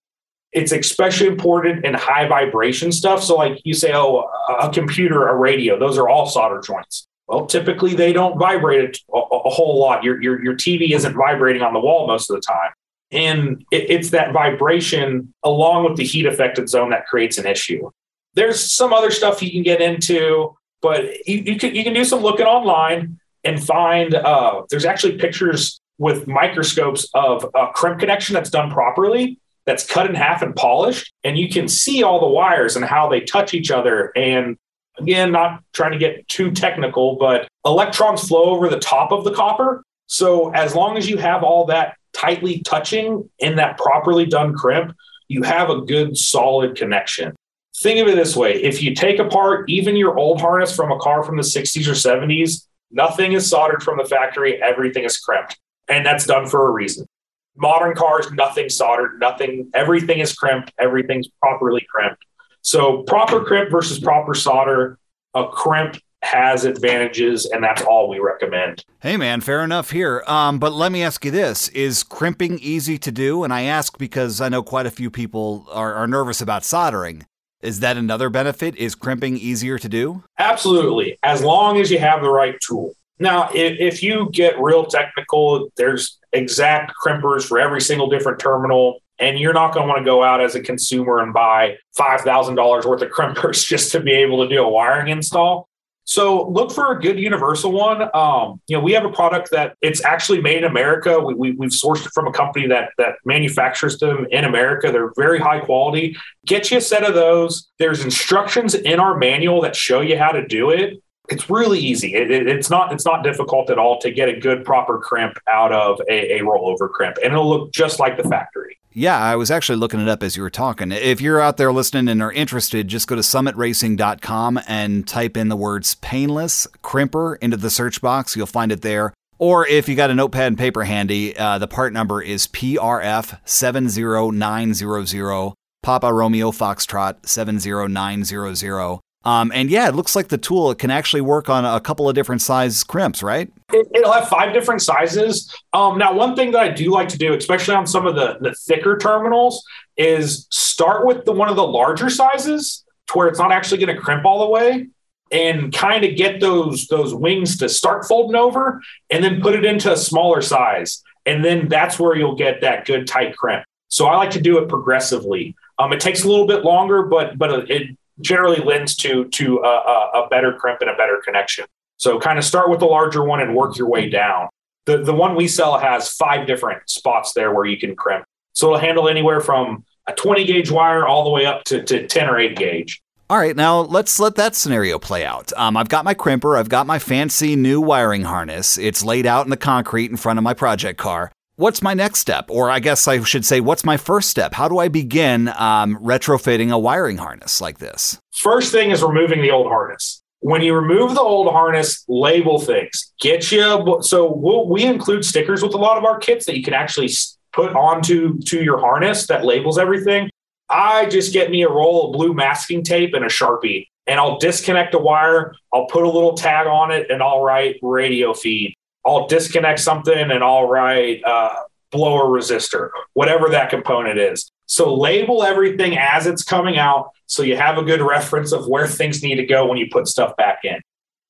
it's 0.53 0.71
especially 0.71 1.27
important 1.27 1.85
in 1.85 1.93
high 1.93 2.27
vibration 2.27 2.91
stuff. 2.91 3.23
So, 3.23 3.35
like 3.35 3.61
you 3.63 3.73
say, 3.73 3.93
oh, 3.93 4.29
a 4.59 4.69
computer, 4.69 5.27
a 5.27 5.35
radio, 5.35 5.79
those 5.79 5.97
are 5.97 6.09
all 6.09 6.27
solder 6.27 6.59
joints. 6.59 7.07
Well, 7.27 7.45
typically 7.45 7.95
they 7.95 8.11
don't 8.11 8.37
vibrate 8.37 9.01
a, 9.13 9.17
a 9.17 9.49
whole 9.49 9.79
lot. 9.79 10.03
Your, 10.03 10.21
your, 10.21 10.43
your 10.43 10.53
TV 10.53 10.91
isn't 10.91 11.15
vibrating 11.15 11.61
on 11.61 11.73
the 11.73 11.79
wall 11.79 12.05
most 12.05 12.29
of 12.29 12.35
the 12.35 12.41
time. 12.41 12.71
And 13.11 13.65
it, 13.71 13.89
it's 13.89 14.09
that 14.09 14.33
vibration 14.33 15.33
along 15.43 15.85
with 15.85 15.95
the 15.95 16.03
heat 16.03 16.25
affected 16.25 16.67
zone 16.67 16.89
that 16.89 17.07
creates 17.07 17.37
an 17.37 17.45
issue. 17.45 17.89
There's 18.33 18.59
some 18.59 18.91
other 18.91 19.11
stuff 19.11 19.41
you 19.41 19.51
can 19.51 19.63
get 19.63 19.81
into, 19.81 20.55
but 20.81 21.25
you, 21.25 21.37
you 21.37 21.57
can, 21.57 21.73
you 21.73 21.83
can 21.83 21.93
do 21.93 22.03
some 22.03 22.21
looking 22.21 22.45
online 22.45 23.19
and 23.45 23.63
find 23.63 24.13
uh, 24.13 24.63
there's 24.69 24.85
actually 24.85 25.17
pictures 25.17 25.79
with 25.97 26.27
microscopes 26.27 27.07
of 27.13 27.49
a 27.55 27.67
crimp 27.67 27.99
connection 27.99 28.33
that's 28.33 28.49
done 28.49 28.71
properly 28.71 29.39
that's 29.71 29.87
cut 29.87 30.05
in 30.09 30.15
half 30.15 30.41
and 30.41 30.53
polished, 30.53 31.13
and 31.23 31.37
you 31.37 31.47
can 31.47 31.69
see 31.69 32.03
all 32.03 32.19
the 32.19 32.27
wires 32.27 32.75
and 32.75 32.83
how 32.83 33.07
they 33.07 33.21
touch 33.21 33.53
each 33.53 33.71
other. 33.71 34.11
And 34.17 34.57
again, 34.99 35.31
not 35.31 35.63
trying 35.71 35.93
to 35.93 35.97
get 35.97 36.27
too 36.27 36.51
technical, 36.51 37.15
but 37.15 37.47
electrons 37.65 38.27
flow 38.27 38.49
over 38.49 38.67
the 38.67 38.79
top 38.79 39.13
of 39.13 39.23
the 39.23 39.31
copper. 39.31 39.81
So 40.07 40.49
as 40.49 40.75
long 40.75 40.97
as 40.97 41.09
you 41.09 41.15
have 41.19 41.41
all 41.41 41.67
that 41.67 41.95
tightly 42.13 42.59
touching 42.63 43.29
in 43.39 43.55
that 43.55 43.77
properly 43.77 44.25
done 44.25 44.53
crimp, 44.53 44.93
you 45.29 45.41
have 45.43 45.69
a 45.69 45.79
good 45.79 46.17
solid 46.17 46.75
connection. 46.75 47.33
Think 47.81 48.01
of 48.01 48.09
it 48.09 48.17
this 48.17 48.35
way 48.35 48.61
if 48.61 48.83
you 48.83 48.93
take 48.93 49.19
apart 49.19 49.69
even 49.69 49.95
your 49.95 50.17
old 50.17 50.41
harness 50.41 50.75
from 50.75 50.91
a 50.91 50.99
car 50.99 51.23
from 51.23 51.37
the 51.37 51.43
60s 51.43 51.87
or 51.87 51.91
70s, 51.91 52.67
nothing 52.91 53.31
is 53.31 53.49
soldered 53.49 53.83
from 53.83 53.97
the 53.97 54.03
factory, 54.03 54.61
everything 54.61 55.05
is 55.05 55.17
crimped. 55.17 55.57
And 55.87 56.05
that's 56.05 56.25
done 56.25 56.45
for 56.45 56.67
a 56.67 56.71
reason 56.71 57.07
modern 57.55 57.95
cars, 57.95 58.31
nothing 58.31 58.69
soldered, 58.69 59.19
nothing, 59.19 59.69
everything 59.73 60.19
is 60.19 60.33
crimped, 60.33 60.71
everything's 60.79 61.27
properly 61.41 61.85
crimped. 61.89 62.23
So 62.61 63.03
proper 63.03 63.43
crimp 63.43 63.71
versus 63.71 63.99
proper 63.99 64.33
solder, 64.33 64.97
a 65.33 65.47
crimp 65.47 65.97
has 66.21 66.65
advantages, 66.65 67.47
and 67.47 67.63
that's 67.63 67.81
all 67.81 68.07
we 68.07 68.19
recommend. 68.19 68.85
Hey, 68.99 69.17
man, 69.17 69.41
fair 69.41 69.63
enough 69.63 69.89
here. 69.91 70.23
Um, 70.27 70.59
but 70.59 70.71
let 70.71 70.91
me 70.91 71.01
ask 71.01 71.25
you 71.25 71.31
this: 71.31 71.69
Is 71.69 72.03
crimping 72.03 72.59
easy 72.59 72.97
to 72.99 73.11
do? 73.11 73.43
And 73.43 73.53
I 73.53 73.63
ask 73.63 73.97
because 73.97 74.39
I 74.39 74.49
know 74.49 74.61
quite 74.61 74.85
a 74.85 74.91
few 74.91 75.09
people 75.09 75.65
are, 75.71 75.93
are 75.95 76.07
nervous 76.07 76.41
about 76.41 76.63
soldering. 76.63 77.25
Is 77.61 77.79
that 77.79 77.97
another 77.97 78.29
benefit? 78.29 78.75
Is 78.75 78.95
crimping 78.95 79.37
easier 79.37 79.77
to 79.77 79.89
do? 79.89 80.23
Absolutely, 80.37 81.17
as 81.23 81.43
long 81.43 81.79
as 81.79 81.91
you 81.91 81.99
have 81.99 82.21
the 82.21 82.29
right 82.29 82.55
tool. 82.61 82.93
Now, 83.21 83.49
if, 83.53 83.79
if 83.79 84.03
you 84.03 84.29
get 84.31 84.59
real 84.59 84.85
technical, 84.85 85.71
there's 85.77 86.17
exact 86.33 86.93
crimpers 87.01 87.47
for 87.47 87.59
every 87.59 87.79
single 87.79 88.09
different 88.09 88.39
terminal. 88.39 88.99
And 89.19 89.37
you're 89.37 89.53
not 89.53 89.75
going 89.75 89.85
to 89.85 89.87
want 89.87 89.99
to 89.99 90.05
go 90.05 90.23
out 90.23 90.41
as 90.41 90.55
a 90.55 90.59
consumer 90.59 91.19
and 91.19 91.31
buy 91.31 91.77
$5,000 91.97 92.85
worth 92.85 93.01
of 93.01 93.09
crimpers 93.09 93.63
just 93.67 93.91
to 93.91 93.99
be 93.99 94.11
able 94.11 94.43
to 94.43 94.49
do 94.49 94.63
a 94.63 94.67
wiring 94.67 95.09
install. 95.09 95.69
So 96.03 96.49
look 96.49 96.71
for 96.71 96.91
a 96.91 96.99
good 96.99 97.19
universal 97.19 97.71
one. 97.71 98.09
Um, 98.15 98.59
you 98.67 98.75
know, 98.75 98.83
we 98.83 98.91
have 98.93 99.05
a 99.05 99.11
product 99.11 99.51
that 99.51 99.75
it's 99.81 100.03
actually 100.03 100.41
made 100.41 100.57
in 100.57 100.63
America. 100.63 101.19
We, 101.19 101.35
we, 101.35 101.51
we've 101.51 101.69
sourced 101.69 102.03
it 102.05 102.11
from 102.13 102.27
a 102.27 102.33
company 102.33 102.67
that 102.67 102.89
that 102.97 103.17
manufactures 103.23 103.99
them 103.99 104.25
in 104.31 104.45
America. 104.45 104.91
They're 104.91 105.13
very 105.15 105.39
high 105.39 105.59
quality. 105.59 106.17
Get 106.47 106.71
you 106.71 106.79
a 106.79 106.81
set 106.81 107.03
of 107.03 107.13
those. 107.13 107.69
There's 107.77 108.03
instructions 108.03 108.73
in 108.73 108.99
our 108.99 109.15
manual 109.15 109.61
that 109.61 109.75
show 109.75 110.01
you 110.01 110.17
how 110.17 110.31
to 110.31 110.45
do 110.45 110.71
it 110.71 111.01
it's 111.31 111.49
really 111.49 111.79
easy. 111.79 112.15
It, 112.15 112.31
it, 112.31 112.47
it's 112.47 112.69
not 112.69 112.91
it's 112.91 113.05
not 113.05 113.23
difficult 113.23 113.69
at 113.69 113.77
all 113.77 113.99
to 113.99 114.11
get 114.11 114.27
a 114.29 114.39
good 114.39 114.65
proper 114.65 114.99
crimp 114.99 115.37
out 115.49 115.71
of 115.71 116.01
a, 116.09 116.37
a 116.37 116.39
rollover 116.41 116.89
crimp, 116.89 117.17
and 117.23 117.33
it'll 117.33 117.49
look 117.49 117.71
just 117.71 117.99
like 117.99 118.17
the 118.17 118.23
factory. 118.23 118.77
Yeah, 118.93 119.17
I 119.17 119.37
was 119.37 119.49
actually 119.49 119.77
looking 119.77 120.01
it 120.01 120.09
up 120.09 120.21
as 120.21 120.35
you 120.35 120.43
were 120.43 120.49
talking. 120.49 120.91
If 120.91 121.21
you're 121.21 121.39
out 121.39 121.55
there 121.55 121.71
listening 121.71 122.09
and 122.09 122.21
are 122.21 122.31
interested, 122.31 122.89
just 122.89 123.07
go 123.07 123.15
to 123.15 123.21
summitracing.com 123.21 124.59
and 124.67 125.07
type 125.07 125.37
in 125.37 125.47
the 125.47 125.55
words 125.55 125.95
painless 125.95 126.67
crimper 126.83 127.37
into 127.41 127.55
the 127.55 127.69
search 127.69 128.01
box. 128.01 128.35
You'll 128.35 128.47
find 128.47 128.69
it 128.69 128.81
there. 128.81 129.13
Or 129.39 129.65
if 129.65 129.87
you 129.87 129.95
got 129.95 130.11
a 130.11 130.13
notepad 130.13 130.47
and 130.47 130.57
paper 130.57 130.83
handy, 130.83 131.37
uh, 131.37 131.57
the 131.57 131.69
part 131.69 131.93
number 131.93 132.21
is 132.21 132.47
PRF 132.47 133.39
70900, 133.45 135.53
Papa 135.81 136.13
Romeo 136.13 136.51
Foxtrot 136.51 137.25
70900. 137.25 138.99
Um, 139.23 139.51
and 139.53 139.69
yeah, 139.69 139.87
it 139.87 139.95
looks 139.95 140.15
like 140.15 140.29
the 140.29 140.37
tool 140.37 140.73
can 140.73 140.89
actually 140.89 141.21
work 141.21 141.47
on 141.47 141.63
a 141.63 141.79
couple 141.79 142.09
of 142.09 142.15
different 142.15 142.41
size 142.41 142.83
crimps, 142.83 143.21
right? 143.21 143.51
It, 143.71 143.87
will 143.93 144.11
have 144.11 144.27
five 144.27 144.53
different 144.53 144.81
sizes. 144.81 145.53
Um, 145.73 145.97
now, 145.97 146.13
one 146.13 146.35
thing 146.35 146.51
that 146.51 146.61
I 146.61 146.69
do 146.69 146.89
like 146.89 147.07
to 147.09 147.17
do, 147.17 147.33
especially 147.33 147.75
on 147.75 147.85
some 147.85 148.07
of 148.07 148.15
the, 148.15 148.37
the 148.41 148.53
thicker 148.53 148.97
terminals, 148.97 149.63
is 149.95 150.47
start 150.49 151.05
with 151.05 151.25
the 151.25 151.31
one 151.31 151.49
of 151.49 151.55
the 151.55 151.65
larger 151.65 152.09
sizes 152.09 152.83
to 153.07 153.17
where 153.17 153.27
it's 153.27 153.39
not 153.39 153.51
actually 153.51 153.85
going 153.85 153.95
to 153.95 154.01
crimp 154.01 154.25
all 154.25 154.39
the 154.39 154.49
way 154.49 154.87
and 155.31 155.71
kind 155.71 156.03
of 156.03 156.15
get 156.15 156.41
those 156.41 156.87
those 156.87 157.13
wings 157.13 157.57
to 157.57 157.69
start 157.69 158.05
folding 158.05 158.35
over 158.35 158.81
and 159.09 159.23
then 159.23 159.41
put 159.41 159.53
it 159.53 159.63
into 159.63 159.91
a 159.91 159.97
smaller 159.97 160.41
size. 160.41 161.03
And 161.25 161.45
then 161.45 161.67
that's 161.67 161.99
where 161.99 162.15
you'll 162.15 162.35
get 162.35 162.61
that 162.61 162.85
good 162.85 163.07
tight 163.07 163.37
crimp. 163.37 163.63
So 163.89 164.07
I 164.07 164.15
like 164.15 164.31
to 164.31 164.41
do 164.41 164.57
it 164.57 164.67
progressively. 164.67 165.55
Um, 165.77 165.93
it 165.93 165.99
takes 165.99 166.23
a 166.23 166.27
little 166.27 166.47
bit 166.47 166.63
longer, 166.63 167.03
but 167.03 167.37
but 167.37 167.69
it 167.69 167.97
generally 168.19 168.61
lends 168.63 168.95
to 168.97 169.25
to 169.25 169.59
a, 169.59 170.23
a 170.23 170.27
better 170.29 170.53
crimp 170.53 170.81
and 170.81 170.89
a 170.89 170.95
better 170.95 171.21
connection. 171.23 171.65
So 171.97 172.19
kind 172.19 172.37
of 172.37 172.45
start 172.45 172.69
with 172.69 172.79
the 172.79 172.85
larger 172.85 173.23
one 173.23 173.41
and 173.41 173.55
work 173.55 173.77
your 173.77 173.87
way 173.87 174.09
down. 174.09 174.49
The 174.85 174.97
the 174.97 175.13
one 175.13 175.35
we 175.35 175.47
sell 175.47 175.77
has 175.79 176.09
five 176.09 176.47
different 176.47 176.89
spots 176.89 177.33
there 177.33 177.53
where 177.53 177.65
you 177.65 177.77
can 177.77 177.95
crimp. 177.95 178.25
So 178.53 178.67
it'll 178.67 178.79
handle 178.79 179.07
anywhere 179.07 179.39
from 179.39 179.85
a 180.07 180.13
20 180.13 180.43
gauge 180.45 180.71
wire 180.71 181.07
all 181.07 181.23
the 181.23 181.29
way 181.29 181.45
up 181.45 181.63
to, 181.65 181.83
to 181.83 182.05
10 182.05 182.27
or 182.27 182.37
8 182.37 182.57
gauge. 182.57 183.01
All 183.29 183.37
right, 183.37 183.55
now 183.55 183.79
let's 183.79 184.19
let 184.19 184.35
that 184.35 184.55
scenario 184.55 184.99
play 184.99 185.23
out. 185.23 185.53
Um, 185.55 185.77
I've 185.77 185.87
got 185.87 186.03
my 186.03 186.13
crimper, 186.13 186.59
I've 186.59 186.67
got 186.67 186.85
my 186.85 186.99
fancy 186.99 187.55
new 187.55 187.79
wiring 187.79 188.23
harness. 188.23 188.77
It's 188.77 189.05
laid 189.05 189.25
out 189.25 189.45
in 189.45 189.51
the 189.51 189.57
concrete 189.57 190.11
in 190.11 190.17
front 190.17 190.37
of 190.37 190.43
my 190.43 190.53
project 190.53 190.99
car 190.99 191.31
what's 191.55 191.81
my 191.81 191.93
next 191.93 192.19
step? 192.19 192.49
Or 192.49 192.69
I 192.69 192.79
guess 192.79 193.07
I 193.07 193.23
should 193.23 193.45
say, 193.45 193.59
what's 193.59 193.83
my 193.83 193.97
first 193.97 194.29
step? 194.29 194.53
How 194.53 194.67
do 194.67 194.79
I 194.79 194.87
begin 194.87 195.49
um, 195.49 195.97
retrofitting 195.97 196.71
a 196.71 196.79
wiring 196.79 197.17
harness 197.17 197.61
like 197.61 197.79
this? 197.79 198.19
First 198.33 198.71
thing 198.71 198.91
is 198.91 199.03
removing 199.03 199.41
the 199.41 199.51
old 199.51 199.67
harness. 199.67 200.21
When 200.39 200.61
you 200.61 200.73
remove 200.73 201.13
the 201.13 201.21
old 201.21 201.51
harness, 201.51 202.03
label 202.07 202.59
things. 202.59 203.13
Get 203.21 203.51
you 203.51 203.99
so 204.01 204.33
we'll, 204.33 204.67
we 204.67 204.83
include 204.83 205.23
stickers 205.23 205.61
with 205.61 205.75
a 205.75 205.77
lot 205.77 205.97
of 205.97 206.05
our 206.05 206.17
kits 206.17 206.45
that 206.47 206.57
you 206.57 206.63
can 206.63 206.73
actually 206.73 207.11
put 207.53 207.75
onto 207.75 208.39
to 208.39 208.63
your 208.63 208.79
harness 208.79 209.27
that 209.27 209.45
labels 209.45 209.77
everything. 209.77 210.31
I 210.67 211.07
just 211.07 211.33
get 211.33 211.51
me 211.51 211.61
a 211.61 211.69
roll 211.69 212.07
of 212.07 212.13
blue 212.13 212.33
masking 212.33 212.83
tape 212.83 213.13
and 213.13 213.23
a 213.23 213.27
Sharpie 213.27 213.87
and 214.07 214.19
I'll 214.19 214.39
disconnect 214.39 214.93
a 214.93 214.97
wire. 214.97 215.53
I'll 215.73 215.85
put 215.85 216.03
a 216.03 216.09
little 216.09 216.33
tag 216.33 216.67
on 216.67 216.91
it 216.91 217.09
and 217.09 217.21
I'll 217.21 217.43
write 217.43 217.77
radio 217.81 218.33
feed. 218.33 218.75
I'll 219.05 219.27
disconnect 219.27 219.79
something 219.79 220.13
and 220.13 220.43
I'll 220.43 220.67
write 220.67 221.23
uh, 221.23 221.55
blower 221.91 222.25
resistor, 222.25 222.89
whatever 223.13 223.49
that 223.49 223.69
component 223.69 224.19
is. 224.19 224.51
So 224.65 224.93
label 224.93 225.43
everything 225.43 225.97
as 225.97 226.27
it's 226.27 226.43
coming 226.43 226.77
out 226.77 227.09
so 227.25 227.43
you 227.43 227.57
have 227.57 227.77
a 227.77 227.83
good 227.83 228.01
reference 228.15 228.51
of 228.51 228.67
where 228.67 228.87
things 228.87 229.21
need 229.23 229.35
to 229.35 229.45
go 229.45 229.67
when 229.67 229.77
you 229.77 229.87
put 229.91 230.07
stuff 230.07 230.35
back 230.37 230.59
in. 230.63 230.79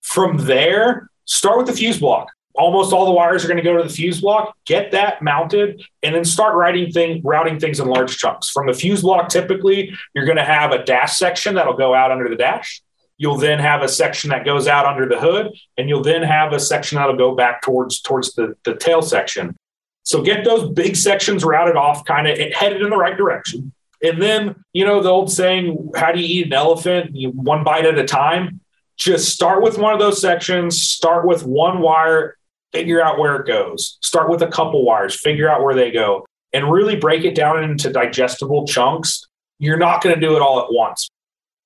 From 0.01 0.37
there, 0.37 1.09
start 1.25 1.57
with 1.57 1.67
the 1.67 1.73
fuse 1.73 1.99
block. 1.99 2.29
Almost 2.53 2.91
all 2.91 3.05
the 3.05 3.11
wires 3.11 3.45
are 3.45 3.47
going 3.47 3.57
to 3.57 3.63
go 3.63 3.77
to 3.77 3.83
the 3.83 3.89
fuse 3.89 4.19
block. 4.19 4.55
Get 4.65 4.91
that 4.91 5.21
mounted, 5.21 5.81
and 6.03 6.13
then 6.13 6.25
start 6.25 6.55
writing 6.55 6.91
thing, 6.91 7.21
routing 7.23 7.59
things 7.59 7.79
in 7.79 7.87
large 7.87 8.17
chunks. 8.17 8.49
From 8.49 8.67
the 8.67 8.73
fuse 8.73 9.01
block, 9.01 9.29
typically 9.29 9.95
you're 10.13 10.25
going 10.25 10.37
to 10.37 10.43
have 10.43 10.71
a 10.71 10.83
dash 10.83 11.17
section 11.17 11.55
that'll 11.55 11.77
go 11.77 11.93
out 11.93 12.11
under 12.11 12.27
the 12.27 12.35
dash. 12.35 12.81
You'll 13.21 13.37
then 13.37 13.59
have 13.59 13.83
a 13.83 13.87
section 13.87 14.31
that 14.31 14.45
goes 14.45 14.67
out 14.67 14.87
under 14.87 15.07
the 15.07 15.19
hood, 15.19 15.51
and 15.77 15.87
you'll 15.87 16.01
then 16.01 16.23
have 16.23 16.53
a 16.53 16.59
section 16.59 16.95
that'll 16.95 17.15
go 17.15 17.35
back 17.35 17.61
towards 17.61 18.01
towards 18.01 18.33
the, 18.33 18.55
the 18.63 18.73
tail 18.73 19.03
section. 19.03 19.55
So 20.01 20.23
get 20.23 20.43
those 20.43 20.71
big 20.71 20.95
sections 20.95 21.43
routed 21.43 21.75
off, 21.75 22.03
kind 22.03 22.27
of 22.27 22.35
headed 22.51 22.81
in 22.81 22.89
the 22.89 22.97
right 22.97 23.15
direction. 23.15 23.73
And 24.01 24.19
then, 24.19 24.55
you 24.73 24.85
know, 24.85 25.03
the 25.03 25.09
old 25.09 25.31
saying, 25.31 25.91
how 25.95 26.11
do 26.11 26.19
you 26.19 26.39
eat 26.41 26.47
an 26.47 26.53
elephant? 26.53 27.15
You, 27.15 27.29
one 27.29 27.63
bite 27.63 27.85
at 27.85 27.99
a 27.99 28.05
time. 28.05 28.59
Just 28.97 29.29
start 29.29 29.61
with 29.61 29.77
one 29.77 29.93
of 29.93 29.99
those 29.99 30.19
sections, 30.19 30.81
start 30.81 31.27
with 31.27 31.45
one 31.45 31.79
wire, 31.79 32.37
figure 32.73 33.03
out 33.03 33.19
where 33.19 33.35
it 33.35 33.45
goes. 33.45 33.99
Start 34.01 34.31
with 34.31 34.41
a 34.41 34.47
couple 34.47 34.83
wires, 34.83 35.13
figure 35.13 35.47
out 35.47 35.61
where 35.61 35.75
they 35.75 35.91
go, 35.91 36.25
and 36.53 36.71
really 36.71 36.95
break 36.95 37.23
it 37.23 37.35
down 37.35 37.63
into 37.63 37.91
digestible 37.91 38.65
chunks. 38.65 39.27
You're 39.59 39.77
not 39.77 40.01
going 40.01 40.15
to 40.15 40.19
do 40.19 40.35
it 40.35 40.41
all 40.41 40.59
at 40.59 40.69
once. 40.71 41.07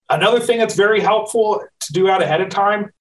Another 0.09 0.39
thing 0.39 0.59
that's 0.59 0.75
very 0.75 0.99
helpful 0.99 1.63
to 1.79 1.93
do 1.93 2.09
out 2.09 2.21
ahead 2.21 2.41
of 2.41 2.49
time 2.49 2.91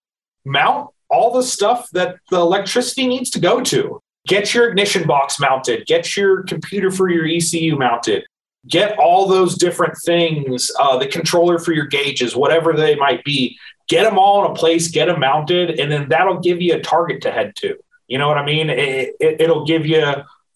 mount 0.45 0.91
all 1.11 1.33
the 1.33 1.43
stuff 1.43 1.89
that 1.93 2.17
the 2.31 2.39
electricity 2.39 3.07
needs 3.07 3.31
to 3.31 3.41
go 3.41 3.61
to. 3.61 4.01
Get 4.27 4.55
your 4.55 4.69
ignition 4.69 5.07
box 5.07 5.39
mounted, 5.39 5.87
get 5.87 6.17
your 6.17 6.45
computer 6.45 6.91
for 6.91 7.11
your 7.11 7.27
ECU 7.27 7.77
mounted, 7.77 8.25
get 8.67 8.99
all 8.99 9.29
those 9.29 9.57
different 9.57 9.95
things, 10.05 10.71
uh, 10.81 10.97
the 10.97 11.07
controller 11.07 11.59
for 11.59 11.73
your 11.73 11.87
gauges, 11.87 12.35
whatever 12.35 12.73
they 12.73 12.97
might 12.97 13.23
be, 13.25 13.59
get 13.89 14.05
them 14.05 14.19
all 14.19 14.45
in 14.45 14.51
a 14.51 14.55
place, 14.55 14.89
get 14.89 15.07
them 15.07 15.21
mounted, 15.21 15.79
and 15.79 15.93
then 15.93 16.09
that'll 16.09 16.41
give 16.41 16.63
you 16.63 16.75
a 16.75 16.81
target 16.81 17.21
to 17.23 17.31
head 17.31 17.55
to. 17.57 17.77
You 18.09 18.19
know 18.19 18.29
what 18.29 18.39
I 18.39 18.45
mean? 18.45 18.71
It, 18.71 19.15
it, 19.21 19.41
it'll 19.41 19.67
give 19.67 19.87
you 19.87 20.03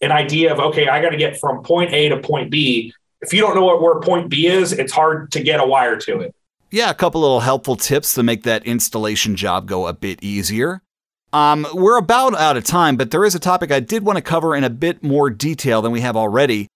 an 0.01 0.11
idea 0.11 0.51
of, 0.51 0.59
okay, 0.59 0.87
I 0.87 1.01
got 1.01 1.09
to 1.09 1.17
get 1.17 1.39
from 1.39 1.63
point 1.63 1.93
A 1.93 2.09
to 2.09 2.17
point 2.17 2.49
B. 2.49 2.93
If 3.21 3.33
you 3.33 3.41
don't 3.41 3.55
know 3.55 3.65
what 3.65 3.81
where 3.81 3.99
point 3.99 4.29
B 4.29 4.47
is, 4.47 4.71
it's 4.71 4.93
hard 4.93 5.31
to 5.33 5.43
get 5.43 5.59
a 5.59 5.65
wire 5.65 5.97
to 5.97 6.21
it. 6.21 6.35
Yeah, 6.71 6.91
a 6.91 6.93
couple 6.93 7.21
little 7.21 7.39
helpful 7.39 7.75
tips 7.75 8.13
to 8.13 8.21
make 8.21 8.43
that 8.43 8.63
installation 8.63 9.35
job 9.35 9.67
go 9.67 9.87
a 9.87 9.93
bit 9.93 10.23
easier. 10.23 10.83
Um, 11.33 11.65
we're 11.73 11.97
about 11.97 12.35
out 12.35 12.57
of 12.57 12.63
time, 12.63 12.95
but 12.95 13.09
there 13.09 13.25
is 13.25 13.33
a 13.33 13.39
topic 13.39 13.71
I 13.71 13.79
did 13.79 14.03
want 14.03 14.17
to 14.17 14.21
cover 14.21 14.55
in 14.55 14.63
a 14.63 14.69
bit 14.69 15.03
more 15.03 15.31
detail 15.31 15.81
than 15.81 15.91
we 15.91 16.01
have 16.01 16.15
already. 16.15 16.67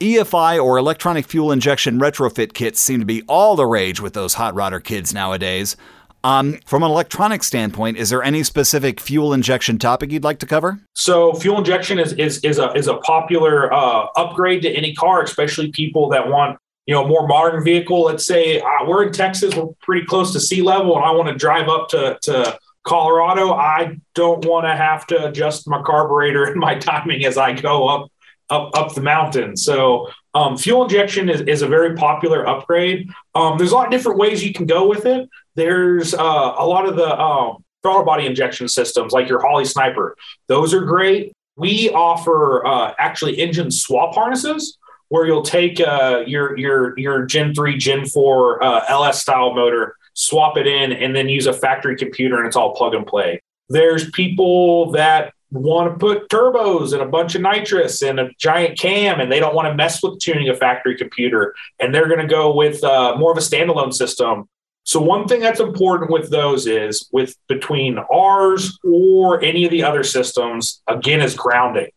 EFI 0.00 0.62
or 0.62 0.78
electronic 0.78 1.26
fuel 1.26 1.52
injection 1.52 2.00
retrofit 2.00 2.54
kits 2.54 2.80
seem 2.80 3.00
to 3.00 3.06
be 3.06 3.22
all 3.28 3.54
the 3.54 3.66
rage 3.66 4.00
with 4.00 4.14
those 4.14 4.34
hot 4.34 4.54
rodder 4.54 4.82
kids 4.82 5.12
nowadays. 5.12 5.76
Um, 6.24 6.58
from 6.64 6.82
an 6.82 6.90
electronic 6.90 7.42
standpoint, 7.42 7.98
is 7.98 8.10
there 8.10 8.22
any 8.22 8.42
specific 8.44 9.00
fuel 9.00 9.34
injection 9.34 9.78
topic 9.78 10.10
you'd 10.12 10.24
like 10.24 10.38
to 10.38 10.46
cover? 10.46 10.80
So, 10.94 11.34
fuel 11.34 11.58
injection 11.58 11.98
is 11.98 12.12
is 12.14 12.38
is 12.44 12.58
a 12.58 12.72
is 12.72 12.86
a 12.86 12.96
popular 12.98 13.72
uh, 13.72 14.06
upgrade 14.16 14.62
to 14.62 14.70
any 14.70 14.94
car, 14.94 15.22
especially 15.22 15.72
people 15.72 16.08
that 16.10 16.28
want 16.28 16.58
you 16.86 16.94
know 16.94 17.04
a 17.04 17.08
more 17.08 17.26
modern 17.26 17.62
vehicle. 17.64 18.02
Let's 18.02 18.26
say 18.26 18.60
uh, 18.60 18.86
we're 18.86 19.04
in 19.04 19.12
Texas, 19.12 19.54
we're 19.54 19.68
pretty 19.82 20.06
close 20.06 20.32
to 20.32 20.40
sea 20.40 20.62
level, 20.62 20.96
and 20.96 21.04
I 21.04 21.10
want 21.10 21.28
to 21.28 21.34
drive 21.34 21.68
up 21.68 21.88
to 21.90 22.18
to 22.22 22.58
Colorado. 22.84 23.52
I 23.52 23.98
don't 24.14 24.44
want 24.44 24.66
to 24.66 24.74
have 24.74 25.06
to 25.08 25.28
adjust 25.28 25.68
my 25.68 25.82
carburetor 25.82 26.44
and 26.50 26.56
my 26.56 26.76
timing 26.76 27.24
as 27.24 27.38
I 27.38 27.52
go 27.52 27.88
up 27.88 28.12
up 28.50 28.70
up 28.74 28.94
the 28.94 29.02
mountain. 29.02 29.56
So 29.56 30.08
um, 30.34 30.56
fuel 30.56 30.84
injection 30.84 31.28
is, 31.28 31.42
is 31.42 31.62
a 31.62 31.68
very 31.68 31.94
popular 31.94 32.46
upgrade. 32.46 33.10
Um, 33.34 33.58
there's 33.58 33.72
a 33.72 33.74
lot 33.74 33.86
of 33.86 33.92
different 33.92 34.18
ways 34.18 34.44
you 34.44 34.52
can 34.52 34.66
go 34.66 34.88
with 34.88 35.04
it. 35.06 35.28
There's 35.54 36.14
uh, 36.14 36.54
a 36.58 36.66
lot 36.66 36.86
of 36.86 36.96
the 36.96 37.18
um, 37.18 37.62
throttle 37.82 38.04
body 38.04 38.26
injection 38.26 38.68
systems, 38.68 39.12
like 39.12 39.28
your 39.28 39.40
Holley 39.40 39.64
Sniper. 39.64 40.16
Those 40.48 40.72
are 40.72 40.80
great. 40.80 41.32
We 41.56 41.90
offer 41.90 42.64
uh, 42.66 42.94
actually 42.98 43.38
engine 43.38 43.70
swap 43.70 44.14
harnesses 44.14 44.78
where 45.12 45.26
you'll 45.26 45.42
take 45.42 45.78
uh, 45.78 46.24
your 46.26 46.56
your 46.56 46.98
your 46.98 47.26
Gen 47.26 47.52
three, 47.52 47.76
Gen 47.76 48.06
four 48.06 48.64
uh, 48.64 48.82
LS 48.88 49.20
style 49.20 49.52
motor, 49.52 49.94
swap 50.14 50.56
it 50.56 50.66
in, 50.66 50.90
and 50.90 51.14
then 51.14 51.28
use 51.28 51.46
a 51.46 51.52
factory 51.52 51.96
computer, 51.96 52.38
and 52.38 52.46
it's 52.46 52.56
all 52.56 52.74
plug 52.74 52.94
and 52.94 53.06
play. 53.06 53.42
There's 53.68 54.10
people 54.12 54.90
that 54.92 55.34
want 55.50 55.92
to 55.92 55.98
put 55.98 56.30
turbos 56.30 56.94
and 56.94 57.02
a 57.02 57.06
bunch 57.06 57.34
of 57.34 57.42
nitrous 57.42 58.00
and 58.00 58.20
a 58.20 58.30
giant 58.38 58.78
cam, 58.78 59.20
and 59.20 59.30
they 59.30 59.38
don't 59.38 59.54
want 59.54 59.68
to 59.68 59.74
mess 59.74 60.02
with 60.02 60.18
tuning 60.18 60.48
a 60.48 60.56
factory 60.56 60.96
computer, 60.96 61.54
and 61.78 61.94
they're 61.94 62.08
going 62.08 62.26
to 62.26 62.26
go 62.26 62.56
with 62.56 62.82
uh, 62.82 63.14
more 63.18 63.32
of 63.32 63.36
a 63.36 63.42
standalone 63.42 63.92
system. 63.92 64.48
So 64.84 64.98
one 64.98 65.28
thing 65.28 65.40
that's 65.40 65.60
important 65.60 66.10
with 66.10 66.30
those 66.30 66.66
is 66.66 67.06
with 67.12 67.36
between 67.48 67.98
ours 68.10 68.78
or 68.82 69.44
any 69.44 69.66
of 69.66 69.70
the 69.70 69.84
other 69.84 70.04
systems, 70.04 70.80
again, 70.88 71.20
is 71.20 71.34
grounding. 71.34 71.90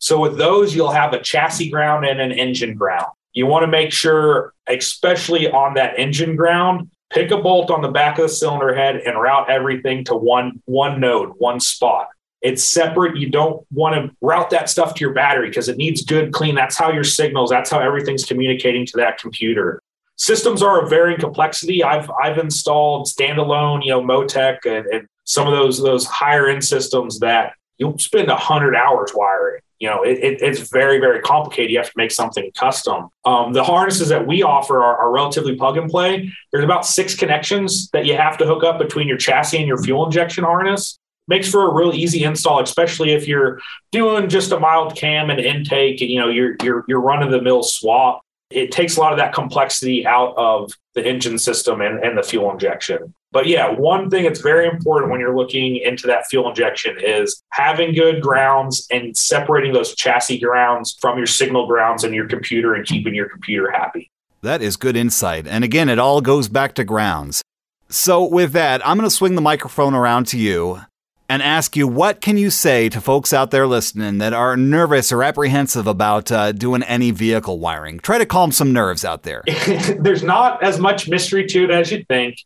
So 0.00 0.18
with 0.18 0.38
those, 0.38 0.74
you'll 0.74 0.90
have 0.90 1.12
a 1.12 1.20
chassis 1.20 1.70
ground 1.70 2.04
and 2.04 2.20
an 2.20 2.32
engine 2.32 2.74
ground. 2.74 3.06
You 3.32 3.46
want 3.46 3.62
to 3.62 3.68
make 3.68 3.92
sure, 3.92 4.54
especially 4.66 5.48
on 5.48 5.74
that 5.74 5.98
engine 5.98 6.34
ground, 6.34 6.90
pick 7.10 7.30
a 7.30 7.36
bolt 7.36 7.70
on 7.70 7.82
the 7.82 7.90
back 7.90 8.18
of 8.18 8.22
the 8.24 8.28
cylinder 8.28 8.74
head 8.74 8.96
and 8.96 9.20
route 9.20 9.48
everything 9.48 10.04
to 10.04 10.16
one 10.16 10.62
one 10.64 11.00
node, 11.00 11.34
one 11.38 11.60
spot. 11.60 12.08
It's 12.40 12.64
separate. 12.64 13.16
You 13.18 13.28
don't 13.28 13.64
want 13.70 13.94
to 13.94 14.16
route 14.22 14.50
that 14.50 14.70
stuff 14.70 14.94
to 14.94 15.00
your 15.00 15.12
battery 15.12 15.50
because 15.50 15.68
it 15.68 15.76
needs 15.76 16.02
good 16.02 16.32
clean. 16.32 16.54
That's 16.54 16.76
how 16.76 16.90
your 16.90 17.04
signals, 17.04 17.50
that's 17.50 17.70
how 17.70 17.80
everything's 17.80 18.24
communicating 18.24 18.86
to 18.86 18.96
that 18.96 19.18
computer. 19.18 19.82
Systems 20.16 20.62
are 20.62 20.82
of 20.82 20.90
varying 20.90 21.20
complexity. 21.20 21.84
I've 21.84 22.10
I've 22.22 22.38
installed 22.38 23.06
standalone, 23.06 23.84
you 23.84 23.90
know, 23.90 24.02
Motec 24.02 24.64
and, 24.64 24.86
and 24.86 25.06
some 25.24 25.46
of 25.46 25.52
those 25.52 25.80
those 25.82 26.06
higher 26.06 26.48
end 26.48 26.64
systems 26.64 27.20
that 27.20 27.52
you'll 27.76 27.98
spend 27.98 28.28
a 28.28 28.36
hundred 28.36 28.74
hours 28.74 29.12
wiring. 29.14 29.60
You 29.80 29.88
know, 29.88 30.02
it, 30.02 30.18
it, 30.18 30.42
it's 30.42 30.70
very 30.70 31.00
very 31.00 31.20
complicated. 31.20 31.70
You 31.70 31.78
have 31.78 31.88
to 31.88 31.96
make 31.96 32.12
something 32.12 32.50
custom. 32.56 33.08
Um, 33.24 33.52
the 33.52 33.64
harnesses 33.64 34.08
that 34.10 34.26
we 34.26 34.42
offer 34.42 34.82
are, 34.82 34.96
are 34.98 35.10
relatively 35.10 35.56
plug 35.56 35.76
and 35.76 35.90
play. 35.90 36.32
There's 36.52 36.64
about 36.64 36.86
six 36.86 37.16
connections 37.16 37.88
that 37.92 38.06
you 38.06 38.16
have 38.16 38.38
to 38.38 38.46
hook 38.46 38.62
up 38.62 38.78
between 38.78 39.08
your 39.08 39.16
chassis 39.16 39.58
and 39.58 39.66
your 39.66 39.82
fuel 39.82 40.04
injection 40.04 40.44
harness 40.44 40.98
makes 41.28 41.48
for 41.48 41.70
a 41.70 41.72
real 41.72 41.94
easy 41.94 42.24
install, 42.24 42.60
especially 42.60 43.12
if 43.12 43.26
you're 43.26 43.60
doing 43.92 44.28
just 44.28 44.52
a 44.52 44.58
mild 44.58 44.96
cam 44.96 45.30
and 45.30 45.40
intake. 45.40 46.00
And, 46.02 46.10
You 46.10 46.20
know, 46.20 46.28
you're 46.28 46.56
you're 46.62 46.84
you're 46.86 47.00
running 47.00 47.30
the 47.30 47.40
mill 47.40 47.62
swap. 47.62 48.20
It 48.50 48.72
takes 48.72 48.96
a 48.96 49.00
lot 49.00 49.12
of 49.12 49.18
that 49.18 49.32
complexity 49.32 50.04
out 50.04 50.34
of 50.36 50.72
the 50.94 51.06
engine 51.06 51.38
system 51.38 51.80
and, 51.80 52.04
and 52.04 52.18
the 52.18 52.22
fuel 52.22 52.50
injection. 52.50 53.14
But 53.32 53.46
yeah, 53.46 53.68
one 53.68 54.10
thing 54.10 54.24
that's 54.24 54.40
very 54.40 54.66
important 54.66 55.10
when 55.10 55.20
you're 55.20 55.36
looking 55.36 55.76
into 55.76 56.06
that 56.08 56.26
fuel 56.28 56.48
injection 56.48 56.96
is 57.00 57.42
having 57.50 57.94
good 57.94 58.20
grounds 58.20 58.86
and 58.90 59.16
separating 59.16 59.72
those 59.72 59.94
chassis 59.94 60.40
grounds 60.40 60.96
from 61.00 61.16
your 61.16 61.26
signal 61.26 61.66
grounds 61.66 62.02
and 62.02 62.14
your 62.14 62.26
computer 62.26 62.74
and 62.74 62.84
keeping 62.84 63.14
your 63.14 63.28
computer 63.28 63.70
happy. 63.70 64.10
That 64.42 64.62
is 64.62 64.76
good 64.76 64.96
insight. 64.96 65.46
And 65.46 65.62
again, 65.62 65.88
it 65.88 65.98
all 65.98 66.20
goes 66.20 66.48
back 66.48 66.74
to 66.74 66.84
grounds. 66.84 67.42
So, 67.88 68.24
with 68.24 68.52
that, 68.52 68.86
I'm 68.86 68.96
going 68.96 69.08
to 69.08 69.14
swing 69.14 69.34
the 69.34 69.40
microphone 69.40 69.94
around 69.94 70.26
to 70.28 70.38
you 70.38 70.80
and 71.28 71.42
ask 71.42 71.76
you 71.76 71.86
what 71.86 72.20
can 72.20 72.36
you 72.36 72.50
say 72.50 72.88
to 72.88 73.00
folks 73.00 73.32
out 73.32 73.52
there 73.52 73.66
listening 73.66 74.18
that 74.18 74.32
are 74.32 74.56
nervous 74.56 75.12
or 75.12 75.22
apprehensive 75.22 75.86
about 75.86 76.30
uh, 76.32 76.50
doing 76.50 76.82
any 76.82 77.12
vehicle 77.12 77.60
wiring 77.60 78.00
try 78.00 78.18
to 78.18 78.26
calm 78.26 78.50
some 78.50 78.72
nerves 78.72 79.04
out 79.04 79.22
there 79.22 79.44
there's 80.00 80.24
not 80.24 80.60
as 80.60 80.80
much 80.80 81.08
mystery 81.08 81.46
to 81.46 81.64
it 81.64 81.70
as 81.70 81.92
you 81.92 82.04
think 82.08 82.36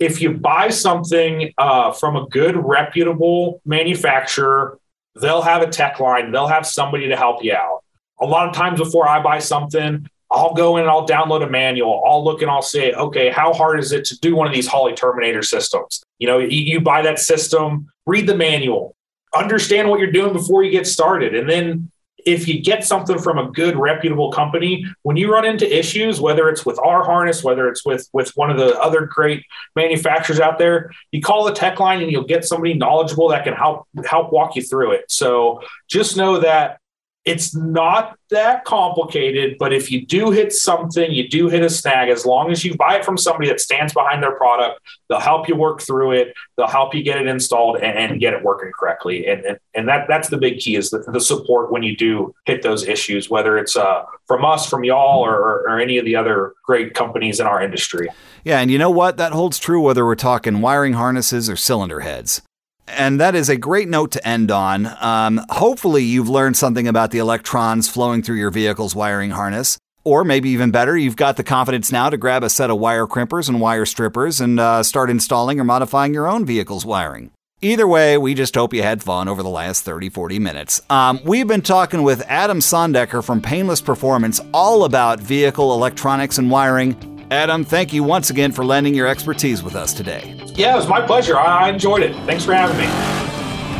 if 0.00 0.20
you 0.20 0.32
buy 0.32 0.70
something 0.70 1.52
uh, 1.58 1.92
from 1.92 2.16
a 2.16 2.26
good 2.28 2.56
reputable 2.56 3.60
manufacturer 3.64 4.78
they'll 5.20 5.42
have 5.42 5.62
a 5.62 5.68
tech 5.68 6.00
line 6.00 6.32
they'll 6.32 6.48
have 6.48 6.66
somebody 6.66 7.08
to 7.08 7.16
help 7.16 7.44
you 7.44 7.52
out 7.52 7.82
a 8.20 8.26
lot 8.26 8.48
of 8.48 8.54
times 8.54 8.78
before 8.78 9.08
i 9.08 9.22
buy 9.22 9.38
something 9.38 10.06
I'll 10.32 10.54
go 10.54 10.76
in 10.76 10.82
and 10.82 10.90
I'll 10.90 11.06
download 11.06 11.42
a 11.42 11.50
manual. 11.50 12.04
I'll 12.06 12.22
look 12.22 12.40
and 12.40 12.50
I'll 12.50 12.62
say, 12.62 12.92
okay, 12.92 13.30
how 13.30 13.52
hard 13.52 13.80
is 13.80 13.90
it 13.90 14.04
to 14.06 14.18
do 14.20 14.36
one 14.36 14.46
of 14.46 14.54
these 14.54 14.66
Holley 14.66 14.92
Terminator 14.92 15.42
systems? 15.42 16.04
You 16.18 16.28
know, 16.28 16.38
you, 16.38 16.60
you 16.60 16.80
buy 16.80 17.02
that 17.02 17.18
system, 17.18 17.90
read 18.06 18.28
the 18.28 18.36
manual, 18.36 18.94
understand 19.34 19.88
what 19.88 19.98
you're 19.98 20.12
doing 20.12 20.32
before 20.32 20.62
you 20.62 20.70
get 20.70 20.86
started. 20.86 21.34
And 21.34 21.50
then 21.50 21.90
if 22.32 22.48
you 22.48 22.60
get 22.60 22.84
something 22.84 23.18
from 23.18 23.38
a 23.38 23.50
good 23.50 23.76
reputable 23.76 24.32
company 24.32 24.84
when 25.02 25.16
you 25.16 25.32
run 25.32 25.44
into 25.44 25.78
issues 25.78 26.20
whether 26.20 26.48
it's 26.48 26.64
with 26.64 26.78
our 26.80 27.04
harness 27.04 27.44
whether 27.44 27.68
it's 27.68 27.84
with 27.84 28.08
with 28.12 28.30
one 28.36 28.50
of 28.50 28.56
the 28.56 28.78
other 28.80 29.06
great 29.06 29.44
manufacturers 29.76 30.40
out 30.40 30.58
there 30.58 30.90
you 31.12 31.20
call 31.20 31.44
the 31.44 31.52
tech 31.52 31.78
line 31.80 32.02
and 32.02 32.10
you'll 32.10 32.24
get 32.24 32.44
somebody 32.44 32.74
knowledgeable 32.74 33.28
that 33.28 33.44
can 33.44 33.54
help 33.54 33.86
help 34.04 34.32
walk 34.32 34.56
you 34.56 34.62
through 34.62 34.92
it. 34.92 35.04
So 35.08 35.60
just 35.88 36.16
know 36.16 36.40
that 36.40 36.79
it's 37.24 37.54
not 37.54 38.16
that 38.30 38.64
complicated, 38.64 39.56
but 39.58 39.72
if 39.74 39.90
you 39.90 40.06
do 40.06 40.30
hit 40.30 40.52
something, 40.52 41.10
you 41.10 41.28
do 41.28 41.48
hit 41.48 41.62
a 41.62 41.68
snag, 41.68 42.08
as 42.08 42.24
long 42.24 42.50
as 42.50 42.64
you 42.64 42.74
buy 42.76 42.96
it 42.96 43.04
from 43.04 43.18
somebody 43.18 43.48
that 43.48 43.60
stands 43.60 43.92
behind 43.92 44.22
their 44.22 44.36
product, 44.36 44.80
they'll 45.08 45.20
help 45.20 45.46
you 45.46 45.54
work 45.54 45.82
through 45.82 46.12
it. 46.12 46.32
They'll 46.56 46.66
help 46.66 46.94
you 46.94 47.02
get 47.02 47.20
it 47.20 47.26
installed 47.26 47.76
and, 47.76 47.98
and 47.98 48.20
get 48.20 48.32
it 48.32 48.42
working 48.42 48.72
correctly. 48.78 49.26
And, 49.26 49.44
and, 49.44 49.58
and 49.74 49.88
that 49.88 50.06
that's 50.08 50.28
the 50.28 50.38
big 50.38 50.60
key 50.60 50.76
is 50.76 50.88
the, 50.90 51.00
the 51.12 51.20
support 51.20 51.70
when 51.70 51.82
you 51.82 51.94
do 51.94 52.34
hit 52.46 52.62
those 52.62 52.86
issues, 52.86 53.28
whether 53.28 53.58
it's 53.58 53.76
uh, 53.76 54.02
from 54.26 54.44
us, 54.44 54.68
from 54.68 54.84
y'all, 54.84 55.20
or, 55.20 55.68
or 55.68 55.78
any 55.78 55.98
of 55.98 56.06
the 56.06 56.16
other 56.16 56.54
great 56.64 56.94
companies 56.94 57.38
in 57.38 57.46
our 57.46 57.62
industry. 57.62 58.08
Yeah, 58.44 58.60
and 58.60 58.70
you 58.70 58.78
know 58.78 58.90
what? 58.90 59.18
That 59.18 59.32
holds 59.32 59.58
true 59.58 59.82
whether 59.82 60.06
we're 60.06 60.14
talking 60.14 60.62
wiring 60.62 60.94
harnesses 60.94 61.50
or 61.50 61.56
cylinder 61.56 62.00
heads. 62.00 62.40
And 62.96 63.20
that 63.20 63.34
is 63.34 63.48
a 63.48 63.56
great 63.56 63.88
note 63.88 64.12
to 64.12 64.26
end 64.26 64.50
on. 64.50 64.86
Um, 65.00 65.44
hopefully, 65.50 66.04
you've 66.04 66.28
learned 66.28 66.56
something 66.56 66.88
about 66.88 67.10
the 67.10 67.18
electrons 67.18 67.88
flowing 67.88 68.22
through 68.22 68.36
your 68.36 68.50
vehicle's 68.50 68.94
wiring 68.94 69.30
harness. 69.30 69.78
Or 70.02 70.24
maybe 70.24 70.48
even 70.50 70.70
better, 70.70 70.96
you've 70.96 71.16
got 71.16 71.36
the 71.36 71.44
confidence 71.44 71.92
now 71.92 72.08
to 72.08 72.16
grab 72.16 72.42
a 72.42 72.48
set 72.48 72.70
of 72.70 72.78
wire 72.78 73.06
crimpers 73.06 73.48
and 73.48 73.60
wire 73.60 73.84
strippers 73.84 74.40
and 74.40 74.58
uh, 74.58 74.82
start 74.82 75.10
installing 75.10 75.60
or 75.60 75.64
modifying 75.64 76.14
your 76.14 76.26
own 76.26 76.46
vehicle's 76.46 76.86
wiring. 76.86 77.30
Either 77.62 77.86
way, 77.86 78.16
we 78.16 78.32
just 78.32 78.54
hope 78.54 78.72
you 78.72 78.82
had 78.82 79.02
fun 79.02 79.28
over 79.28 79.42
the 79.42 79.48
last 79.50 79.84
30, 79.84 80.08
40 80.08 80.38
minutes. 80.38 80.80
Um, 80.88 81.20
we've 81.24 81.46
been 81.46 81.60
talking 81.60 82.02
with 82.02 82.22
Adam 82.22 82.60
Sondecker 82.60 83.22
from 83.22 83.42
Painless 83.42 83.82
Performance 83.82 84.40
all 84.54 84.84
about 84.84 85.20
vehicle 85.20 85.74
electronics 85.74 86.38
and 86.38 86.50
wiring. 86.50 86.94
Adam, 87.30 87.64
thank 87.64 87.92
you 87.92 88.02
once 88.02 88.30
again 88.30 88.50
for 88.50 88.64
lending 88.64 88.94
your 88.94 89.06
expertise 89.06 89.62
with 89.62 89.76
us 89.76 89.92
today. 89.92 90.34
Yeah, 90.54 90.72
it 90.74 90.76
was 90.76 90.88
my 90.88 91.00
pleasure. 91.00 91.38
I 91.38 91.68
enjoyed 91.68 92.02
it. 92.02 92.14
Thanks 92.26 92.44
for 92.44 92.52
having 92.54 92.76
me. 92.76 92.86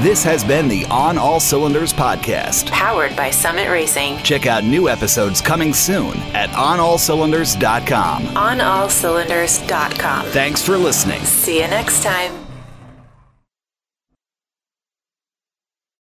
This 0.05 0.23
has 0.25 0.45
been 0.45 0.69
the 0.69 0.87
On 0.87 1.19
All 1.19 1.41
Cylinders 1.41 1.93
podcast, 1.93 2.71
powered 2.71 3.15
by 3.17 3.31
Summit 3.31 3.69
Racing. 3.69 4.17
Check 4.23 4.47
out 4.47 4.65
new 4.65 4.89
episodes 4.89 5.43
coming 5.43 5.75
soon 5.75 6.17
at 6.33 6.49
onallcylinders.com. 6.51 8.23
Onallcylinders.com. 8.29 10.27
Thanks 10.27 10.65
for 10.65 10.79
listening. 10.79 11.21
See 11.25 11.61
you 11.61 11.69
next 11.69 12.03
time. 12.03 12.40